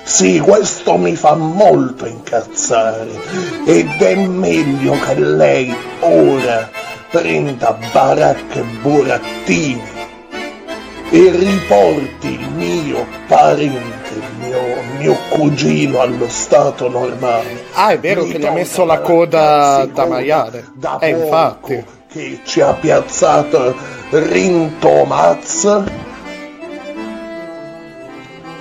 Sì, 0.04 0.40
questo 0.40 0.96
mi 0.96 1.14
fa 1.14 1.34
molto 1.34 2.06
incazzare. 2.06 3.10
Ed 3.66 4.00
è 4.00 4.14
meglio 4.26 4.98
che 4.98 5.14
lei 5.18 5.74
ora 6.00 6.68
prenda 7.10 7.78
baracche 7.92 8.60
e 8.60 8.64
burattini 8.80 10.00
e 11.10 11.30
riporti 11.30 12.40
il 12.40 12.48
mio 12.50 13.06
parente, 13.28 14.01
mio, 14.52 14.82
mio 14.98 15.16
cugino 15.30 16.00
allo 16.00 16.28
stato 16.28 16.88
normale. 16.88 17.64
Ah, 17.72 17.90
è 17.90 17.98
vero 17.98 18.24
Mi 18.24 18.32
che 18.32 18.38
gli 18.38 18.46
ha 18.46 18.52
messo 18.52 18.84
la 18.84 19.00
coda 19.00 19.86
da 19.92 20.06
maiale. 20.06 20.68
da 20.74 20.98
Eh, 20.98 21.10
infatti. 21.10 21.84
che 22.08 22.40
ci 22.44 22.60
ha 22.60 22.74
piazzato 22.74 23.74
Rinto 24.10 25.04
Mazza 25.04 25.84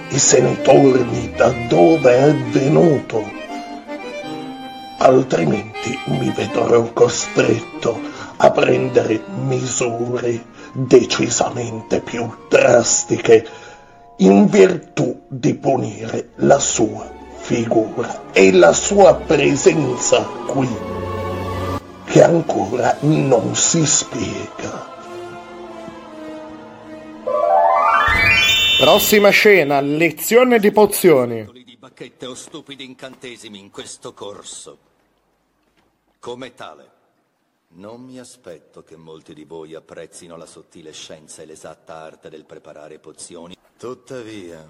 e 0.09 0.17
se 0.17 0.41
ne 0.41 0.61
torni 0.61 1.33
da 1.35 1.53
dove 1.67 2.17
è 2.17 2.33
venuto. 2.51 3.39
Altrimenti 4.99 5.97
mi 6.05 6.31
vedrò 6.35 6.83
costretto 6.93 7.99
a 8.37 8.51
prendere 8.51 9.19
misure 9.47 10.43
decisamente 10.73 12.01
più 12.01 12.31
drastiche 12.47 13.45
in 14.21 14.45
virtù 14.47 15.23
di 15.27 15.55
punire 15.55 16.29
la 16.37 16.59
sua 16.59 17.11
figura 17.37 18.31
e 18.31 18.51
la 18.51 18.71
sua 18.71 19.15
presenza 19.15 20.23
qui, 20.45 20.69
che 22.05 22.21
ancora 22.21 22.97
non 23.01 23.55
si 23.55 23.83
spiega. 23.85 24.89
Prossima 28.77 29.29
scena, 29.29 29.81
lezione 29.81 30.59
di 30.59 30.71
pozioni. 30.71 31.49
di 31.51 31.77
bacchette 31.77 32.27
o 32.27 32.35
stupidi 32.35 32.83
incantesimi 32.83 33.57
in 33.59 33.71
questo 33.71 34.13
corso. 34.13 34.77
Come 36.19 36.53
tale, 36.53 36.89
non 37.73 38.01
mi 38.01 38.19
aspetto 38.19 38.83
che 38.83 38.95
molti 38.95 39.33
di 39.33 39.43
voi 39.43 39.75
apprezzino 39.75 40.35
la 40.35 40.45
sottile 40.45 40.91
scienza 40.91 41.41
e 41.41 41.45
l'esatta 41.45 41.95
arte 41.95 42.29
del 42.29 42.45
preparare 42.45 42.99
pozioni. 42.99 43.55
Tuttavia, 43.77 44.67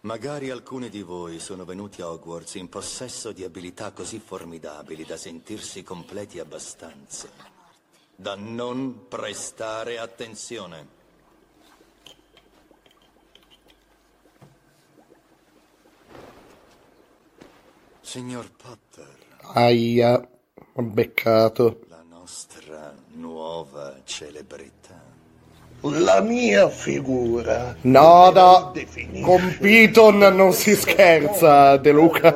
magari 0.00 0.50
alcuni 0.50 0.88
di 0.88 1.02
voi 1.02 1.38
sono 1.38 1.64
venuti 1.64 2.02
a 2.02 2.10
Hogwarts 2.10 2.54
in 2.54 2.68
possesso 2.68 3.32
di 3.32 3.44
abilità 3.44 3.92
così 3.92 4.18
formidabili 4.18 5.04
da 5.04 5.16
sentirsi 5.16 5.82
completi 5.82 6.38
abbastanza 6.38 7.56
da 8.20 8.34
non 8.34 9.06
prestare 9.06 9.98
attenzione. 9.98 10.96
Signor 18.00 18.50
Potter, 18.50 19.16
Aia, 19.52 20.28
beccato. 20.82 21.80
la 21.88 22.02
nostra 22.08 22.94
nuova 23.14 23.94
celebrità. 24.04 24.76
La 25.82 26.20
mia 26.20 26.68
figura 26.68 27.76
No, 27.82 28.30
no, 28.32 28.72
con 29.22 29.56
Piton 29.60 30.18
non 30.18 30.52
si 30.52 30.74
scherza, 30.74 31.76
De 31.76 31.92
Luca. 31.92 32.34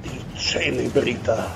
di 0.00 0.24
celebrità 0.34 1.48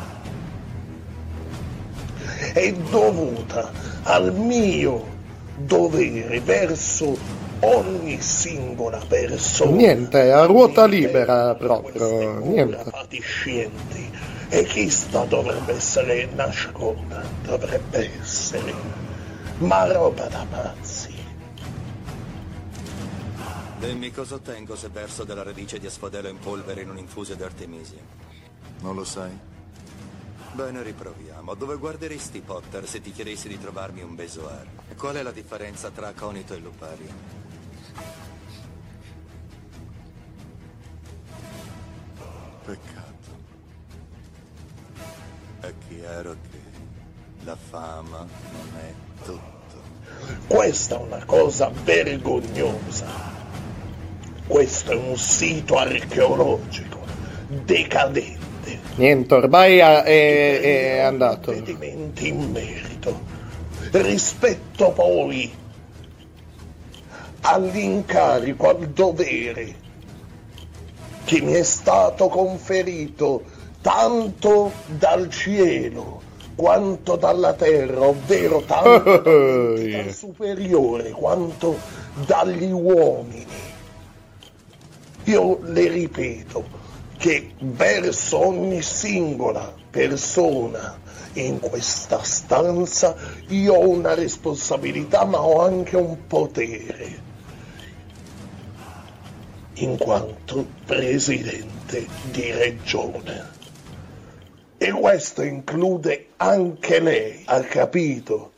è 2.55 2.73
dovuta 2.73 3.71
al 4.05 4.33
mio 4.33 5.05
dovere 5.57 6.41
verso 6.41 7.17
ogni 7.61 8.21
singola 8.21 9.01
persona 9.07 9.71
Niente, 9.77 10.31
a 10.33 10.45
ruota 10.45 10.87
libera 10.87 11.55
proprio, 11.57 12.39
niente. 12.39 12.85
fatiscenti 12.91 14.11
e 14.53 14.65
chissà 14.65 15.25
dovrebbe 15.25 15.73
essere 15.73 16.27
nascosta 16.27 17.25
dovrebbe 17.43 18.21
essere 18.21 18.75
ma 19.59 19.91
roba 19.91 20.27
da 20.29 20.47
pazzi 20.49 21.21
Dimmi 23.79 24.13
cosa 24.13 24.37
ottengo 24.37 24.77
se 24.77 24.91
verso 24.91 25.25
della 25.25 25.43
radice 25.43 25.81
di 25.81 25.87
asfodelo 25.87 26.29
in 26.29 26.39
polvere 26.39 26.83
in 26.83 26.91
un 26.91 26.99
infuso 26.99 27.35
di 27.35 27.43
artemisia. 27.43 27.99
Non 28.83 28.95
lo 28.95 29.03
sai? 29.03 29.37
Bene, 30.53 30.85
riproviamo. 30.85 31.55
Dove 31.55 31.77
guarderesti, 31.79 32.43
Potter, 32.43 32.87
se 32.87 33.01
ti 33.01 33.11
chiedessi 33.11 33.49
di 33.49 33.59
trovarmi 33.59 34.03
un 34.03 34.15
besoar? 34.15 34.67
E 34.89 34.95
Qual 34.95 35.17
è 35.17 35.23
la 35.23 35.33
differenza 35.33 35.91
tra 35.91 36.07
aconito 36.07 36.55
e 36.55 36.59
lupario? 36.59 37.11
Peccato. 42.65 43.02
È 45.63 45.73
chiaro 45.89 46.33
che 46.51 46.59
la 47.45 47.57
fama 47.57 48.19
non 48.19 48.81
è 48.81 48.93
tutto. 49.25 49.81
Questa 50.49 50.97
è 50.99 50.99
una 50.99 51.25
cosa 51.25 51.71
vergognosa. 51.85 53.07
Questo 54.45 54.91
è 54.91 54.97
un 54.97 55.17
sito 55.17 55.77
archeologico 55.77 56.99
decadente. 57.47 58.81
Niente, 58.97 59.35
ormai 59.35 59.79
è, 59.79 60.03
è- 60.03 60.61
è 60.61 60.99
andato. 60.99 61.53
Provvedimenti 61.53 62.27
in 62.27 62.51
merito. 62.51 63.21
Rispetto 63.93 64.91
poi 64.91 65.55
all'incarico, 67.43 68.69
al 68.69 68.89
dovere 68.89 69.77
che 71.23 71.41
mi 71.41 71.53
è 71.53 71.63
stato 71.63 72.27
conferito 72.27 73.45
tanto 73.83 74.73
dal 74.87 75.29
cielo 75.29 76.21
quanto 76.55 77.17
dalla 77.17 77.53
terra, 77.55 78.07
ovvero 78.07 78.63
tanto 78.67 79.19
dal 79.21 80.13
superiore 80.13 81.11
quanto 81.11 81.79
dagli 82.25 82.71
uomini. 82.71 83.71
Io 85.25 85.59
le 85.63 85.89
ripeto 85.89 86.81
che 87.19 87.53
verso 87.59 88.47
ogni 88.47 88.83
singola 88.83 89.73
persona 89.91 90.99
in 91.35 91.61
questa 91.61 92.23
stanza 92.23 93.15
io 93.49 93.75
ho 93.75 93.89
una 93.89 94.15
responsabilità 94.15 95.25
ma 95.25 95.41
ho 95.41 95.63
anche 95.63 95.97
un 95.97 96.27
potere 96.27 97.31
in 99.75 99.97
quanto 99.97 100.67
presidente 100.85 102.07
di 102.31 102.51
regione. 102.51 103.52
E 104.83 104.91
questo 104.91 105.43
include 105.43 106.31
anche 106.39 106.99
lei, 106.99 107.45
ha 107.47 107.61
capito? 107.61 108.55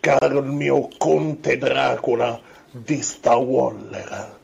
Caro 0.00 0.40
il 0.40 0.46
mio 0.46 0.88
conte 0.98 1.56
Dracula 1.58 2.40
di 2.72 3.00
Stawaller. 3.00 4.38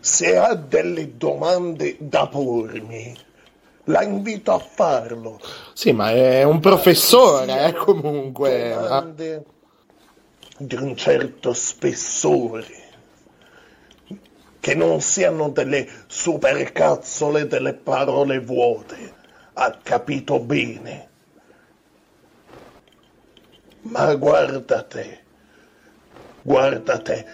Se 0.00 0.34
ha 0.34 0.54
delle 0.54 1.18
domande 1.18 1.96
da 1.98 2.26
pormi, 2.26 3.14
la 3.84 4.02
invito 4.02 4.52
a 4.52 4.58
farlo. 4.58 5.38
Sì, 5.74 5.92
ma 5.92 6.10
è 6.10 6.44
un 6.44 6.60
professore, 6.60 7.66
eh, 7.66 7.72
comunque. 7.74 8.70
Domande 8.72 9.44
di 10.56 10.74
un 10.76 10.96
certo 10.96 11.52
spessore. 11.52 12.80
Che 14.58 14.74
non 14.74 15.02
siano 15.02 15.50
delle 15.50 15.86
supercazzole 16.12 17.46
delle 17.46 17.72
parole 17.72 18.38
vuote. 18.38 19.14
Ha 19.54 19.78
capito 19.82 20.38
bene. 20.40 21.08
Ma 23.80 24.14
guarda 24.14 24.82
te, 24.82 25.20
guarda 26.42 26.98
te. 26.98 27.24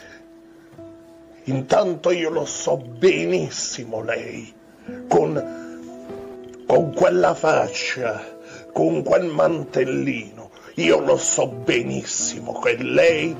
Intanto 1.44 2.12
io 2.12 2.30
lo 2.30 2.44
so 2.44 2.76
benissimo 2.76 4.00
lei, 4.00 4.54
con, 5.08 6.62
con 6.64 6.94
quella 6.94 7.34
faccia, 7.34 8.22
con 8.72 9.02
quel 9.02 9.24
mantellino. 9.24 10.50
Io 10.76 11.00
lo 11.00 11.16
so 11.16 11.48
benissimo 11.48 12.60
che 12.60 12.76
lei 12.76 13.36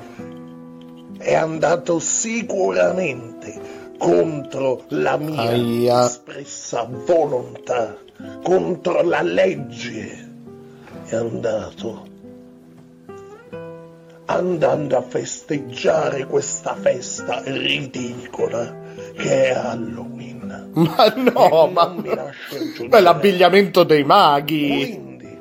è 1.17 1.33
andato 1.33 1.99
sicuramente 1.99 3.68
contro 3.99 4.85
la 4.87 5.17
mia 5.17 5.51
Aia. 5.51 6.05
espressa 6.05 6.87
volontà, 6.89 7.95
contro 8.41 9.03
la 9.03 9.21
legge. 9.21 10.27
È 11.05 11.15
andato 11.15 12.07
andando 14.25 14.97
a 14.97 15.01
festeggiare 15.01 16.25
questa 16.25 16.75
festa 16.75 17.41
ridicola 17.43 18.77
che 19.15 19.49
è 19.49 19.53
Halloween. 19.53 20.69
Ma 20.73 21.13
no, 21.15 21.67
ma... 21.67 21.87
mi 21.89 22.13
lascio 22.13 22.55
aggiungere. 22.55 22.87
Beh, 22.87 22.99
l'abbigliamento 23.01 23.83
dei 23.83 24.03
maghi. 24.03 24.67
Quindi 24.67 25.37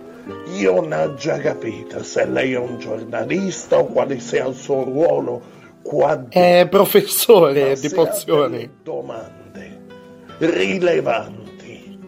io 0.57 0.81
non 0.81 0.93
ho 0.93 1.15
già 1.15 1.39
capito 1.39 2.03
se 2.03 2.27
lei 2.27 2.53
è 2.53 2.59
un 2.59 2.79
giornalista 2.79 3.79
o 3.79 3.87
quale 3.87 4.19
sia 4.19 4.47
il 4.47 4.55
suo 4.55 4.83
ruolo 4.85 5.57
qua 5.89 6.17
dentro. 6.17 6.39
È 6.39 6.69
professore 6.69 7.75
di 7.81 7.89
pozioni. 7.89 8.71
domande 8.83 9.87
rilevanti, 10.39 11.99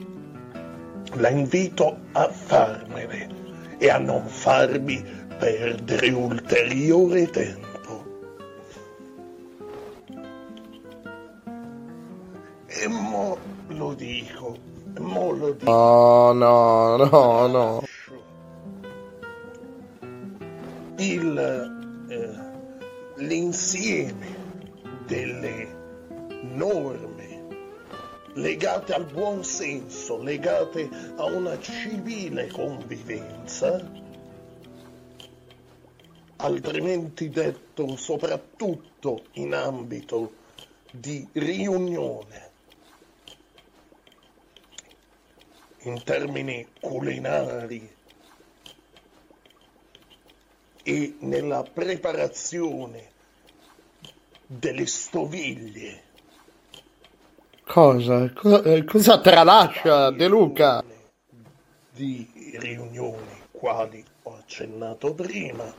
la 1.15 1.31
invito 1.31 1.97
a 2.12 2.28
farmele 2.28 3.28
e 3.78 3.89
a 3.89 3.98
non 3.98 4.27
farmi 4.27 5.02
perdere 5.39 6.11
ulteriore 6.11 7.28
tempo. 7.31 7.69
E 12.66 12.89
mo 12.89 13.36
lo 13.69 13.94
dico, 13.94 14.57
mo 14.98 15.32
lo 15.32 15.52
dico. 15.52 15.70
No, 15.70 16.32
no, 16.32 16.97
no, 16.97 17.47
no. 17.47 17.82
il, 21.01 21.39
eh, 21.39 21.80
l'insieme 23.20 24.48
delle 25.06 25.78
norme 26.42 27.20
legate 28.34 28.94
al 28.94 29.06
buon 29.06 29.44
senso, 29.44 30.22
legate 30.22 30.88
a 31.16 31.24
una 31.24 31.59
civile 31.59 32.47
convivenza, 32.48 33.90
altrimenti 36.36 37.28
detto 37.28 37.97
soprattutto 37.97 39.24
in 39.32 39.52
ambito 39.55 40.32
di 40.92 41.26
riunione, 41.32 42.48
in 45.82 46.02
termini 46.05 46.66
culinari 46.80 47.97
e 50.82 51.16
nella 51.20 51.62
preparazione 51.62 53.09
delle 54.52 54.85
stoviglie 54.86 56.02
Cosa? 57.64 58.32
Co- 58.32 58.62
eh, 58.64 58.82
cosa 58.85 59.20
tralascia 59.20 60.10
De 60.10 60.27
Luca? 60.27 60.82
di 61.93 62.28
riunioni 62.59 63.39
quali 63.52 64.02
ho 64.22 64.36
accennato 64.36 65.12
prima, 65.14 65.72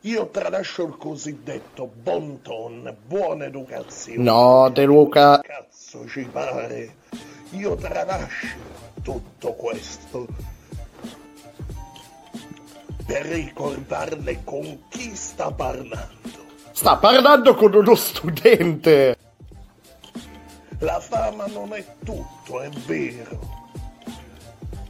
io 0.00 0.28
tralascio 0.28 0.86
il 0.86 0.96
cosiddetto 0.96 1.86
bon 1.86 2.40
ton, 2.40 2.96
buona 3.06 3.44
educazione. 3.44 4.22
No, 4.22 4.70
De 4.70 4.84
Luca. 4.84 5.38
Cazzo 5.40 6.08
ci 6.08 6.22
pare. 6.24 6.96
Io 7.50 7.74
tralascio 7.76 8.56
tutto 9.02 9.52
questo 9.52 10.26
per 13.06 13.26
ricordarle 13.26 14.40
con 14.44 14.84
chi 14.88 15.14
sta 15.14 15.52
parlando. 15.52 16.39
Sta 16.80 16.96
parlando 16.96 17.54
con 17.56 17.74
uno 17.74 17.94
studente. 17.94 19.14
La 20.78 20.98
fama 20.98 21.44
non 21.44 21.74
è 21.74 21.84
tutto, 22.02 22.62
è 22.62 22.70
vero. 22.86 23.38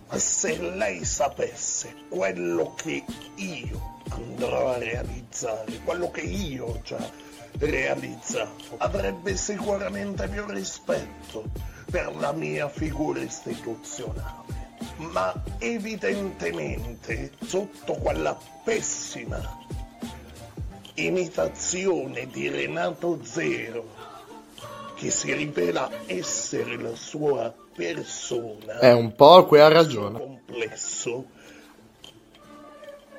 Ma 0.08 0.16
se 0.16 0.56
lei 0.56 1.04
sapesse 1.04 1.92
quello 2.08 2.74
che 2.76 3.04
io 3.34 3.96
andrò 4.10 4.74
a 4.74 4.78
realizzare, 4.78 5.80
quello 5.82 6.12
che 6.12 6.20
io 6.20 6.66
ho 6.66 6.80
già 6.84 7.10
realizzato, 7.58 8.76
avrebbe 8.76 9.34
sicuramente 9.36 10.28
più 10.28 10.46
rispetto 10.46 11.42
per 11.90 12.14
la 12.20 12.30
mia 12.30 12.68
figura 12.68 13.20
istituzionale. 13.20 14.76
Ma 14.98 15.34
evidentemente 15.58 17.32
sotto 17.44 17.94
quella 17.94 18.38
pessima 18.62 19.58
imitazione 21.06 22.26
di 22.26 22.48
Renato 22.48 23.20
Zero, 23.22 23.84
che 24.94 25.10
si 25.10 25.32
rivela 25.32 25.90
essere 26.06 26.76
la 26.76 26.94
sua 26.94 27.52
persona, 27.74 28.78
È 28.78 28.92
un 28.92 29.14
po' 29.14 29.46
qui 29.46 29.60
ha 29.60 29.68
ragione. 29.68 30.18
complesso, 30.18 31.24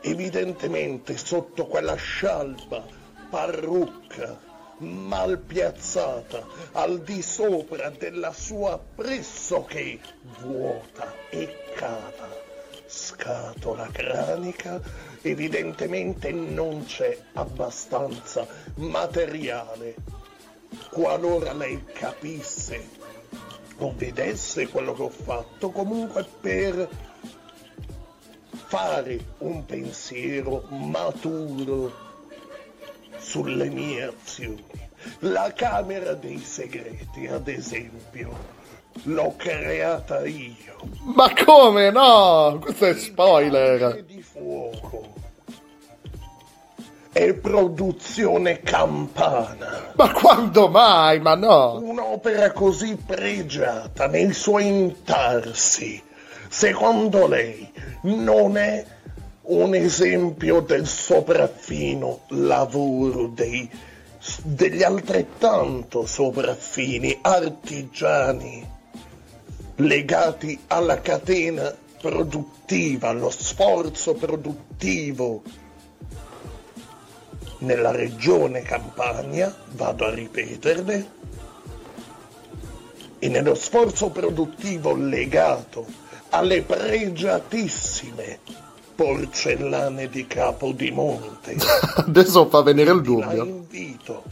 evidentemente 0.02 1.18
sotto 1.18 1.66
quella 1.66 1.96
scialba 1.96 2.84
parrucca 3.30 4.50
mal 4.80 5.38
piazzata 5.38 6.46
al 6.74 7.02
di 7.02 7.22
sopra 7.22 7.90
della 7.90 8.34
sua 8.34 8.80
pressoché 8.96 10.00
vuota 10.40 11.14
e 11.30 11.56
cava 11.76 12.50
scatola 12.88 13.88
cranica, 13.92 14.82
evidentemente 15.22 16.32
non 16.32 16.86
c'è 16.86 17.18
abbastanza 17.34 18.48
materiale. 18.76 19.96
Qualora 20.90 21.54
lei 21.54 21.84
capisse 21.94 23.00
o 23.78 23.94
vedesse 23.96 24.68
quello 24.68 24.94
che 24.94 25.02
ho 25.02 25.10
fatto, 25.10 25.72
comunque 25.72 26.26
per 26.40 26.88
fare 28.68 29.20
un 29.40 29.66
pensiero 29.66 30.66
maturo 30.70 32.10
sulle 33.18 33.70
mie 33.70 34.04
azioni. 34.04 34.64
La 35.20 35.52
Camera 35.54 36.14
dei 36.14 36.40
Segreti, 36.40 37.26
ad 37.28 37.48
esempio, 37.48 38.61
l'ho 39.04 39.34
creata 39.36 40.26
io. 40.26 40.78
Ma 41.04 41.32
come 41.34 41.92
no? 41.92 42.60
Questo 42.62 42.86
è 42.86 42.96
spoiler. 42.96 44.04
di 44.04 44.22
fuoco. 44.22 45.20
È 47.12 47.34
produzione 47.34 48.62
campana. 48.62 49.92
Ma 49.96 50.12
quando 50.12 50.70
mai? 50.70 51.20
Ma 51.20 51.36
no. 51.36 51.80
Un'opera 51.82 52.52
così 52.52 52.96
pregiata 52.96 54.08
nei 54.08 54.32
suoi 54.32 54.68
intarsi, 54.68 56.02
secondo 56.48 57.28
lei, 57.28 57.70
non 58.04 58.58
è 58.58 58.86
un 59.44 59.76
esempio 59.76 60.62
del 60.62 60.88
sopraffino 60.88 62.22
lavoro 62.30 63.28
dei, 63.28 63.70
degli 64.44 64.82
altrettanto 64.82 66.06
sopraffini 66.06 67.20
artigiani 67.22 68.80
legati 69.82 70.60
alla 70.68 71.02
catena 71.02 71.74
produttiva, 72.00 73.10
allo 73.10 73.30
sforzo 73.30 74.14
produttivo 74.14 75.42
nella 77.60 77.92
regione 77.92 78.62
Campania, 78.62 79.56
vado 79.74 80.06
a 80.06 80.14
ripeterle, 80.14 81.20
e 83.20 83.30
nello 83.30 83.54
sforzo 83.54 84.10
produttivo 84.10 84.96
legato 84.96 85.86
alle 86.30 86.64
pregiatissime 86.64 88.40
porcellane 88.96 90.10
di 90.10 90.26
Capodimonte. 90.26 91.56
Adesso 92.08 92.48
fa 92.50 92.62
venire 92.64 92.92
il 92.92 92.98
La 92.98 93.02
dubbio. 93.02 93.44
invito 93.46 94.24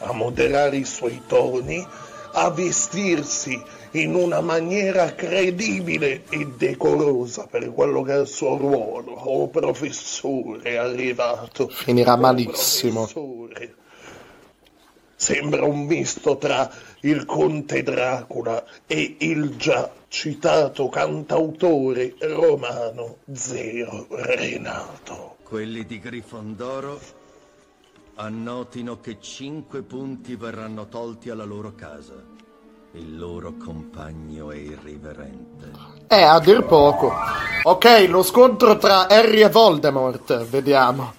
a 0.00 0.12
moderare 0.12 0.76
i 0.76 0.84
suoi 0.84 1.22
toni, 1.26 1.86
a 2.32 2.50
vestirsi 2.50 3.58
in 3.92 4.14
una 4.14 4.40
maniera 4.40 5.14
credibile 5.14 6.24
e 6.28 6.46
decorosa 6.56 7.46
per 7.46 7.72
quello 7.72 8.02
che 8.02 8.14
è 8.14 8.20
il 8.20 8.26
suo 8.26 8.56
ruolo. 8.56 9.12
Oh 9.12 9.48
professore 9.48 10.78
arrivato. 10.78 11.68
Finirà 11.68 12.16
malissimo. 12.16 13.06
Professore. 13.06 13.74
Sembra 15.18 15.64
un 15.64 15.86
misto 15.86 16.36
tra 16.36 16.70
il 17.00 17.24
conte 17.24 17.82
Dracula 17.82 18.62
e 18.86 19.16
il 19.20 19.56
già 19.56 19.90
citato 20.08 20.88
cantautore 20.88 22.14
romano 22.20 23.16
Zero 23.32 24.06
Renato. 24.10 25.36
Quelli 25.42 25.86
di 25.86 25.98
Grifondoro 25.98 27.00
annotino 28.16 29.00
che 29.00 29.18
cinque 29.20 29.82
punti 29.82 30.36
verranno 30.36 30.86
tolti 30.88 31.30
alla 31.30 31.44
loro 31.44 31.74
casa. 31.74 32.35
Il 32.96 33.18
loro 33.18 33.52
compagno 33.62 34.50
è 34.50 34.56
irriverente. 34.56 35.70
Eh, 36.06 36.22
a 36.22 36.40
dir 36.40 36.64
poco. 36.64 37.12
Ok, 37.64 38.06
lo 38.08 38.22
scontro 38.22 38.78
tra 38.78 39.06
Harry 39.06 39.42
e 39.42 39.50
Voldemort. 39.50 40.44
Vediamo. 40.44 41.12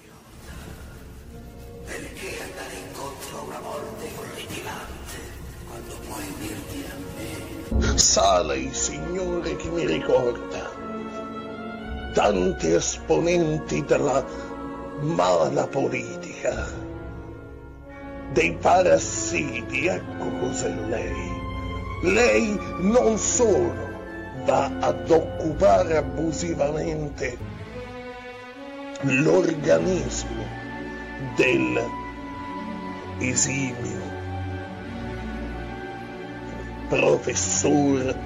Sa 7.94 8.42
lei, 8.42 8.72
signore, 8.72 9.54
che 9.54 9.68
mi 9.68 9.86
ricorda 9.86 10.68
tanti 12.12 12.72
esponenti 12.72 13.84
della 13.84 14.24
mala 15.00 15.68
politica, 15.68 16.66
dei 18.32 18.56
parassiti, 18.60 19.86
ecco 19.86 20.28
cos'è 20.40 20.74
lei. 20.88 21.37
Lei 22.02 22.58
non 22.78 23.18
solo 23.18 23.74
va 24.44 24.70
ad 24.78 25.10
occupare 25.10 25.96
abusivamente 25.96 27.36
l'organismo 29.00 30.44
del 31.34 31.80
esimio 33.18 34.16
professor 36.88 38.16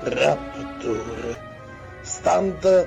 Raptor, 0.00 1.38
stando 2.02 2.86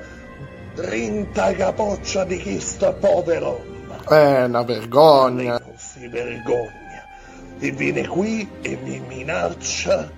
rinta 0.76 1.54
capoccia 1.54 2.24
di 2.24 2.38
chi 2.38 2.60
sta 2.60 2.94
povero. 2.94 3.66
È 4.08 4.44
una 4.44 4.64
vergogna. 4.64 5.60
Lei 5.60 5.74
si 5.76 6.08
vergogna 6.08 6.79
e 7.60 7.72
viene 7.72 8.08
qui 8.08 8.48
e 8.62 8.78
mi 8.82 9.02
minaccia 9.08 10.12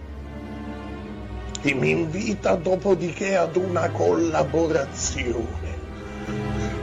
e 1.61 1.73
mi 1.73 1.89
invita 1.89 2.55
dopodiché 2.55 3.35
ad 3.35 3.55
una 3.55 3.89
collaborazione. 3.89 5.80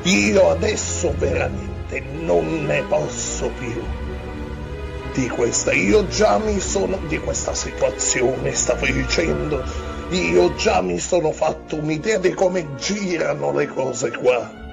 Io 0.03 0.51
adesso 0.51 1.13
veramente 1.17 2.01
non 2.01 2.65
ne 2.65 2.83
posso 2.89 3.51
più 3.59 3.83
di 5.15 5.29
questa. 5.29 5.73
Io 5.73 6.07
già 6.07 6.39
mi 6.39 6.61
sono 6.61 6.99
di 7.07 7.19
questa 7.19 7.55
situazione, 7.55 8.53
stavo 8.55 8.87
dicendo, 8.87 9.63
io 10.11 10.55
già 10.55 10.81
mi 10.81 10.99
sono 10.99 11.33
fatto 11.33 11.77
un'idea 11.77 12.19
di 12.19 12.33
come 12.33 12.77
girano 12.77 13.53
le 13.53 13.67
cose 13.67 14.11
qua. 14.13 14.67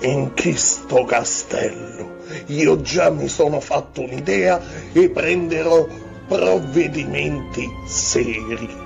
In 0.00 0.32
questo 0.34 1.04
castello 1.04 2.16
io 2.46 2.80
già 2.82 3.08
mi 3.10 3.28
sono 3.28 3.60
fatto 3.60 4.02
un'idea 4.02 4.60
e 4.92 5.08
prenderò 5.08 5.86
provvedimenti 6.26 7.66
seri. 7.86 8.84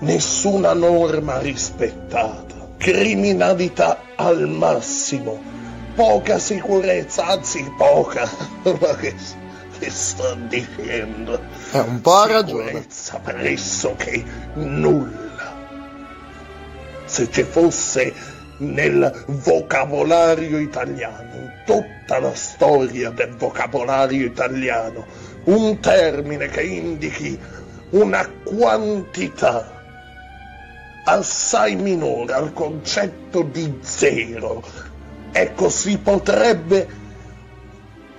Nessuna 0.00 0.72
norma 0.72 1.38
rispettata, 1.38 2.74
criminalità 2.78 4.00
al 4.16 4.48
massimo, 4.48 5.40
poca 5.94 6.38
sicurezza, 6.38 7.26
anzi 7.26 7.70
poca, 7.76 8.28
ma 8.62 8.96
che, 8.96 9.14
che 9.78 9.90
sto 9.90 10.36
dicendo? 10.48 11.38
È 11.70 11.78
un 11.78 12.00
po' 12.00 12.16
ha 12.16 12.26
ragione. 12.26 12.66
Sicurezza 12.66 13.18
pressoché 13.18 14.24
nulla. 14.54 15.52
Se 17.04 17.30
ci 17.30 17.42
fosse 17.42 18.12
nel 18.58 19.24
vocabolario 19.26 20.58
italiano, 20.58 21.34
in 21.34 21.52
tutta 21.64 22.18
la 22.18 22.34
storia 22.34 23.10
del 23.10 23.34
vocabolario 23.36 24.26
italiano, 24.26 25.06
un 25.44 25.78
termine 25.80 26.48
che 26.48 26.62
indichi 26.62 27.38
una 27.90 28.28
quantità 28.42 29.82
assai 31.04 31.76
minore 31.76 32.32
al 32.32 32.52
concetto 32.52 33.42
di 33.42 33.78
zero. 33.82 34.62
Ecco, 35.32 35.68
si 35.68 35.98
potrebbe 35.98 37.02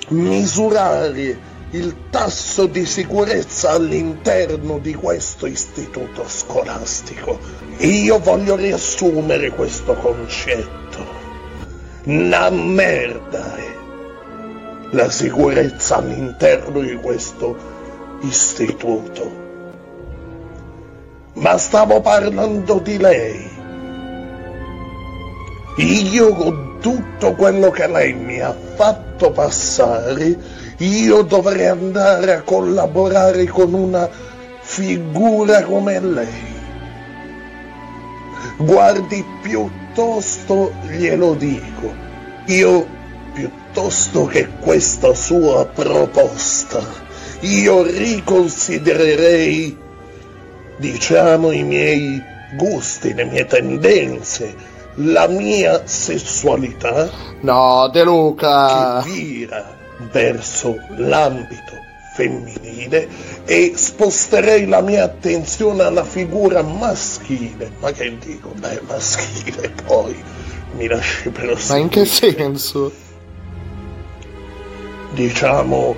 misurare 0.09 1.53
il 1.75 2.09
tasso 2.09 2.67
di 2.67 2.85
sicurezza 2.85 3.71
all'interno 3.71 4.77
di 4.79 4.93
questo 4.93 5.45
istituto 5.45 6.23
scolastico. 6.25 7.37
Io 7.79 8.17
voglio 8.19 8.55
riassumere 8.55 9.49
questo 9.49 9.93
concetto. 9.95 11.23
Una 12.05 12.49
merda 12.49 13.55
è 13.57 13.75
la 14.91 15.09
sicurezza 15.09 15.97
all'interno 15.97 16.79
di 16.79 16.95
questo 16.95 17.57
istituto. 18.21 19.43
Ma 21.33 21.57
stavo 21.57 21.99
parlando 21.99 22.79
di 22.79 22.97
lei. 22.97 23.49
Io 25.77 26.33
con 26.33 26.77
tutto 26.79 27.33
quello 27.33 27.69
che 27.69 27.87
lei 27.87 28.13
mi 28.13 28.39
ha 28.39 28.55
fatto 28.75 29.31
passare, 29.31 30.37
io 30.77 31.21
dovrei 31.21 31.67
andare 31.67 32.33
a 32.33 32.41
collaborare 32.41 33.45
con 33.47 33.73
una 33.73 34.09
figura 34.59 35.63
come 35.63 35.99
lei. 35.99 36.53
Guardi, 38.57 39.23
piuttosto 39.41 40.73
glielo 40.89 41.33
dico, 41.35 41.93
io 42.45 42.87
piuttosto 43.33 44.25
che 44.25 44.49
questa 44.59 45.13
sua 45.13 45.65
proposta, 45.65 46.81
io 47.41 47.83
riconsidererei, 47.83 49.77
diciamo, 50.77 51.51
i 51.51 51.63
miei 51.63 52.21
gusti, 52.57 53.13
le 53.13 53.25
mie 53.25 53.45
tendenze, 53.45 54.55
la 54.95 55.27
mia 55.27 55.85
sessualità. 55.85 57.09
No, 57.41 57.89
De 57.91 58.03
Luca. 58.03 59.01
Che 59.03 59.11
vira 59.11 59.74
verso 60.11 60.77
l'ambito 60.97 61.83
femminile 62.15 63.07
e 63.45 63.73
sposterei 63.75 64.65
la 64.67 64.81
mia 64.81 65.03
attenzione 65.03 65.83
alla 65.83 66.05
figura 66.05 66.61
maschile. 66.61 67.71
Ma 67.79 67.91
che 67.91 68.17
dico? 68.17 68.49
Beh, 68.55 68.81
maschile 68.87 69.69
poi 69.85 70.15
mi 70.77 70.87
lasci 70.87 71.29
per 71.29 71.57
Ma 71.67 71.77
in 71.77 71.89
che 71.89 72.05
senso? 72.05 72.91
Diciamo 75.13 75.95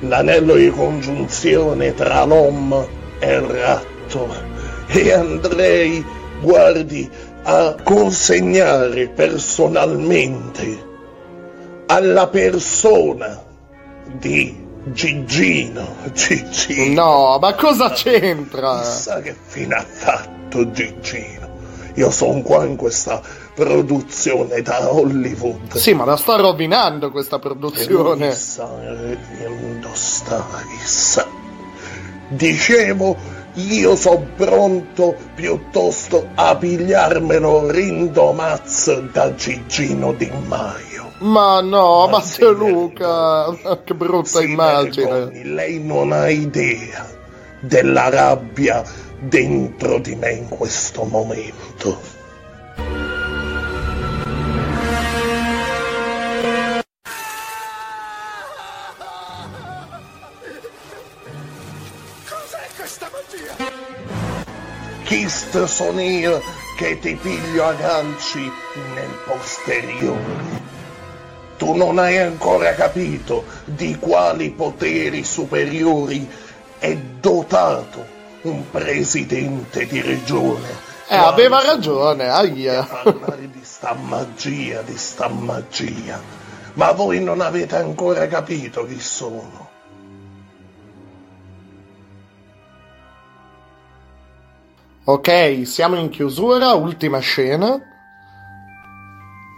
l'anello 0.00 0.54
di 0.54 0.70
congiunzione 0.70 1.94
tra 1.94 2.24
l'uomo 2.24 2.88
e 3.18 3.34
il 3.34 3.40
ratto 3.40 4.34
e 4.86 5.12
andrei, 5.12 6.04
guardi, 6.40 7.08
a 7.42 7.76
consegnare 7.82 9.08
personalmente 9.08 10.88
alla 11.90 12.28
persona 12.28 13.42
di 14.12 14.56
Gigino. 14.84 15.96
Gigino. 16.12 17.02
No, 17.02 17.38
ma 17.40 17.54
cosa 17.54 17.90
c'entra? 17.90 18.80
Chissà 18.80 19.20
che 19.20 19.34
fine 19.44 19.74
ha 19.74 19.84
fatto 19.84 20.70
Gigino. 20.70 21.48
Io 21.94 22.10
sono 22.12 22.42
qua 22.42 22.64
in 22.64 22.76
questa 22.76 23.20
produzione 23.54 24.62
da 24.62 24.94
Hollywood. 24.94 25.74
Sì, 25.74 25.92
ma 25.92 26.04
la 26.04 26.16
sta 26.16 26.36
rovinando 26.36 27.10
questa 27.10 27.40
produzione. 27.40 28.30
Chissà, 28.30 28.66
dove 28.66 29.94
sta, 29.94 30.46
chissà. 30.78 31.26
Dicevo, 32.28 33.16
io 33.54 33.96
sono 33.96 34.28
pronto 34.36 35.16
piuttosto 35.34 36.28
a 36.36 36.54
pigliarmelo 36.54 37.68
rindomazzo 37.68 39.08
da 39.12 39.34
Gigino 39.34 40.12
Di 40.12 40.30
Maio. 40.46 41.09
Ma 41.20 41.60
no, 41.60 42.08
ma 42.08 42.20
te 42.20 42.48
Luca, 42.48 43.52
che 43.84 43.94
brutta 43.94 44.38
Si 44.40 44.44
immagine. 44.44 45.06
vergogni, 45.06 45.44
lei 45.44 45.78
non 45.78 46.12
ha 46.12 46.30
idea 46.30 47.06
della 47.60 48.08
rabbia 48.08 48.82
dentro 49.18 49.98
di 49.98 50.14
me 50.14 50.32
in 50.32 50.48
questo 50.48 51.04
momento. 51.04 52.00
Cos'è 62.28 62.66
questa 62.76 63.10
magia? 63.12 63.54
Chist 65.04 65.64
sono 65.64 66.00
io 66.00 66.40
che 66.78 66.98
ti 66.98 67.14
piglio 67.14 67.66
a 67.66 67.74
ganci 67.74 68.50
nel 68.94 69.10
posteriore. 69.26 70.79
Tu 71.60 71.74
non 71.74 71.98
hai 71.98 72.16
ancora 72.16 72.72
capito 72.72 73.44
di 73.66 73.98
quali 73.98 74.48
poteri 74.48 75.22
superiori 75.22 76.26
è 76.78 76.96
dotato 76.96 78.02
un 78.40 78.70
presidente 78.70 79.84
di 79.84 80.00
regione. 80.00 80.66
Eh, 81.06 81.16
aveva 81.16 81.60
ragione, 81.60 82.30
aia. 82.30 82.82
parlare 82.84 83.50
di 83.50 83.60
sta 83.60 83.92
magia, 83.92 84.80
di 84.80 84.96
sta 84.96 85.28
magia. 85.28 86.18
Ma 86.72 86.92
voi 86.92 87.22
non 87.22 87.42
avete 87.42 87.76
ancora 87.76 88.26
capito 88.26 88.86
chi 88.86 88.98
sono. 88.98 89.68
Ok, 95.04 95.66
siamo 95.66 95.96
in 95.96 96.08
chiusura, 96.08 96.72
ultima 96.72 97.18
scena. 97.18 97.78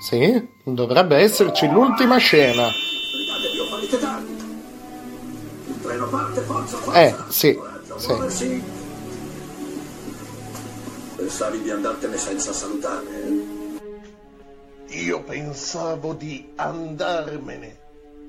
Sì, 0.01 0.51
dovrebbe 0.63 1.17
esserci 1.17 1.69
l'ultima 1.69 2.17
scena. 2.19 2.69
Brigadevi 2.69 3.59
o 3.59 3.65
fallite 3.67 3.99
tardi. 3.99 4.33
Il 5.67 5.81
treno 5.81 6.09
parte, 6.09 6.41
forza, 6.43 6.77
forza. 6.77 7.01
Eh, 7.01 7.15
sì, 7.29 7.59
sì. 8.29 8.63
Pensavi 11.17 11.63
di 11.63 11.71
andartene 11.71 12.17
senza 12.17 12.53
salutare? 12.53 13.07
eh? 13.07 13.53
io 14.93 15.23
pensavo 15.23 16.13
di 16.13 16.53
andarmene 16.57 17.79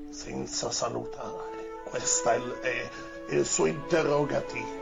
senza 0.09 0.71
salutare. 0.71 1.81
Questo 1.83 2.29
è 2.29 2.35
il, 2.35 2.59
è 2.61 2.89
il 3.35 3.45
suo 3.45 3.65
interrogativo. 3.65 4.81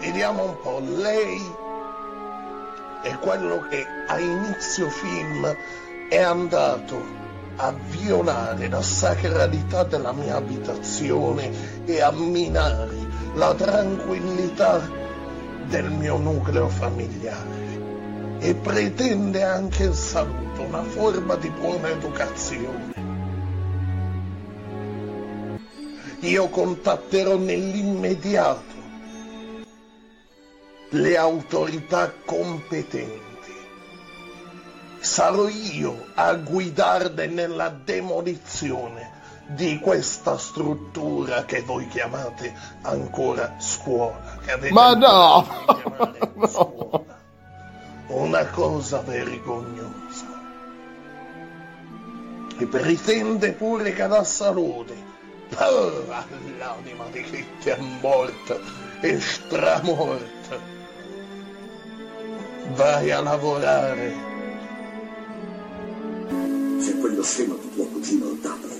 Vediamo 0.00 0.44
un 0.44 0.56
po', 0.60 0.80
lei 0.80 1.40
è 3.02 3.16
quello 3.18 3.66
che 3.68 3.86
a 4.08 4.18
inizio 4.18 4.88
film 4.90 5.56
è 6.14 6.22
andato 6.22 7.02
a 7.56 7.74
violare 7.88 8.68
la 8.68 8.82
sacralità 8.82 9.82
della 9.82 10.12
mia 10.12 10.36
abitazione 10.36 11.50
e 11.86 12.00
a 12.00 12.12
minare 12.12 12.96
la 13.34 13.52
tranquillità 13.54 14.88
del 15.66 15.90
mio 15.90 16.16
nucleo 16.18 16.68
familiare 16.68 18.38
e 18.38 18.54
pretende 18.54 19.42
anche 19.42 19.84
il 19.84 19.94
saluto, 19.94 20.62
una 20.62 20.84
forma 20.84 21.34
di 21.34 21.50
buona 21.50 21.88
educazione. 21.88 22.92
Io 26.20 26.48
contatterò 26.48 27.36
nell'immediato 27.36 28.72
le 30.90 31.16
autorità 31.16 32.12
competenti. 32.24 33.23
Sarò 35.04 35.48
io 35.48 36.06
a 36.14 36.32
guidarle 36.34 37.26
nella 37.26 37.68
demolizione 37.68 39.12
di 39.48 39.78
questa 39.78 40.38
struttura 40.38 41.44
che 41.44 41.60
voi 41.60 41.86
chiamate 41.88 42.54
ancora 42.80 43.56
scuola. 43.58 44.38
Ma 44.70 44.94
no! 44.94 45.46
no. 46.34 47.04
Una 48.06 48.46
cosa 48.46 49.00
vergognosa. 49.00 50.26
E 52.56 52.66
pretende 52.66 53.52
pure 53.52 53.92
che 53.92 54.06
la 54.06 54.24
salute. 54.24 54.94
Oh, 55.58 56.06
l'anima 56.56 57.04
di 57.12 57.22
chi 57.24 57.46
ti 57.60 57.68
è 57.68 57.76
morta 58.00 58.56
e 59.02 59.20
stramorta. 59.20 60.58
Vai 62.68 63.10
a 63.10 63.20
lavorare. 63.20 64.32
Se 66.78 66.96
quello 66.98 67.22
scemo 67.22 67.54
di 67.56 67.70
tuo 67.74 67.84
cugino 67.86 68.36
t'apre, 68.40 68.76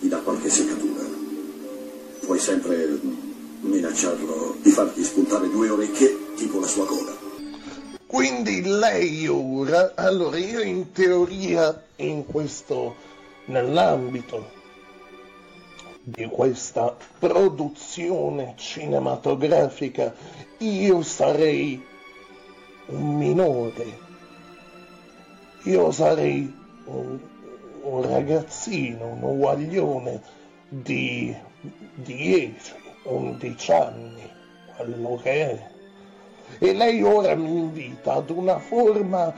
ti 0.00 0.08
dà 0.08 0.18
qualche 0.18 0.48
seccatura, 0.48 1.04
puoi 2.24 2.38
sempre 2.38 2.98
minacciarlo 3.60 4.56
di 4.62 4.70
fargli 4.70 5.02
spuntare 5.02 5.48
due 5.48 5.68
orecchie 5.68 6.34
tipo 6.36 6.58
la 6.58 6.66
sua 6.66 6.84
gola. 6.84 7.12
Quindi 8.06 8.62
lei 8.62 9.26
ora, 9.28 9.92
allora 9.94 10.36
io 10.36 10.60
in 10.60 10.92
teoria 10.92 11.82
in 11.96 12.26
questo, 12.26 12.96
nell'ambito 13.46 14.50
di 16.02 16.26
questa 16.26 16.96
produzione 17.18 18.54
cinematografica, 18.56 20.14
io 20.58 21.02
sarei 21.02 21.80
un 22.86 23.16
minore, 23.16 23.98
io 25.62 25.90
sarei 25.92 26.60
un, 26.92 27.18
un 27.82 28.02
ragazzino, 28.02 29.06
un 29.06 29.22
uguaglione 29.22 30.20
di 30.68 31.34
10, 31.94 32.74
11 33.04 33.72
anni, 33.72 34.30
quello 34.76 35.18
che 35.22 35.50
è. 35.50 35.70
E 36.58 36.72
lei 36.74 37.02
ora 37.02 37.34
mi 37.34 37.48
invita 37.48 38.14
ad 38.14 38.30
una 38.30 38.58
forma 38.58 39.32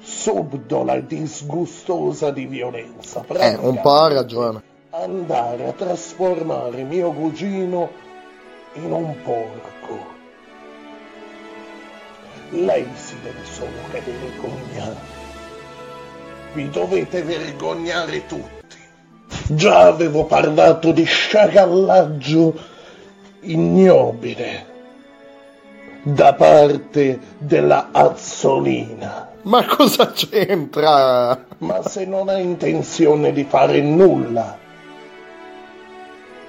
subdola 0.00 0.94
e 0.94 1.06
disgustosa 1.06 2.30
di 2.30 2.46
violenza. 2.46 3.24
Eh, 3.28 3.56
un 3.56 3.80
po' 3.80 3.92
ha 3.92 4.08
ragione. 4.08 4.62
Andare 4.90 5.66
a 5.66 5.72
trasformare 5.72 6.82
mio 6.82 7.12
cugino 7.12 7.90
in 8.74 8.92
un 8.92 9.14
porco. 9.22 10.18
Lei 12.50 12.86
si 12.94 13.14
deve 13.22 13.44
solo 13.44 13.70
che 13.90 14.00
vergognare. 14.00 15.19
Vi 16.52 16.68
dovete 16.70 17.22
vergognare 17.22 18.26
tutti. 18.26 18.76
Già 19.46 19.86
avevo 19.86 20.24
parlato 20.24 20.90
di 20.90 21.04
sciacallaggio 21.04 22.54
ignobile 23.42 24.66
da 26.02 26.34
parte 26.34 27.18
della 27.38 27.90
Azzolina. 27.92 29.28
Ma 29.42 29.64
cosa 29.64 30.10
c'entra? 30.10 31.46
Ma 31.58 31.82
se 31.82 32.04
non 32.04 32.28
ha 32.28 32.38
intenzione 32.38 33.32
di 33.32 33.44
fare 33.44 33.80
nulla 33.80 34.58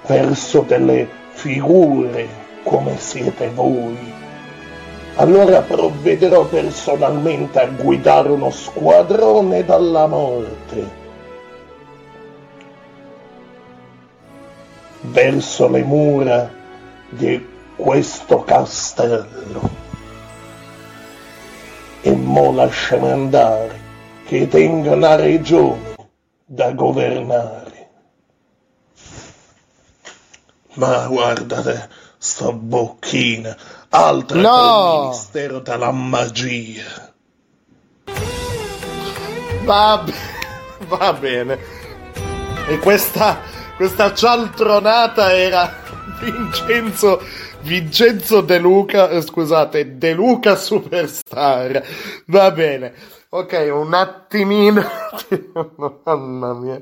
verso 0.07 0.61
delle 0.61 1.07
figure 1.29 2.27
come 2.63 2.97
siete 2.97 3.49
voi, 3.49 4.20
allora 5.22 5.61
provvederò 5.61 6.45
personalmente 6.45 7.60
a 7.60 7.68
guidare 7.68 8.30
uno 8.30 8.49
squadrone 8.49 9.64
dalla 9.64 10.07
morte 10.07 10.99
verso 15.02 15.68
le 15.69 15.84
mura 15.84 16.52
di 17.10 17.48
questo 17.76 18.43
castello. 18.43 19.80
E 22.02 22.15
mo 22.15 22.52
lasciami 22.52 23.11
andare, 23.11 23.80
che 24.26 24.48
tengo 24.48 24.93
una 24.93 25.15
regione 25.15 25.95
da 26.45 26.72
governare. 26.72 27.89
Ma 30.73 31.06
guardate, 31.06 31.89
sta 32.18 32.52
bocchina, 32.52 33.56
altro 33.91 34.39
No! 34.39 34.49
che 34.99 35.01
il 35.03 35.07
mistero 35.09 35.59
della 35.59 35.91
magia. 35.91 37.13
Va, 39.63 40.03
be- 40.03 40.13
va 40.88 41.13
bene. 41.13 41.59
E 42.68 42.77
questa, 42.80 43.39
questa 43.76 44.13
cialtronata 44.13 45.34
era 45.34 45.73
Vincenzo, 46.19 47.22
Vincenzo 47.61 48.41
De 48.41 48.57
Luca, 48.59 49.09
eh, 49.09 49.22
scusate, 49.22 49.97
De 49.97 50.13
Luca 50.13 50.55
Superstar. 50.55 51.84
Va 52.27 52.51
bene. 52.51 52.93
Ok, 53.30 53.69
un 53.72 53.93
attimino. 53.93 54.84
Mamma 56.05 56.53
mia. 56.53 56.81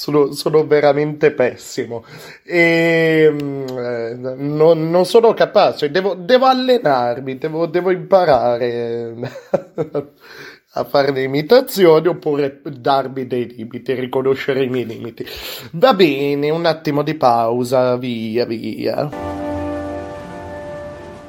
Sono, 0.00 0.32
sono 0.32 0.66
veramente 0.66 1.30
pessimo 1.30 2.06
e 2.42 3.30
eh, 3.36 4.14
non, 4.16 4.88
non 4.88 5.04
sono 5.04 5.34
capace, 5.34 5.90
devo, 5.90 6.14
devo 6.14 6.46
allenarmi, 6.46 7.36
devo, 7.36 7.66
devo 7.66 7.90
imparare 7.90 9.14
a 10.72 10.84
fare 10.84 11.12
le 11.12 11.24
imitazioni 11.24 12.06
oppure 12.06 12.62
darmi 12.64 13.26
dei 13.26 13.54
limiti, 13.54 13.92
riconoscere 13.92 14.64
i 14.64 14.70
miei 14.70 14.86
limiti. 14.86 15.26
Va 15.72 15.92
bene, 15.92 16.48
un 16.48 16.64
attimo 16.64 17.02
di 17.02 17.14
pausa, 17.14 17.94
via, 17.96 18.46
via. 18.46 19.06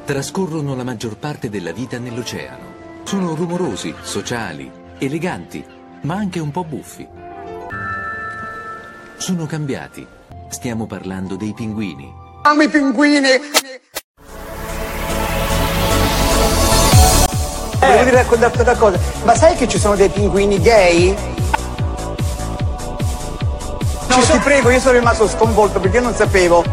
Trascorrono 0.05 0.77
la 0.77 0.83
maggior 0.85 1.17
parte 1.17 1.49
della 1.49 1.73
vita 1.73 1.99
nell'oceano. 1.99 3.03
Sono 3.03 3.35
rumorosi, 3.35 3.93
sociali, 4.01 4.71
eleganti, 4.97 5.61
ma 6.03 6.15
anche 6.15 6.39
un 6.39 6.51
po' 6.51 6.63
buffi. 6.63 7.20
Sono 9.21 9.45
cambiati. 9.45 10.03
Stiamo 10.49 10.87
parlando 10.87 11.35
dei 11.35 11.53
pinguini. 11.53 12.11
Amo 12.41 12.63
i 12.63 12.69
pinguini! 12.69 13.29
Volevo 17.79 18.09
raccontarti 18.09 18.61
una 18.61 18.75
cosa, 18.75 18.99
ma 19.23 19.35
sai 19.35 19.55
che 19.55 19.67
ci 19.67 19.77
sono 19.77 19.95
dei 19.95 20.09
pinguini 20.09 20.59
gay? 20.59 21.15
No, 24.07 24.17
ti 24.21 24.39
prego, 24.39 24.71
io 24.71 24.79
sono 24.79 24.97
rimasto 24.97 25.27
sconvolto 25.27 25.79
perché 25.79 25.97
io 25.97 26.03
non 26.03 26.15
sapevo. 26.15 26.63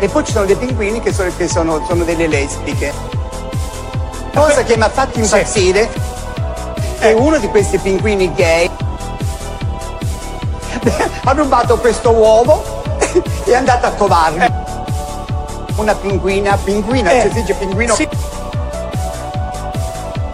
E 0.00 0.08
poi 0.08 0.24
ci 0.24 0.32
sono 0.32 0.46
dei 0.46 0.56
pinguini 0.56 1.00
che 1.00 1.12
sono, 1.12 1.30
che 1.36 1.46
sono, 1.46 1.86
sono 1.86 2.02
delle 2.02 2.26
lesbiche. 2.26 2.92
Cosa 4.34 4.64
che 4.64 4.76
mi 4.76 4.82
ha 4.82 4.88
fatto 4.88 5.20
impazzire 5.20 5.88
è 6.98 7.12
uno 7.12 7.38
di 7.38 7.46
questi 7.46 7.78
pinguini 7.78 8.34
gay 8.34 8.68
ha 11.24 11.32
rubato 11.32 11.78
questo 11.78 12.10
uovo 12.10 12.82
e 13.44 13.50
è 13.50 13.54
andato 13.54 13.86
a 13.86 13.90
covarlo. 13.92 14.60
Una 15.76 15.94
pinguina, 15.94 16.56
pinguina, 16.56 17.10
Eh. 17.10 17.22
si 17.22 17.40
dice 17.40 17.54
pinguino. 17.54 17.94
Sì. 17.94 18.08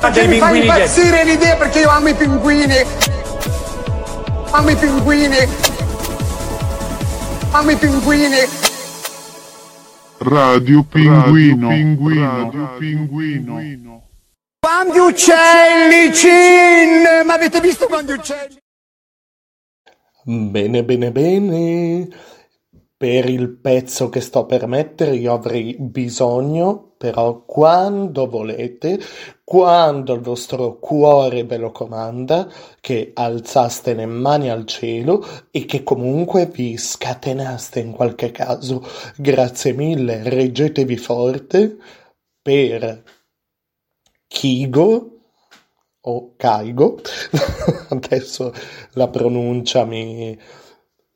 Perché 0.01 0.27
mi 0.27 0.39
fa 0.39 0.51
impazzire 0.51 1.25
l'idea 1.25 1.57
perché 1.57 1.81
io 1.81 1.91
amo 1.91 2.09
i 2.09 2.15
pinguini. 2.15 2.77
Amo 4.51 4.71
i 4.71 4.77
pinguini. 4.77 5.37
Amo 7.51 7.71
i 7.71 7.77
pinguini. 7.77 8.37
Radio 10.19 10.83
Pinguino. 10.83 11.69
Radio 11.69 12.69
Pinguino. 12.79 14.03
Quanti 14.61 14.99
uccelli, 14.99 16.13
Cin! 16.13 17.25
Ma 17.25 17.35
avete 17.35 17.61
visto 17.61 17.87
quanti 17.87 18.13
uccelli? 18.13 18.59
Bene, 20.31 20.85
bene, 20.85 21.11
bene. 21.11 22.09
Per 22.99 23.29
il 23.31 23.49
pezzo 23.49 24.11
che 24.11 24.21
sto 24.21 24.45
per 24.45 24.67
mettere 24.67 25.17
io 25.17 25.33
avrei 25.33 25.75
bisogno, 25.79 26.93
però 26.99 27.45
quando 27.47 28.29
volete, 28.29 29.01
quando 29.43 30.13
il 30.13 30.21
vostro 30.21 30.79
cuore 30.79 31.45
ve 31.45 31.57
lo 31.57 31.71
comanda, 31.71 32.47
che 32.79 33.13
alzaste 33.15 33.95
le 33.95 34.05
mani 34.05 34.51
al 34.51 34.67
cielo 34.67 35.25
e 35.51 35.65
che 35.65 35.83
comunque 35.83 36.45
vi 36.45 36.77
scatenaste 36.77 37.81
in 37.81 37.93
qualche 37.93 38.31
caso. 38.31 38.85
Grazie 39.17 39.73
mille, 39.73 40.29
reggetevi 40.29 40.97
forte 40.99 41.79
per 42.43 43.03
Kigo 44.27 45.18
o 46.09 46.35
Kaigo, 46.37 47.01
adesso 47.91 48.53
la 48.93 49.09
pronuncia 49.09 49.85
mi, 49.85 50.37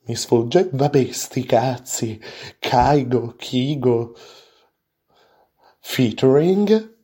mi 0.04 0.14
sfugge, 0.14 0.68
vabbè 0.70 1.10
sti 1.10 1.44
cazzi, 1.44 2.20
Kaigo, 2.58 3.34
Kigo, 3.36 4.14
featuring, 5.80 6.96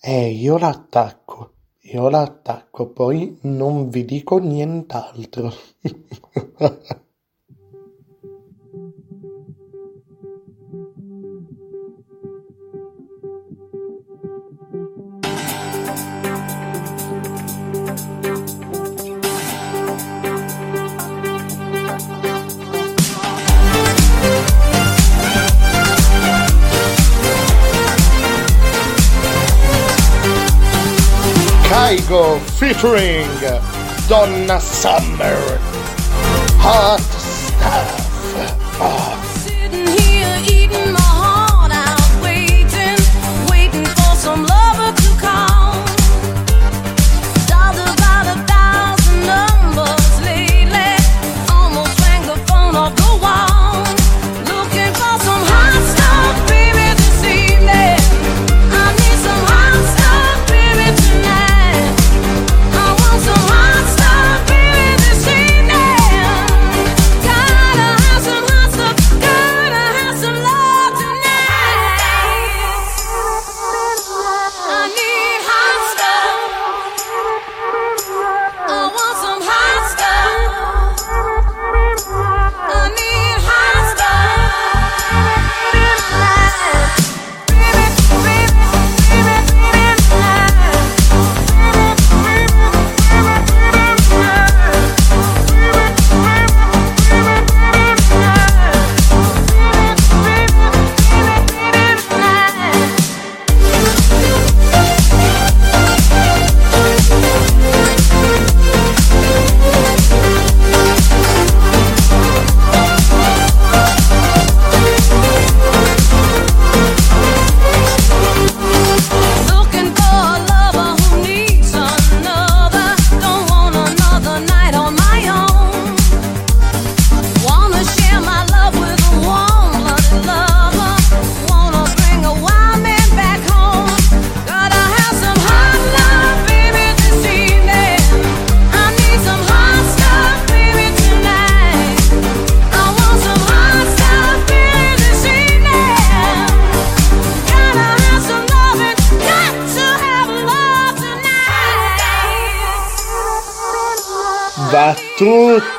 e 0.00 0.30
io 0.30 0.56
l'attacco, 0.56 1.52
io 1.80 2.08
l'attacco, 2.08 2.88
poi 2.88 3.38
non 3.42 3.90
vi 3.90 4.06
dico 4.06 4.38
nient'altro. 4.38 5.52
Kaigo 31.70 32.38
featuring 32.58 33.26
Donna 34.08 34.60
Summer. 34.60 35.58
Hot 36.58 37.00
stuff. 37.00 38.78
Oh. 38.82 39.19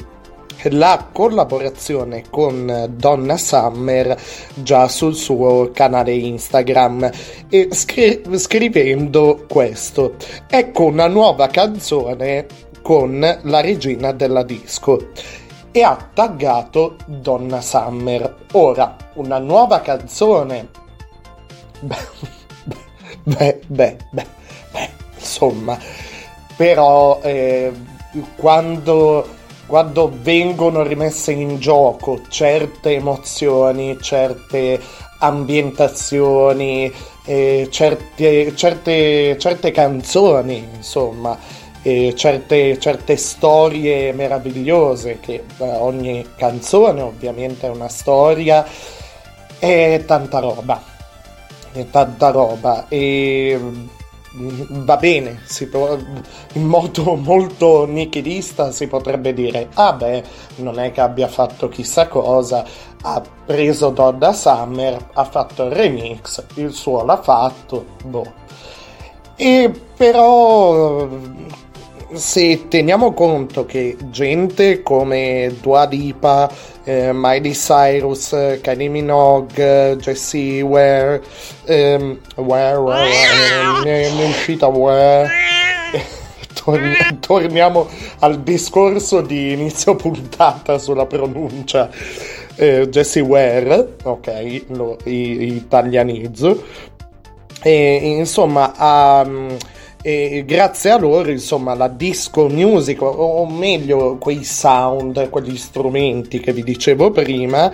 la 0.71 1.09
collaborazione 1.11 2.23
con 2.29 2.93
Donna 2.95 3.37
Summer 3.37 4.19
già 4.53 4.87
sul 4.87 5.15
suo 5.15 5.71
canale 5.71 6.13
Instagram 6.13 7.09
e 7.49 7.69
scri- 7.71 8.21
scrivendo 8.37 9.45
questo. 9.47 10.15
Ecco 10.47 10.85
una 10.85 11.07
nuova 11.07 11.47
canzone 11.47 12.45
con 12.81 13.39
la 13.41 13.61
regina 13.61 14.11
della 14.11 14.43
disco 14.43 15.09
e 15.71 15.83
ha 15.83 16.09
taggato 16.13 16.95
Donna 17.05 17.61
Summer. 17.61 18.35
Ora, 18.53 18.95
una 19.15 19.39
nuova 19.39 19.81
canzone. 19.81 20.69
Beh, 21.81 21.95
beh, 23.23 23.59
beh, 23.67 23.97
beh, 24.11 24.27
beh 24.71 24.89
insomma, 25.25 25.77
però 26.55 27.19
eh, 27.23 27.73
quando, 28.37 29.27
quando 29.65 30.11
vengono 30.21 30.83
rimesse 30.83 31.31
in 31.31 31.57
gioco 31.59 32.21
certe 32.29 32.95
emozioni, 32.95 33.97
certe 33.99 34.79
ambientazioni, 35.19 36.91
eh, 37.25 37.67
certe, 37.71 38.55
certe, 38.55 39.37
certe 39.39 39.71
canzoni, 39.71 40.67
insomma, 40.75 41.37
eh, 41.81 42.13
certe, 42.15 42.77
certe 42.79 43.17
storie 43.17 44.11
meravigliose, 44.13 45.19
che 45.19 45.43
eh, 45.57 45.63
ogni 45.63 46.25
canzone 46.35 47.01
ovviamente 47.01 47.67
è 47.67 47.69
una 47.69 47.89
storia, 47.89 48.65
è 49.57 50.03
tanta 50.05 50.39
roba, 50.39 50.81
è 51.71 51.85
tanta 51.89 52.29
roba. 52.29 52.85
E 52.87 53.59
va 54.37 54.97
bene, 54.97 55.41
può, 55.69 55.97
in 56.53 56.65
modo 56.65 57.15
molto 57.15 57.85
nichilista 57.85 58.71
si 58.71 58.87
potrebbe 58.87 59.33
dire, 59.33 59.69
ah 59.73 59.93
beh, 59.93 60.23
non 60.57 60.79
è 60.79 60.91
che 60.91 61.01
abbia 61.01 61.27
fatto 61.27 61.69
chissà 61.69 62.07
cosa, 62.07 62.65
ha 63.01 63.21
preso 63.45 63.89
Donna 63.89 64.33
Summer, 64.33 65.09
ha 65.13 65.23
fatto 65.23 65.63
il 65.63 65.71
remix, 65.71 66.43
il 66.55 66.73
suo 66.73 67.03
l'ha 67.03 67.21
fatto, 67.21 67.85
boh. 68.03 68.43
E 69.37 69.71
però 69.95 71.07
se 72.15 72.67
teniamo 72.67 73.13
conto 73.13 73.65
che 73.65 73.97
gente 74.09 74.81
come 74.81 75.53
Dua 75.61 75.85
Lipa, 75.85 76.49
eh, 76.83 77.11
Miley 77.13 77.51
Cyrus, 77.51 78.59
Kylie 78.61 78.89
Minogue, 78.89 79.97
Jessie 79.99 80.61
Ware, 80.61 81.21
ehm, 81.65 82.19
Ware, 82.35 82.77
Ware, 82.77 83.09
Ware 83.09 84.03
è 84.03 84.11
uscita 84.27 84.67
Ware, 84.67 85.29
Torn- 86.53 87.19
torniamo 87.19 87.87
al 88.19 88.41
discorso 88.41 89.21
di 89.21 89.51
inizio 89.51 89.95
puntata 89.95 90.77
sulla 90.77 91.05
pronuncia. 91.05 91.89
Eh, 92.55 92.87
Jessie 92.89 93.21
Ware, 93.21 93.95
ok, 94.03 94.63
lo 94.67 94.97
italianizzo. 95.03 96.63
E, 97.61 97.95
insomma, 98.17 98.73
um, 99.25 99.57
e 100.07 100.43
grazie 100.45 100.91
a 100.91 100.99
loro 100.99 101.31
insomma 101.31 101.73
la 101.73 101.87
disco 101.87 102.47
music 102.47 103.01
o 103.01 103.47
meglio 103.47 104.17
quei 104.17 104.43
sound 104.43 105.31
quegli 105.31 105.57
strumenti 105.57 106.39
che 106.39 106.53
vi 106.53 106.61
dicevo 106.61 107.09
prima 107.09 107.71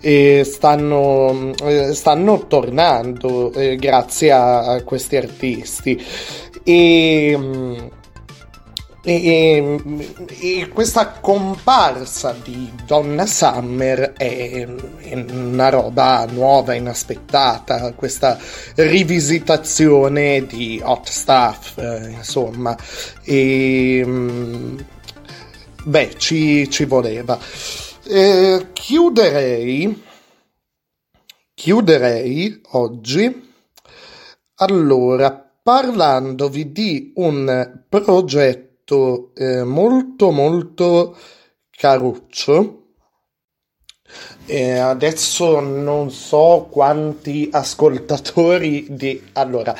eh, 0.00 0.44
stanno, 0.44 1.52
eh, 1.62 1.94
stanno 1.94 2.46
tornando 2.46 3.52
eh, 3.52 3.76
grazie 3.76 4.32
a, 4.32 4.66
a, 4.66 4.82
questi 4.82 5.16
artisti. 5.16 6.02
E 6.62 7.34
mm, 7.36 7.76
e, 9.06 9.76
e, 10.40 10.68
questa 10.72 11.10
comparsa 11.20 12.34
di 12.42 12.72
Donna 12.86 13.26
Summer 13.26 14.14
è, 14.14 14.66
è, 15.02 15.24
una 15.30 15.68
roba 15.68 16.24
nuova, 16.24 16.72
inaspettata, 16.72 17.92
questa 17.92 18.38
rivisitazione 18.76 20.46
di 20.46 20.80
hot 20.82 21.06
stuff, 21.08 21.76
eh, 21.76 22.12
insomma, 22.12 22.74
e 23.22 24.02
mm, 24.06 24.78
beh, 25.84 26.14
ci, 26.16 26.70
ci 26.70 26.86
voleva. 26.86 27.38
Eh, 28.06 28.68
chiuderei, 28.72 30.02
chiuderei 31.52 32.60
oggi, 32.70 33.52
allora, 34.56 35.50
parlandovi 35.62 36.72
di 36.72 37.12
un 37.16 37.82
progetto 37.86 38.72
molto, 38.84 39.30
eh, 39.34 39.64
molto, 39.64 40.30
molto 40.30 41.16
caruccio. 41.70 42.80
E 44.46 44.72
adesso 44.78 45.58
non 45.60 46.10
so 46.10 46.68
quanti 46.70 47.48
ascoltatori 47.50 48.86
di... 48.90 49.20
Allora, 49.32 49.74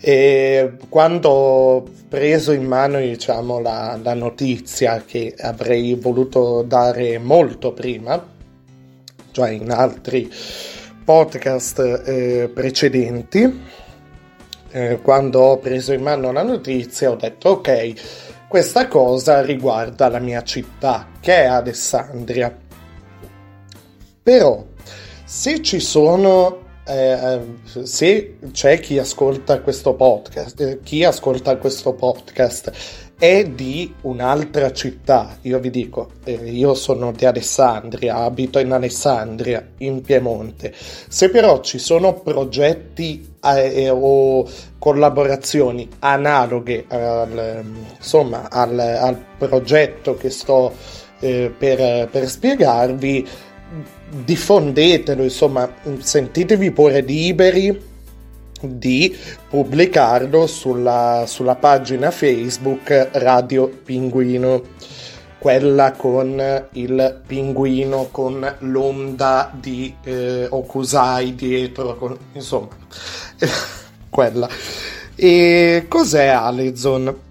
eh, 0.00 0.72
quando 0.88 1.28
ho 1.28 1.82
preso 2.08 2.52
in 2.52 2.64
mano 2.64 2.98
diciamo, 2.98 3.60
la, 3.60 3.98
la, 4.02 4.14
notizia 4.14 5.04
che 5.04 5.34
avrei 5.38 5.94
voluto 5.94 6.62
dare 6.62 7.18
molto 7.18 7.72
prima, 7.72 8.34
cioè 9.30 9.50
in 9.50 9.70
altri 9.70 10.32
podcast 11.04 12.02
eh, 12.06 12.50
precedenti, 12.52 13.60
eh, 14.70 14.98
quando 15.00 15.40
ho 15.40 15.58
preso 15.58 15.92
in 15.92 16.02
mano 16.02 16.32
la 16.32 16.42
notizia 16.42 17.10
ho 17.10 17.16
detto 17.16 17.50
ok, 17.50 18.25
questa 18.56 18.88
cosa 18.88 19.42
riguarda 19.42 20.08
la 20.08 20.18
mia 20.18 20.42
città, 20.42 21.08
che 21.20 21.42
è 21.42 21.44
Alessandria. 21.44 22.56
Però, 24.22 24.64
se 25.26 25.60
ci 25.60 25.78
sono 25.78 26.64
eh, 26.86 27.40
se 27.82 28.38
c'è 28.52 28.80
chi 28.80 28.96
ascolta 28.96 29.60
questo 29.60 29.92
podcast, 29.92 30.58
eh, 30.62 30.80
chi 30.82 31.04
ascolta 31.04 31.58
questo 31.58 31.92
podcast 31.92 32.72
è 33.18 33.44
di 33.44 33.94
un'altra 34.02 34.72
città, 34.72 35.38
io 35.42 35.58
vi 35.58 35.70
dico, 35.70 36.10
eh, 36.24 36.34
io 36.50 36.74
sono 36.74 37.12
di 37.12 37.24
Alessandria, 37.24 38.16
abito 38.16 38.58
in 38.58 38.72
Alessandria, 38.72 39.66
in 39.78 40.02
Piemonte. 40.02 40.74
Se 40.74 41.30
però 41.30 41.60
ci 41.60 41.78
sono 41.78 42.20
progetti 42.20 43.36
eh, 43.42 43.88
o 43.88 44.46
collaborazioni 44.78 45.88
analoghe 46.00 46.84
al, 46.88 47.64
insomma, 47.96 48.50
al, 48.50 48.78
al 48.78 49.24
progetto 49.38 50.14
che 50.16 50.28
sto 50.28 50.74
eh, 51.20 51.50
per, 51.56 52.08
per 52.08 52.28
spiegarvi, 52.28 53.26
diffondetelo, 54.24 55.22
insomma, 55.22 55.72
sentitevi 55.98 56.70
pure 56.70 57.00
liberi 57.00 57.94
di 58.60 59.16
pubblicarlo 59.48 60.46
sulla, 60.46 61.24
sulla 61.26 61.54
pagina 61.54 62.10
Facebook 62.10 63.10
Radio 63.12 63.68
Pinguino, 63.68 64.62
quella 65.38 65.92
con 65.92 66.66
il 66.72 67.20
pinguino 67.26 68.08
con 68.10 68.54
l'onda 68.60 69.50
di 69.54 69.94
eh, 70.02 70.46
Okusai 70.48 71.34
dietro, 71.34 71.96
con, 71.96 72.16
insomma, 72.32 72.68
quella. 74.08 74.48
E 75.14 75.84
cos'è 75.88 76.26
Alezon? 76.26 77.24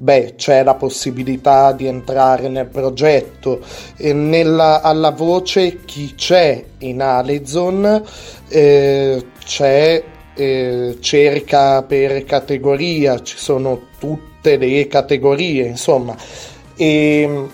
beh 0.00 0.34
c'è 0.36 0.62
la 0.62 0.74
possibilità 0.74 1.72
di 1.72 1.86
entrare 1.86 2.48
nel 2.48 2.68
progetto. 2.68 3.60
E 3.96 4.12
nella, 4.12 4.80
alla 4.80 5.10
voce 5.10 5.84
chi 5.84 6.14
c'è 6.14 6.64
in 6.78 7.02
Alezon 7.02 8.02
eh, 8.48 9.26
c'è 9.44 10.02
eh, 10.34 10.96
cerca 11.00 11.82
per 11.82 12.24
categoria 12.24 13.20
ci 13.22 13.36
sono 13.36 13.88
tutte 13.98 14.56
le 14.56 14.86
categorie 14.86 15.66
insomma. 15.66 16.16
E 16.76 17.48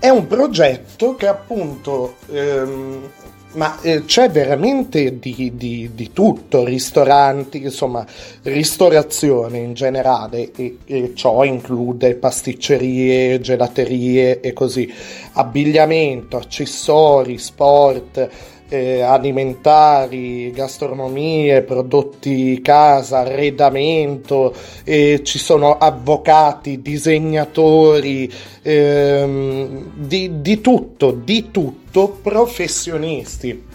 è 0.00 0.08
un 0.08 0.26
progetto 0.26 1.14
che 1.14 1.28
appunto 1.28 2.16
ehm, 2.32 3.10
ma 3.52 3.80
eh, 3.80 4.04
c'è 4.04 4.30
veramente 4.30 5.18
di, 5.18 5.52
di, 5.56 5.90
di, 5.92 6.12
tutto, 6.12 6.64
ristoranti, 6.64 7.62
insomma, 7.62 8.06
ristorazione 8.42 9.58
in 9.58 9.74
generale, 9.74 10.52
e, 10.54 10.78
e, 10.84 11.12
ciò 11.14 11.42
include 11.42 12.14
pasticcerie, 12.14 13.40
gelaterie 13.40 14.40
e 14.40 14.52
così, 14.52 14.92
abbigliamento, 15.32 16.36
accessori, 16.36 17.38
sport, 17.38 18.28
eh, 18.70 19.02
alimentari, 19.02 20.50
gastronomie, 20.52 21.62
prodotti 21.62 22.60
casa, 22.62 23.18
arredamento, 23.18 24.54
eh, 24.84 25.20
ci 25.24 25.38
sono 25.38 25.76
avvocati, 25.76 26.80
disegnatori, 26.80 28.32
ehm, 28.62 29.90
di, 29.96 30.40
di 30.40 30.60
tutto, 30.60 31.10
di 31.10 31.50
tutto, 31.50 32.18
professionisti 32.22 33.66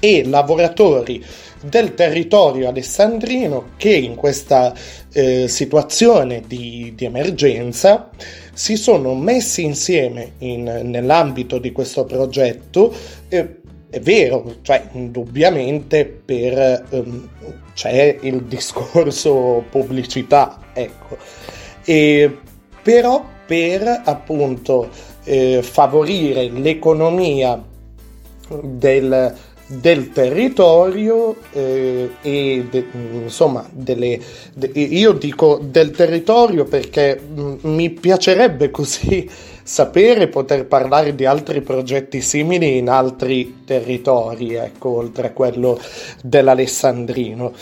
e 0.00 0.24
lavoratori 0.26 1.24
del 1.62 1.94
territorio 1.94 2.68
alessandrino 2.68 3.70
che 3.76 3.94
in 3.94 4.14
questa 4.14 4.72
eh, 5.12 5.48
situazione 5.48 6.42
di, 6.46 6.92
di, 6.94 7.04
emergenza 7.04 8.10
si 8.52 8.76
sono 8.76 9.14
messi 9.14 9.64
insieme 9.64 10.32
in, 10.38 10.64
nell'ambito 10.84 11.58
di 11.58 11.72
questo 11.72 12.04
progetto 12.04 12.94
eh, 13.28 13.57
è 13.90 14.00
vero, 14.00 14.56
cioè 14.62 14.88
indubbiamente 14.92 16.04
per, 16.04 16.84
um, 16.90 17.28
c'è 17.74 18.18
il 18.20 18.42
discorso 18.42 19.64
pubblicità, 19.70 20.58
ecco, 20.72 21.16
e, 21.84 22.38
però 22.82 23.24
per 23.46 24.02
appunto 24.04 24.90
eh, 25.24 25.62
favorire 25.62 26.50
l'economia 26.50 27.62
del, 28.62 29.34
del 29.66 30.10
territorio 30.12 31.36
eh, 31.52 32.10
e 32.20 32.66
de, 32.70 32.86
insomma 33.22 33.66
delle, 33.70 34.20
de, 34.54 34.66
io 34.74 35.12
dico 35.12 35.60
del 35.62 35.90
territorio 35.90 36.64
perché 36.64 37.18
mh, 37.20 37.56
mi 37.62 37.90
piacerebbe 37.90 38.70
così 38.70 39.28
sapere 39.68 40.28
poter 40.28 40.66
parlare 40.66 41.14
di 41.14 41.26
altri 41.26 41.60
progetti 41.60 42.22
simili 42.22 42.78
in 42.78 42.88
altri 42.88 43.64
territori, 43.66 44.54
ecco, 44.54 44.96
oltre 44.96 45.26
a 45.26 45.32
quello 45.32 45.78
dell'Alessandrino. 46.22 47.52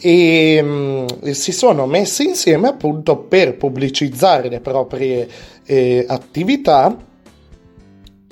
E 0.00 0.62
mh, 0.62 1.30
si 1.32 1.52
sono 1.52 1.84
messi 1.84 2.24
insieme 2.24 2.68
appunto 2.68 3.18
per 3.18 3.58
pubblicizzare 3.58 4.48
le 4.48 4.60
proprie 4.60 5.28
eh, 5.66 6.06
attività 6.08 6.96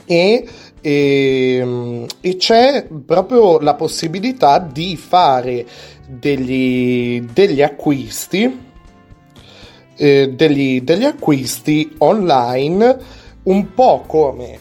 e, 0.07 0.49
e, 0.81 2.07
e, 2.23 2.37
c'è 2.37 2.87
proprio 3.05 3.61
la 3.61 3.75
possibilità 3.75 4.59
di 4.59 4.97
fare 4.97 5.67
degli, 6.07 7.21
degli 7.21 7.61
acquisti 7.61 8.67
eh, 9.99 10.33
degli, 10.35 10.81
degli 10.81 11.05
acquisti 11.05 11.95
online 11.99 13.18
un 13.49 13.73
po' 13.75 14.05
come 14.07 14.61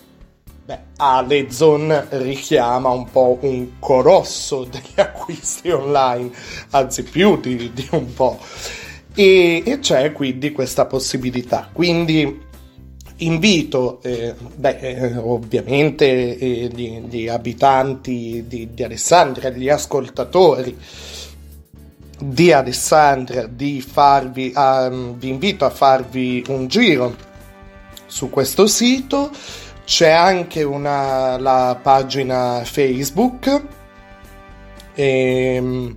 beh, 0.66 0.80
Alezon 0.98 2.08
richiama 2.12 2.90
un 2.90 3.10
po' 3.10 3.38
un 3.42 3.80
colosso 3.80 4.64
degli 4.70 5.00
acquisti 5.00 5.70
online, 5.70 6.32
anzi 6.72 7.04
più 7.04 7.40
di, 7.40 7.72
di 7.74 7.88
un 7.92 8.14
po'. 8.14 8.40
E, 9.14 9.64
e, 9.66 9.80
c'è 9.80 10.12
quindi 10.12 10.52
questa 10.52 10.86
possibilità. 10.86 11.70
Quindi 11.72 12.46
invito, 13.18 14.00
eh, 14.04 14.36
beh, 14.56 14.78
eh, 14.78 15.18
ovviamente, 15.18 16.38
eh, 16.38 16.70
gli, 16.72 17.00
gli, 17.10 17.28
abitanti 17.28 18.46
di, 18.48 18.74
di 18.74 18.84
Alessandria, 18.84 19.50
gli 19.50 19.70
ascoltatori 19.70 20.78
di 22.20 22.52
Alessandria, 22.52 23.48
di 23.48 23.82
farvi, 23.82 24.52
um, 24.56 25.18
vi 25.18 25.30
invito 25.30 25.66
a 25.66 25.70
farvi 25.70 26.44
un 26.48 26.68
giro 26.68 27.27
su 28.08 28.30
questo 28.30 28.66
sito. 28.66 29.30
C'è 29.86 30.10
anche 30.10 30.64
una, 30.64 31.38
la 31.38 31.78
pagina 31.82 32.62
Facebook. 32.64 33.62
E, 34.94 35.54
ehm, 35.56 35.96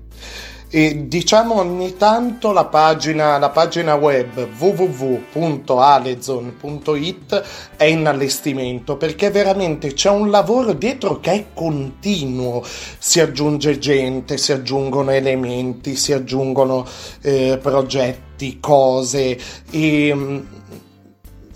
e 0.73 1.09
diciamo 1.09 1.57
ogni 1.57 1.97
tanto 1.97 2.53
la 2.53 2.67
pagina, 2.67 3.39
la 3.39 3.51
pagina 3.51 3.97
web 3.97 4.47
www.alezon.it 4.57 7.43
è 7.77 7.87
in 7.87 8.07
allestimento 8.07 8.97
perché 8.97 9.31
veramente 9.31 9.95
c'è 9.95 10.11
un 10.11 10.31
lavoro 10.31 10.73
dietro 10.73 11.19
che 11.19 11.33
è 11.33 11.47
continuo 11.53 12.65
si 12.99 13.19
aggiunge 13.19 13.81
gente 13.81 14.39
si 14.39 14.53
aggiungono 14.53 15.11
elementi 15.11 15.97
si 15.97 16.13
aggiungono 16.13 16.87
eh, 17.23 17.59
progetti 17.61 18.61
cose 18.61 19.37
e 19.73 20.15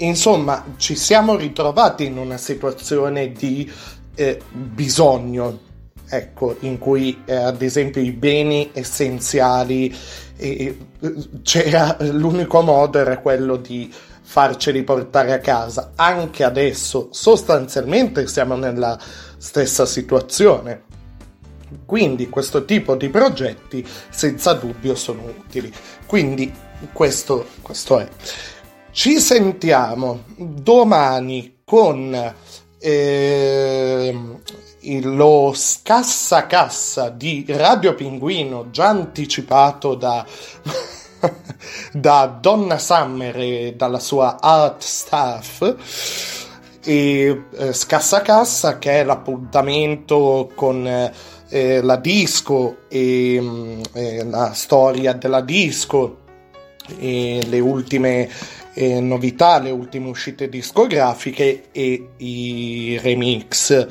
insomma, 0.06 0.64
ci 0.76 0.94
siamo 0.96 1.36
ritrovati 1.36 2.04
in 2.06 2.18
una 2.18 2.36
situazione 2.36 3.32
di 3.32 3.70
eh, 4.14 4.40
bisogno, 4.50 5.58
ecco, 6.08 6.56
in 6.60 6.78
cui 6.78 7.22
eh, 7.24 7.34
ad 7.34 7.62
esempio 7.62 8.00
i 8.00 8.12
beni 8.12 8.70
essenziali 8.72 9.94
eh, 10.36 10.78
c'era 11.42 11.96
l'unico 12.00 12.60
modo 12.60 12.98
era 12.98 13.18
quello 13.18 13.56
di 13.56 13.92
farceli 14.22 14.82
portare 14.82 15.32
a 15.32 15.38
casa. 15.38 15.92
Anche 15.94 16.44
adesso 16.44 17.08
sostanzialmente 17.12 18.26
siamo 18.26 18.56
nella 18.56 18.98
stessa 19.36 19.86
situazione. 19.86 20.82
Quindi 21.84 22.28
questo 22.28 22.64
tipo 22.64 22.94
di 22.96 23.08
progetti 23.08 23.86
senza 24.10 24.54
dubbio 24.54 24.94
sono 24.94 25.22
utili. 25.24 25.72
Quindi 26.06 26.52
questo, 26.92 27.46
questo 27.62 27.98
è. 28.00 28.08
Ci 28.94 29.18
sentiamo 29.18 30.22
domani 30.36 31.62
con 31.64 32.34
eh, 32.78 34.18
lo 35.02 35.52
scassa 35.52 36.46
cassa 36.46 37.08
di 37.08 37.44
Radio 37.48 37.94
Pinguino 37.96 38.70
già 38.70 38.86
anticipato 38.86 39.96
da, 39.96 40.24
da 41.92 42.38
Donna 42.40 42.78
Summer 42.78 43.36
e 43.36 43.74
dalla 43.76 43.98
sua 43.98 44.38
art 44.40 44.82
staff. 44.82 45.74
E 46.84 47.42
eh, 47.50 47.72
scassa 47.72 48.22
cassa 48.22 48.78
che 48.78 49.00
è 49.00 49.04
l'appuntamento 49.04 50.52
con 50.54 50.86
eh, 51.48 51.82
la 51.82 51.96
disco 51.96 52.86
e 52.86 53.38
mm, 53.40 53.80
eh, 53.92 54.24
la 54.24 54.52
storia 54.52 55.14
della 55.14 55.40
disco 55.40 56.22
e 56.98 57.44
le 57.48 57.60
ultime 57.60 58.28
eh, 58.74 59.00
novità, 59.00 59.58
le 59.58 59.70
ultime 59.70 60.08
uscite 60.08 60.48
discografiche 60.48 61.64
e 61.72 62.08
i 62.18 62.98
remix. 63.02 63.86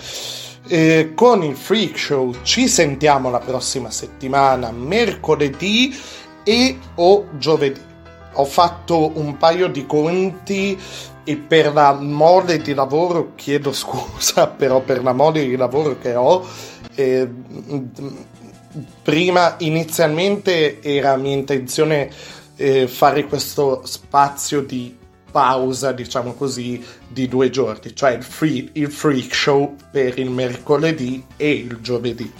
Eh, 0.67 1.11
con 1.13 1.43
il 1.43 1.55
Freak 1.55 1.97
Show 1.97 2.35
ci 2.43 2.67
sentiamo 2.67 3.29
la 3.29 3.39
prossima 3.39 3.89
settimana, 3.91 4.71
mercoledì 4.71 5.95
e 6.43 6.77
o 6.95 7.27
giovedì. 7.37 7.79
Ho 8.35 8.45
fatto 8.45 9.11
un 9.15 9.37
paio 9.37 9.67
di 9.67 9.85
conti 9.85 10.77
e 11.25 11.37
per 11.37 11.73
la 11.73 11.93
mole 11.93 12.57
di 12.59 12.73
lavoro 12.73 13.33
chiedo 13.35 13.71
scusa, 13.73 14.47
però 14.47 14.81
per 14.81 15.03
la 15.03 15.13
mole 15.13 15.45
di 15.45 15.55
lavoro 15.55 15.97
che 15.99 16.15
ho, 16.15 16.45
eh, 16.95 17.29
prima 19.01 19.55
inizialmente 19.59 20.81
era 20.81 21.15
mia 21.15 21.33
intenzione 21.33 22.09
eh, 22.63 22.87
fare 22.87 23.25
questo 23.25 23.81
spazio 23.83 24.61
di 24.61 24.97
pausa, 25.29 25.91
diciamo 25.91 26.33
così, 26.33 26.81
di 27.09 27.27
due 27.27 27.49
giorni, 27.49 27.93
cioè 27.93 28.11
il, 28.11 28.23
free, 28.23 28.69
il 28.73 28.89
freak 28.89 29.35
show 29.35 29.75
per 29.91 30.17
il 30.17 30.29
mercoledì 30.29 31.25
e 31.35 31.51
il 31.51 31.79
giovedì. 31.81 32.31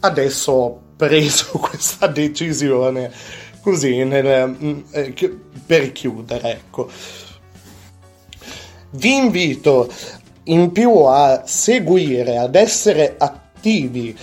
Adesso 0.00 0.52
ho 0.52 0.80
preso 0.96 1.50
questa 1.60 2.06
decisione 2.06 3.12
così 3.60 4.02
nel, 4.04 4.48
mm, 4.48 4.80
eh, 4.92 5.38
per 5.66 5.92
chiudere, 5.92 6.52
ecco. 6.52 6.88
Vi 8.92 9.14
invito 9.14 9.92
in 10.44 10.72
più 10.72 10.90
a 11.02 11.42
seguire, 11.44 12.38
ad 12.38 12.54
essere 12.54 13.16
attivi. 13.18 14.16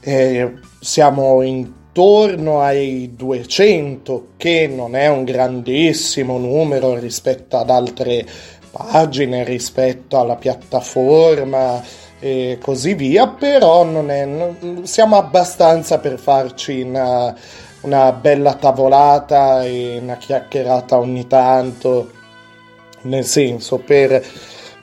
Eh, 0.00 0.54
siamo 0.80 1.42
in 1.42 1.70
intorno 2.00 2.62
ai 2.62 3.10
200, 3.14 4.28
che 4.38 4.66
non 4.66 4.96
è 4.96 5.08
un 5.08 5.24
grandissimo 5.24 6.38
numero 6.38 6.98
rispetto 6.98 7.58
ad 7.58 7.68
altre 7.68 8.26
pagine, 8.70 9.44
rispetto 9.44 10.18
alla 10.18 10.36
piattaforma 10.36 11.82
e 12.18 12.56
così 12.58 12.94
via, 12.94 13.28
però 13.28 13.84
non 13.84 14.10
è, 14.10 14.26
siamo 14.84 15.16
abbastanza 15.16 15.98
per 15.98 16.18
farci 16.18 16.80
una, 16.80 17.36
una 17.82 18.12
bella 18.12 18.54
tavolata 18.54 19.62
e 19.62 19.98
una 20.00 20.16
chiacchierata 20.16 20.98
ogni 20.98 21.26
tanto, 21.26 22.10
nel 23.02 23.26
senso 23.26 23.76
per 23.76 24.24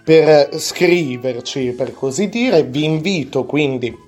per 0.07 0.51
scriverci, 0.57 1.71
per 1.71 1.93
così 1.93 2.29
dire. 2.29 2.63
Vi 2.63 2.85
invito 2.85 3.43
quindi 3.43 4.05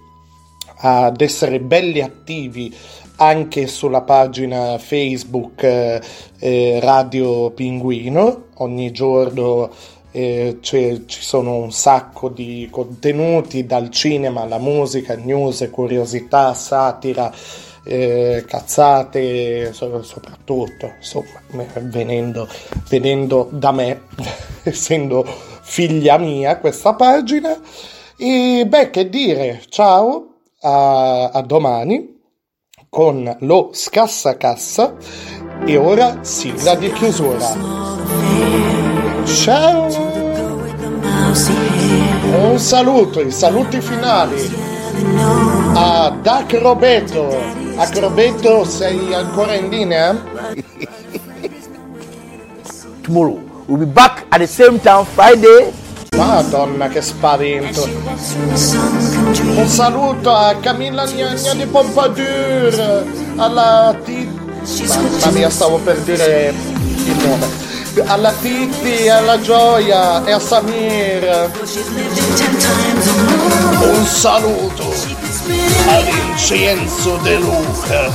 ad 0.81 1.19
essere 1.21 1.59
belli 1.59 2.01
attivi 2.01 2.75
anche 3.17 3.67
sulla 3.67 4.01
pagina 4.01 4.77
Facebook 4.77 5.63
eh, 5.63 6.01
eh, 6.39 6.79
Radio 6.81 7.51
Pinguino. 7.51 8.45
Ogni 8.55 8.91
giorno 8.91 9.69
eh, 10.11 10.59
ci 10.61 11.03
sono 11.07 11.57
un 11.57 11.71
sacco 11.71 12.29
di 12.29 12.67
contenuti 12.71 13.65
dal 13.65 13.89
cinema 13.89 14.41
alla 14.41 14.57
musica, 14.57 15.15
news, 15.15 15.67
curiosità, 15.71 16.53
satira. 16.53 17.31
Eh, 17.81 18.43
cazzate 18.45 19.71
soprattutto 19.71 20.93
insomma 20.97 21.41
venendo, 21.83 22.45
venendo 22.89 23.47
da 23.51 23.71
me 23.71 24.01
essendo 24.63 25.25
figlia 25.25 26.17
mia 26.17 26.57
questa 26.57 26.93
pagina 26.93 27.57
e 28.17 28.65
beh 28.67 28.89
che 28.89 29.09
dire 29.09 29.61
ciao 29.69 30.28
a, 30.61 31.29
a 31.29 31.41
domani 31.41 32.17
con 32.89 33.37
lo 33.41 33.69
scassacassa 33.71 34.95
e 35.65 35.77
ora 35.77 36.23
sigla 36.23 36.75
di 36.75 36.91
chiusura. 36.91 37.55
Ciao! 39.25 39.87
Un 42.31 42.57
saluto, 42.57 43.21
i 43.21 43.31
saluti 43.31 43.79
finali 43.81 44.67
a 45.73 46.09
Dac 46.21 46.53
Roberto. 46.53 47.57
Acrobeto, 47.75 48.65
sei 48.65 49.13
ancora 49.13 49.53
in 49.55 49.69
linea? 49.69 50.11
Tomorrow 53.01 53.39
we'll 53.67 53.77
be 53.77 53.85
back 53.85 54.25
at 54.29 54.39
the 54.39 54.47
same 54.47 54.79
time 54.79 55.05
Friday 55.05 55.71
Madonna 56.15 56.87
che 56.87 57.01
spavento. 57.01 57.87
Un 59.55 59.67
saluto 59.67 60.33
a 60.33 60.55
Camilla 60.55 61.05
Gnagna 61.05 61.53
di 61.53 61.65
Pompadour, 61.65 63.05
alla 63.37 63.95
T... 64.03 64.27
Mamma 64.87 65.31
mia, 65.31 65.49
stavo 65.49 65.77
per 65.77 65.97
dire 65.99 66.53
il 67.05 67.15
nome. 67.25 67.47
Alla 68.05 68.31
Titti, 68.33 69.07
alla 69.09 69.39
Gioia 69.39 70.25
e 70.25 70.31
a 70.31 70.39
Samir. 70.39 71.51
Un 73.81 74.05
saluto 74.05 74.93
a 75.87 76.01
Vincenzo 76.01 77.17
De 77.17 77.35
Luca. 77.37 78.11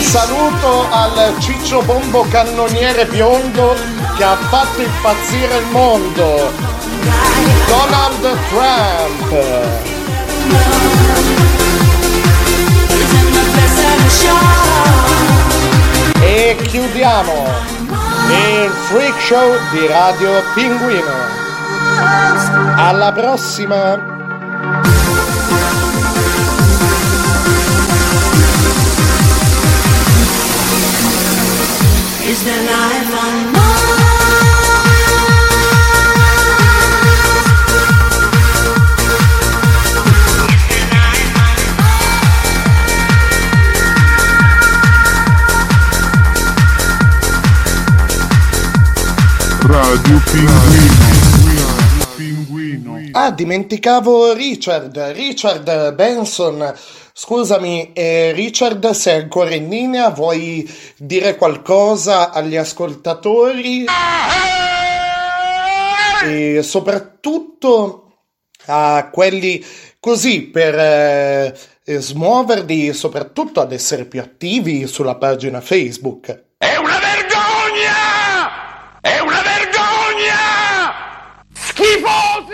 Un 0.00 0.06
saluto 0.06 0.86
al 0.90 1.34
ciccio 1.40 1.82
bombo 1.82 2.26
cannoniere 2.30 3.04
biondo 3.04 3.76
che 4.16 4.24
ha 4.24 4.34
fatto 4.34 4.80
impazzire 4.80 5.58
il 5.58 5.66
mondo, 5.66 6.50
Donald 7.66 8.38
Trump. 8.48 9.32
E 16.20 16.56
chiudiamo 16.66 17.46
il 18.30 18.70
freak 18.88 19.20
show 19.20 19.54
di 19.70 19.86
Radio 19.86 20.42
Pinguino. 20.54 21.12
Alla 22.76 23.12
prossima! 23.12 24.19
Radio 49.64 50.20
Pinguino. 52.14 52.98
Ah, 53.12 53.32
dimenticavo 53.32 54.32
Richard, 54.34 54.96
Richard 55.14 55.94
Benson. 55.94 56.74
Scusami, 57.22 57.92
eh, 57.92 58.32
Richard, 58.32 58.92
sei 58.92 59.20
ancora 59.20 59.54
in 59.54 59.68
linea? 59.68 60.08
Vuoi 60.08 60.66
dire 60.96 61.36
qualcosa 61.36 62.30
agli 62.30 62.56
ascoltatori? 62.56 63.84
E 66.24 66.62
soprattutto 66.62 68.22
a 68.68 69.10
quelli 69.12 69.62
così 70.00 70.44
per 70.44 70.74
eh, 70.78 71.54
smuoverli, 71.84 72.94
soprattutto 72.94 73.60
ad 73.60 73.72
essere 73.72 74.06
più 74.06 74.22
attivi 74.22 74.86
sulla 74.86 75.16
pagina 75.16 75.60
Facebook. 75.60 76.44
È 76.56 76.76
una 76.76 76.98
vergogna! 77.00 78.98
È 78.98 79.18
una 79.18 79.42
vergogna! 79.42 80.32
Schifosi! 81.52 82.49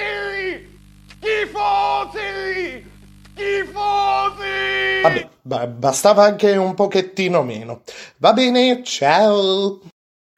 Schifosi! 3.37 3.37
Schifosi! 3.37 5.03
Vabbè, 5.03 5.29
ba- 5.43 5.67
bastava 5.67 6.25
anche 6.25 6.57
un 6.57 6.73
pochettino 6.75 7.43
meno. 7.43 7.83
Va 8.17 8.33
bene, 8.33 8.83
ciao! 8.83 9.81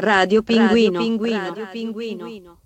Radio 0.02 0.42
Pinguino. 0.42 0.98
Radio 0.98 1.68
Pinguino. 1.70 2.57